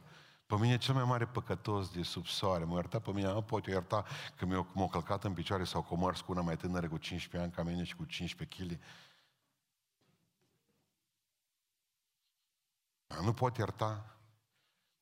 Pe 0.54 0.60
mine 0.60 0.78
cel 0.78 0.94
mai 0.94 1.04
mare 1.04 1.26
păcătos 1.26 1.90
de 1.90 2.04
sub 2.04 2.26
soare. 2.26 2.64
M-a 2.64 2.74
iertat 2.74 3.02
pe 3.02 3.12
mine, 3.12 3.32
nu 3.32 3.42
pot 3.42 3.66
ierta 3.66 4.06
că 4.38 4.46
mi-a, 4.46 4.68
m-a 4.74 4.88
călcat 4.88 5.24
în 5.24 5.34
picioare 5.34 5.64
sau 5.64 5.82
comărs 5.82 6.22
cu 6.22 6.32
una 6.32 6.42
mai 6.42 6.58
tânără 6.58 6.88
cu 6.88 6.98
15 6.98 7.42
ani 7.42 7.52
ca 7.52 7.72
mine 7.72 7.84
și 7.84 7.96
cu 7.96 8.04
15 8.04 8.64
kg. 8.64 8.80
Nu 13.24 13.34
pot 13.34 13.58
ierta 13.58 14.14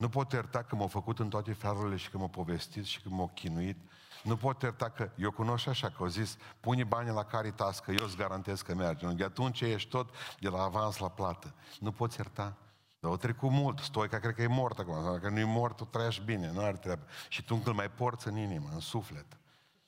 nu 0.01 0.09
pot 0.09 0.31
ierta 0.31 0.63
că 0.63 0.75
m-au 0.75 0.87
făcut 0.87 1.19
în 1.19 1.29
toate 1.29 1.53
felurile 1.53 1.95
și 1.95 2.09
că 2.09 2.17
m-au 2.17 2.27
povestit 2.27 2.85
și 2.85 3.01
că 3.01 3.09
m-au 3.09 3.31
chinuit. 3.33 3.77
Nu 4.23 4.37
pot 4.37 4.61
ierta 4.61 4.89
că, 4.89 5.11
eu 5.17 5.31
cunosc 5.31 5.67
așa, 5.67 5.89
că 5.89 5.95
au 5.99 6.07
zis, 6.07 6.37
pune 6.59 6.83
bani 6.83 7.09
la 7.09 7.23
Caritas, 7.23 7.79
că 7.79 7.91
eu 7.91 8.05
îți 8.05 8.17
garantez 8.17 8.61
că 8.61 8.73
merge. 8.73 9.07
De 9.07 9.23
atunci 9.23 9.61
ești 9.61 9.89
tot 9.89 10.09
de 10.39 10.49
la 10.49 10.61
avans 10.61 10.97
la 10.97 11.09
plată. 11.09 11.53
Nu 11.79 11.91
poți 11.91 12.17
ierta. 12.17 12.57
Dar 13.01 13.11
o 13.11 13.17
trecut 13.17 13.51
mult. 13.51 13.79
Stoica 13.79 14.19
cred 14.19 14.35
că 14.35 14.41
e 14.41 14.47
mort 14.47 14.79
acum. 14.79 15.03
Dacă 15.03 15.29
nu 15.29 15.39
e 15.39 15.43
mort, 15.43 15.75
tu 15.75 15.85
trăiești 15.85 16.23
bine. 16.23 16.51
Nu 16.51 16.61
are 16.61 16.77
treabă. 16.77 17.05
Și 17.29 17.43
tu 17.43 17.55
încă 17.55 17.69
îl 17.69 17.75
mai 17.75 17.91
porți 17.91 18.27
în 18.27 18.37
inimă, 18.37 18.69
în 18.73 18.79
suflet. 18.79 19.25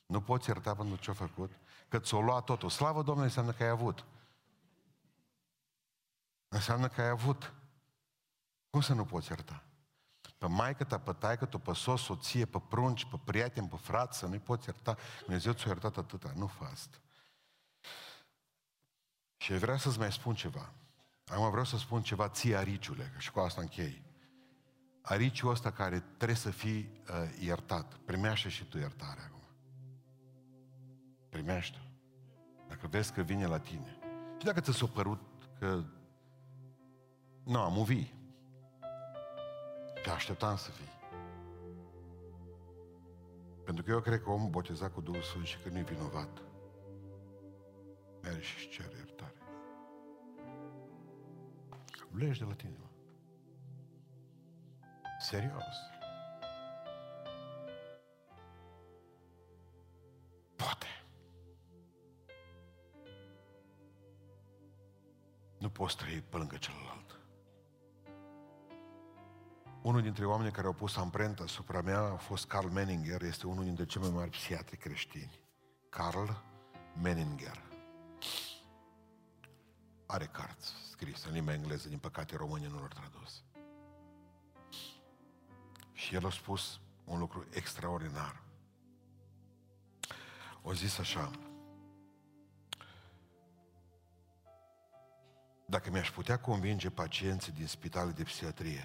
Nu 0.06 0.22
poți 0.22 0.50
ierta 0.50 0.76
pentru 0.76 0.96
ce-a 0.96 1.14
făcut. 1.14 1.52
Că 1.88 2.00
ți-o 2.00 2.22
luat 2.22 2.44
totul. 2.44 2.70
Slavă 2.70 3.02
Domnului 3.02 3.24
înseamnă 3.24 3.52
că 3.52 3.64
ai 3.64 3.70
avut. 3.70 4.06
Înseamnă 6.48 6.88
că 6.88 7.02
ai 7.02 7.10
avut. 7.10 7.54
Cum 8.70 8.82
să 8.82 8.94
nu 8.94 9.06
poți 9.06 9.30
ierta? 9.30 9.64
pe 10.44 10.50
maică 10.50 10.84
ta, 10.84 11.00
pe 11.00 11.14
taică 11.14 11.46
ta, 11.46 11.58
pe 11.58 11.74
sos, 11.74 12.02
soție, 12.02 12.46
pe 12.46 12.62
prunci, 12.70 13.06
pe 13.06 13.20
prieteni, 13.24 13.68
pe 13.68 13.76
frați, 13.76 14.18
să 14.18 14.26
nu-i 14.26 14.40
poți 14.40 14.68
ierta. 14.68 14.98
Dumnezeu 15.20 15.54
ți-a 15.54 15.68
iertat 15.68 15.98
atâta, 15.98 16.32
nu 16.36 16.48
fă 16.48 16.64
asta. 16.72 16.98
Și 19.38 19.54
vreau 19.54 19.78
să-ți 19.78 20.00
mai 20.00 20.12
spun 20.12 20.36
ceva. 20.36 20.72
Acum 21.28 21.50
vreau 21.50 21.66
să 21.66 21.78
spun 21.78 22.02
ceva 22.02 22.30
ție, 22.30 22.56
Ariciule, 22.56 23.14
și 23.18 23.32
cu 23.32 23.40
asta 23.40 23.62
închei. 23.62 24.04
Ariciul 25.02 25.52
ăsta 25.52 25.72
care 25.72 26.00
trebuie 26.00 26.38
să 26.38 26.50
fii 26.50 27.02
uh, 27.10 27.40
iertat. 27.40 27.94
Primește 27.94 28.50
și 28.50 28.66
tu 28.66 28.78
iertare 28.78 29.22
acum. 29.26 29.44
Primește. 31.30 31.78
Dacă 32.68 32.88
vezi 32.88 33.14
că 33.14 33.22
vine 33.22 33.46
la 33.46 33.60
tine. 33.60 33.98
Și 34.38 34.46
dacă 34.46 34.60
ți 34.60 34.72
s-a 34.72 34.86
părut 34.86 35.22
că 35.60 35.84
Nu, 37.44 37.60
am 37.60 37.84
vii. 37.84 38.14
Te 40.04 40.10
așteptam 40.10 40.56
să 40.56 40.72
fii. 40.72 40.92
Pentru 43.66 43.84
că 43.84 43.92
eu 43.92 44.00
cred 44.00 44.22
că 44.22 44.30
omul 44.30 44.50
botezat 44.50 44.94
cu 44.94 45.02
Duhul 45.02 45.22
Sfânt 45.22 45.46
și 45.46 45.58
că 45.60 45.70
nu-i 45.70 45.84
vinovat, 45.84 46.42
merge 48.22 48.42
și 48.42 48.70
cere 48.70 49.13
iertare. 52.14 52.26
Legi 52.26 52.40
de 52.40 52.46
la 52.46 52.54
tine, 52.54 52.78
mă. 52.80 52.88
Serios. 55.20 55.76
Poate. 60.56 60.88
Nu 65.60 65.70
poți 65.70 65.98
trăi 65.98 66.24
pe 66.30 66.38
lângă 66.38 66.58
celălalt. 66.58 67.18
Unul 69.82 70.02
dintre 70.02 70.26
oamenii 70.26 70.52
care 70.52 70.68
au 70.68 70.74
pus 70.74 70.96
amprentă 70.98 71.44
asupra 71.44 71.82
mea 71.82 72.00
a 72.00 72.16
fost 72.16 72.48
Carl 72.48 72.68
Menninger, 72.68 73.22
este 73.22 73.48
unul 73.48 73.64
dintre 73.64 73.86
cei 73.86 74.02
mai 74.02 74.12
mari 74.12 74.30
psiatri 74.30 74.78
creștini. 74.78 75.40
Carl 75.90 76.30
Menninger. 77.02 77.73
Are 80.14 80.26
cărți 80.26 80.74
scrise 80.92 81.28
în 81.28 81.34
limba 81.34 81.54
engleză, 81.54 81.88
din 81.88 81.98
păcate 81.98 82.36
românii 82.36 82.68
nu 82.68 82.78
l-au 82.78 82.88
tradus. 82.88 83.44
Și 85.94 86.16
el 86.16 86.26
a 86.26 86.30
spus 86.30 86.80
un 87.04 87.20
lucru 87.20 87.46
extraordinar. 87.50 88.44
O 90.62 90.74
zis 90.74 90.98
așa, 90.98 91.32
dacă 95.66 95.90
mi-aș 95.90 96.12
putea 96.12 96.40
convinge 96.40 96.90
pacienții 96.90 97.52
din 97.52 97.68
spitale 97.68 98.12
de 98.12 98.24
psihiatrie 98.24 98.84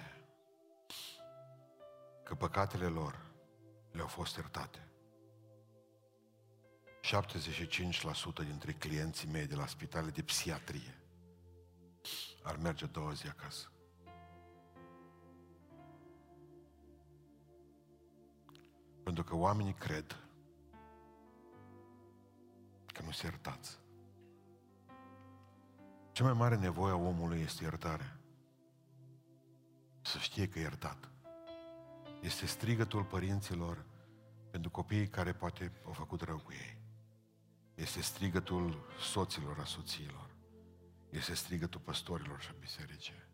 că 2.24 2.34
păcatele 2.34 2.86
lor 2.86 3.20
le-au 3.90 4.06
fost 4.06 4.36
iertate, 4.36 4.88
75% 7.02 8.44
dintre 8.44 8.72
clienții 8.72 9.28
mei 9.28 9.46
de 9.46 9.54
la 9.54 9.66
spitale 9.66 10.10
de 10.10 10.22
psihiatrie 10.22 10.98
ar 12.48 12.56
merge 12.56 12.86
două 12.86 13.12
zi 13.12 13.26
acasă. 13.26 13.72
Pentru 19.02 19.24
că 19.24 19.36
oamenii 19.36 19.72
cred 19.72 20.16
că 22.86 23.02
nu 23.04 23.10
se 23.10 23.26
iertați. 23.26 23.78
Cea 26.12 26.24
mai 26.24 26.32
mare 26.32 26.56
nevoie 26.56 26.92
a 26.92 26.96
omului 26.96 27.40
este 27.40 27.62
iertarea. 27.62 28.20
Să 30.00 30.18
știe 30.18 30.48
că 30.48 30.58
e 30.58 30.62
iertat. 30.62 31.10
Este 32.20 32.46
strigătul 32.46 33.04
părinților 33.04 33.84
pentru 34.50 34.70
copiii 34.70 35.08
care 35.08 35.32
poate 35.32 35.72
au 35.86 35.92
făcut 35.92 36.20
rău 36.20 36.38
cu 36.38 36.52
ei. 36.52 36.80
Este 37.74 38.00
strigătul 38.00 38.86
soților, 39.00 39.58
a 39.58 39.64
soțiilor. 39.64 40.27
Este 41.10 41.34
strigătul 41.34 41.80
păstorilor 41.80 42.40
și 42.40 42.48
a 42.50 42.56
bisericii. 42.60 43.26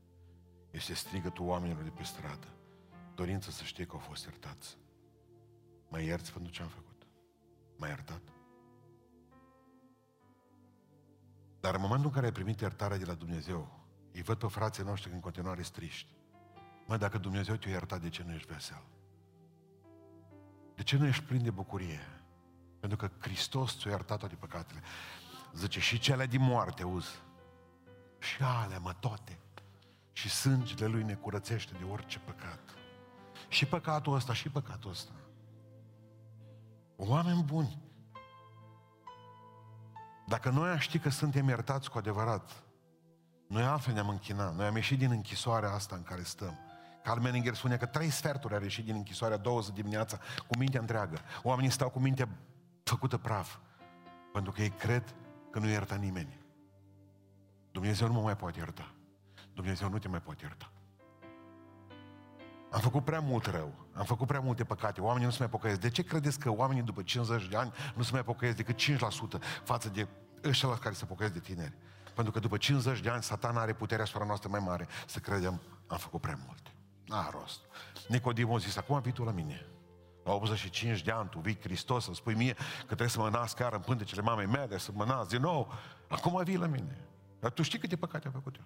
Este 0.70 0.94
strigătul 0.94 1.46
oamenilor 1.46 1.82
de 1.82 1.90
pe 1.90 2.02
stradă. 2.02 2.48
Dorință 3.14 3.50
să 3.50 3.64
știe 3.64 3.84
că 3.84 3.92
au 3.92 3.98
fost 3.98 4.24
iertați. 4.24 4.78
Mă 5.88 6.00
ierți 6.00 6.32
pentru 6.32 6.52
ce 6.52 6.62
am 6.62 6.68
făcut? 6.68 7.06
M-ai 7.76 7.88
iertat? 7.88 8.22
Dar 11.60 11.74
în 11.74 11.80
momentul 11.80 12.06
în 12.06 12.12
care 12.12 12.26
ai 12.26 12.32
primit 12.32 12.60
iertarea 12.60 12.96
de 12.96 13.04
la 13.04 13.14
Dumnezeu, 13.14 13.84
îi 14.12 14.22
văd 14.22 14.38
pe 14.38 14.46
frații 14.46 14.84
noștri 14.84 15.12
în 15.12 15.20
continuare 15.20 15.62
striști. 15.62 16.14
Mă, 16.86 16.96
dacă 16.96 17.18
Dumnezeu 17.18 17.54
te-a 17.54 17.70
iertat, 17.70 18.00
de 18.00 18.08
ce 18.08 18.22
nu 18.22 18.32
ești 18.32 18.52
vesel? 18.52 18.82
De 20.74 20.82
ce 20.82 20.96
nu 20.96 21.06
ești 21.06 21.24
plin 21.24 21.42
de 21.42 21.50
bucurie? 21.50 22.00
Pentru 22.80 22.98
că 22.98 23.10
Hristos 23.18 23.78
ți-a 23.78 23.90
iertat 23.90 24.18
toate 24.18 24.34
păcatele. 24.34 24.80
Zice, 25.52 25.80
și 25.80 25.98
cele 25.98 26.26
din 26.26 26.42
moarte, 26.42 26.82
auzi. 26.82 27.22
Și 28.24 28.42
alea, 28.42 28.78
mă, 28.78 28.94
toate. 29.00 29.38
Și 30.12 30.28
sângele 30.28 30.86
Lui 30.86 31.02
ne 31.02 31.14
curățește 31.14 31.72
de 31.78 31.84
orice 31.84 32.18
păcat. 32.18 32.60
Și 33.48 33.66
păcatul 33.66 34.14
ăsta, 34.14 34.32
și 34.32 34.48
păcatul 34.48 34.90
ăsta. 34.90 35.12
Oameni 36.96 37.42
buni. 37.42 37.82
Dacă 40.26 40.50
noi 40.50 40.70
am 40.70 40.78
ști 40.78 40.98
că 40.98 41.08
suntem 41.08 41.48
iertați 41.48 41.90
cu 41.90 41.98
adevărat, 41.98 42.62
noi 43.48 43.62
altfel 43.62 43.94
ne-am 43.94 44.08
închinat. 44.08 44.54
Noi 44.54 44.66
am 44.66 44.74
ieșit 44.74 44.98
din 44.98 45.10
închisoarea 45.10 45.72
asta 45.72 45.96
în 45.96 46.02
care 46.02 46.22
stăm. 46.22 46.58
Carl 47.02 47.20
Menninger 47.20 47.54
spune 47.54 47.76
că 47.76 47.86
trei 47.86 48.10
sferturi 48.10 48.54
a 48.54 48.58
ieșit 48.62 48.84
din 48.84 48.94
închisoarea 48.94 49.36
20 49.36 49.74
dimineața 49.74 50.18
cu 50.46 50.58
mintea 50.58 50.80
întreagă. 50.80 51.18
Oamenii 51.42 51.70
stau 51.70 51.90
cu 51.90 51.98
mintea 51.98 52.28
făcută 52.82 53.18
praf. 53.18 53.56
Pentru 54.32 54.52
că 54.52 54.62
ei 54.62 54.70
cred 54.70 55.14
că 55.50 55.58
nu 55.58 55.68
iertă 55.68 55.94
nimeni. 55.94 56.43
Dumnezeu 57.74 58.06
nu 58.06 58.12
mă 58.12 58.20
mai 58.20 58.36
poate 58.36 58.58
ierta. 58.58 58.94
Dumnezeu 59.54 59.88
nu 59.88 59.98
te 59.98 60.08
mai 60.08 60.20
poate 60.20 60.40
ierta. 60.42 60.70
Am 62.70 62.80
făcut 62.80 63.04
prea 63.04 63.20
mult 63.20 63.46
rău, 63.46 63.74
am 63.92 64.04
făcut 64.04 64.26
prea 64.26 64.40
multe 64.40 64.64
păcate, 64.64 65.00
oamenii 65.00 65.26
nu 65.26 65.32
se 65.32 65.38
mai 65.38 65.48
pocăiesc. 65.48 65.80
De 65.80 65.90
ce 65.90 66.02
credeți 66.02 66.38
că 66.38 66.50
oamenii 66.50 66.82
după 66.82 67.02
50 67.02 67.48
de 67.48 67.56
ani 67.56 67.72
nu 67.94 68.02
se 68.02 68.12
mai 68.12 68.24
pocăiesc 68.24 68.56
decât 68.56 68.80
5% 68.82 69.40
față 69.64 69.88
de 69.88 70.08
ăștia 70.44 70.68
care 70.68 70.94
se 70.94 71.04
pocăiesc 71.04 71.34
de 71.34 71.40
tineri? 71.40 71.76
Pentru 72.14 72.32
că 72.32 72.38
după 72.38 72.56
50 72.56 73.00
de 73.00 73.08
ani 73.08 73.22
satana 73.22 73.60
are 73.60 73.72
puterea 73.72 74.04
asupra 74.04 74.24
noastră 74.24 74.48
mai 74.48 74.60
mare 74.60 74.88
să 75.06 75.18
credem 75.18 75.60
am 75.86 75.98
făcut 75.98 76.20
prea 76.20 76.38
multe. 76.46 76.74
N-a 77.06 77.30
rost. 77.30 77.60
Nicodim 78.08 78.52
a 78.52 78.58
zis, 78.58 78.76
acum 78.76 79.00
vii 79.00 79.12
tu 79.12 79.24
la 79.24 79.30
mine. 79.30 79.66
La 80.24 80.32
85 80.32 81.02
de 81.02 81.10
ani, 81.10 81.28
tu 81.28 81.38
vii 81.38 81.60
Hristos 81.60 82.04
să 82.04 82.10
spui 82.14 82.34
mie 82.34 82.52
că 82.78 82.84
trebuie 82.84 83.08
să 83.08 83.18
mă 83.18 83.28
nasc 83.28 83.56
chiar 83.56 83.72
în 83.72 83.80
pântecele 83.80 84.22
mamei 84.22 84.46
mele, 84.46 84.78
să 84.78 84.90
mă 84.94 85.04
nasc 85.04 85.28
din 85.28 85.40
nou. 85.40 85.72
Acum 86.08 86.42
vii 86.44 86.56
la 86.56 86.66
mine. 86.66 87.08
Dar 87.44 87.52
tu 87.52 87.62
știi 87.62 87.78
câte 87.78 87.96
păcate 87.96 88.26
am 88.26 88.32
făcut 88.32 88.56
eu. 88.56 88.64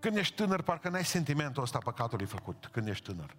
Când 0.00 0.16
ești 0.16 0.34
tânăr, 0.34 0.62
parcă 0.62 0.88
n-ai 0.88 1.04
sentimentul 1.04 1.62
ăsta 1.62 1.78
păcatului 1.78 2.26
făcut, 2.26 2.66
când 2.66 2.88
ești 2.88 3.04
tânăr. 3.04 3.36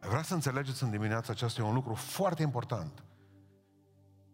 Vreau 0.00 0.22
să 0.22 0.34
înțelegeți 0.34 0.82
în 0.82 0.90
dimineața 0.90 1.32
aceasta, 1.32 1.62
e 1.62 1.64
un 1.64 1.74
lucru 1.74 1.94
foarte 1.94 2.42
important. 2.42 3.04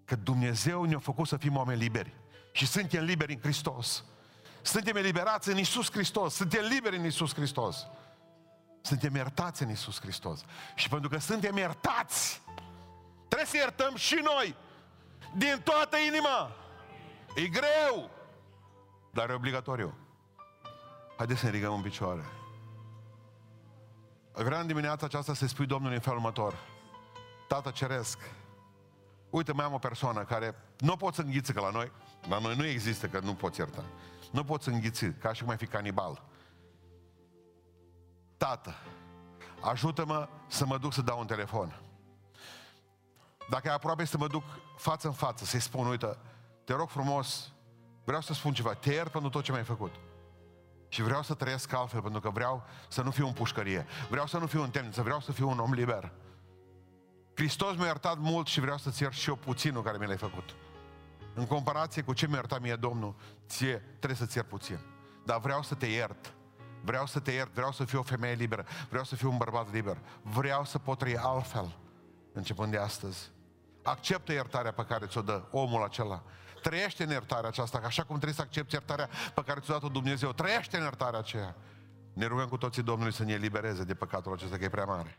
Că 0.04 0.16
Dumnezeu 0.16 0.84
ne-a 0.84 0.98
făcut 0.98 1.26
să 1.26 1.36
fim 1.36 1.56
oameni 1.56 1.80
liberi. 1.80 2.14
Și 2.52 2.66
suntem 2.66 3.04
liberi 3.04 3.32
în 3.32 3.40
Hristos. 3.40 4.04
Suntem 4.62 4.96
eliberați 4.96 5.48
în 5.48 5.58
Isus 5.58 5.90
Hristos. 5.90 6.34
Suntem 6.34 6.64
liberi 6.64 6.96
în 6.96 7.04
Isus 7.04 7.34
Hristos. 7.34 7.86
Suntem 8.80 9.14
iertați 9.14 9.62
în 9.62 9.70
Isus 9.70 10.00
Hristos. 10.00 10.44
Și 10.74 10.88
pentru 10.88 11.08
că 11.08 11.18
suntem 11.18 11.56
iertați, 11.56 12.42
trebuie 13.28 13.48
să 13.48 13.56
iertăm 13.56 13.96
și 13.96 14.20
noi. 14.22 14.54
Din 15.36 15.60
toată 15.64 15.96
inima. 15.96 16.61
E 17.34 17.48
greu, 17.48 18.10
dar 19.10 19.30
e 19.30 19.34
obligatoriu. 19.34 19.94
Haideți 21.16 21.40
să 21.40 21.46
ne 21.46 21.52
ridicăm 21.52 21.74
în 21.74 21.82
picioare. 21.82 22.24
Vreau 24.32 24.60
în 24.60 24.66
dimineața 24.66 25.06
aceasta 25.06 25.34
să 25.34 25.46
spui 25.46 25.66
Domnului 25.66 25.96
în 25.96 26.02
felul 26.02 26.18
următor. 26.18 26.54
Tată 27.48 27.70
Ceresc, 27.70 28.18
uite, 29.30 29.52
mai 29.52 29.64
am 29.64 29.72
o 29.72 29.78
persoană 29.78 30.24
care 30.24 30.54
nu 30.78 30.96
poți 30.96 31.20
înghiți 31.20 31.52
că 31.52 31.60
la 31.60 31.70
noi, 31.70 31.92
la 32.28 32.38
noi 32.38 32.56
nu 32.56 32.64
există 32.64 33.06
că 33.06 33.20
nu 33.20 33.34
poți 33.34 33.58
ierta. 33.58 33.84
Nu 34.30 34.44
poți 34.44 34.68
înghiți, 34.68 35.06
ca 35.06 35.32
și 35.32 35.42
cum 35.42 35.50
ai 35.50 35.56
fi 35.56 35.66
canibal. 35.66 36.24
Tată, 38.36 38.74
ajută-mă 39.60 40.28
să 40.46 40.66
mă 40.66 40.78
duc 40.78 40.92
să 40.92 41.02
dau 41.02 41.18
un 41.18 41.26
telefon. 41.26 41.80
Dacă 43.50 43.68
e 43.68 43.70
aproape 43.70 44.04
să 44.04 44.18
mă 44.18 44.26
duc 44.26 44.42
față 44.76 45.06
în 45.06 45.12
față, 45.12 45.44
să-i 45.44 45.60
spun, 45.60 45.86
uite, 45.86 46.16
te 46.64 46.72
rog 46.72 46.88
frumos, 46.88 47.52
vreau 48.04 48.20
să 48.20 48.32
spun 48.32 48.52
ceva, 48.52 48.74
te 48.74 48.92
iert 48.92 49.10
pentru 49.10 49.30
tot 49.30 49.42
ce 49.42 49.50
mi-ai 49.52 49.64
făcut. 49.64 49.94
Și 50.88 51.02
vreau 51.02 51.22
să 51.22 51.34
trăiesc 51.34 51.72
altfel, 51.72 52.02
pentru 52.02 52.20
că 52.20 52.30
vreau 52.30 52.64
să 52.88 53.02
nu 53.02 53.10
fiu 53.10 53.26
în 53.26 53.32
pușcărie. 53.32 53.86
Vreau 54.10 54.26
să 54.26 54.38
nu 54.38 54.46
fiu 54.46 54.62
în 54.62 54.70
temniță, 54.70 55.02
vreau 55.02 55.20
să 55.20 55.32
fiu 55.32 55.48
un 55.48 55.58
om 55.58 55.72
liber. 55.72 56.12
Hristos 57.34 57.76
mi-a 57.76 57.84
iertat 57.84 58.18
mult 58.18 58.46
și 58.46 58.60
vreau 58.60 58.76
să-ți 58.76 59.02
iert 59.02 59.14
și 59.14 59.28
eu 59.28 59.36
puținul 59.36 59.82
care 59.82 59.98
mi 59.98 60.06
l-ai 60.06 60.16
făcut. 60.16 60.54
În 61.34 61.46
comparație 61.46 62.02
cu 62.02 62.12
ce 62.12 62.26
mi-a 62.26 62.34
iertat 62.36 62.60
mie 62.60 62.76
Domnul, 62.76 63.14
ție 63.48 63.76
trebuie 63.76 64.16
să-ți 64.16 64.36
iert 64.36 64.48
puțin. 64.48 64.78
Dar 65.24 65.40
vreau 65.40 65.62
să 65.62 65.74
te 65.74 65.86
iert. 65.86 66.34
Vreau 66.84 67.06
să 67.06 67.20
te 67.20 67.30
iert, 67.30 67.54
vreau 67.54 67.72
să 67.72 67.84
fiu 67.84 67.98
o 67.98 68.02
femeie 68.02 68.34
liberă, 68.34 68.64
vreau 68.88 69.04
să 69.04 69.16
fiu 69.16 69.30
un 69.30 69.36
bărbat 69.36 69.72
liber, 69.72 69.98
vreau 70.22 70.64
să 70.64 70.78
pot 70.78 70.98
trăi 70.98 71.16
altfel, 71.16 71.78
începând 72.32 72.70
de 72.70 72.78
astăzi. 72.78 73.30
Acceptă 73.82 74.32
iertarea 74.32 74.72
pe 74.72 74.84
care 74.84 75.06
ți-o 75.06 75.22
dă 75.22 75.42
omul 75.50 75.82
acela. 75.82 76.22
Trăiește 76.62 77.02
în 77.02 77.10
iertarea 77.10 77.48
aceasta, 77.48 77.78
că 77.78 77.86
așa 77.86 78.02
cum 78.02 78.14
trebuie 78.14 78.34
să 78.34 78.42
accepti 78.42 78.74
iertarea 78.74 79.08
pe 79.34 79.42
care 79.46 79.60
ți-o 79.60 79.72
dat-o 79.72 79.88
Dumnezeu, 79.88 80.32
trăiește 80.32 80.76
în 80.76 80.82
iertarea 80.82 81.18
aceea. 81.18 81.56
Ne 82.12 82.26
rugăm 82.26 82.48
cu 82.48 82.56
toții 82.56 82.82
Domnului 82.82 83.12
să 83.12 83.24
ne 83.24 83.32
elibereze 83.32 83.84
de 83.84 83.94
păcatul 83.94 84.32
acesta, 84.32 84.56
că 84.56 84.64
e 84.64 84.68
prea 84.68 84.84
mare. 84.84 85.18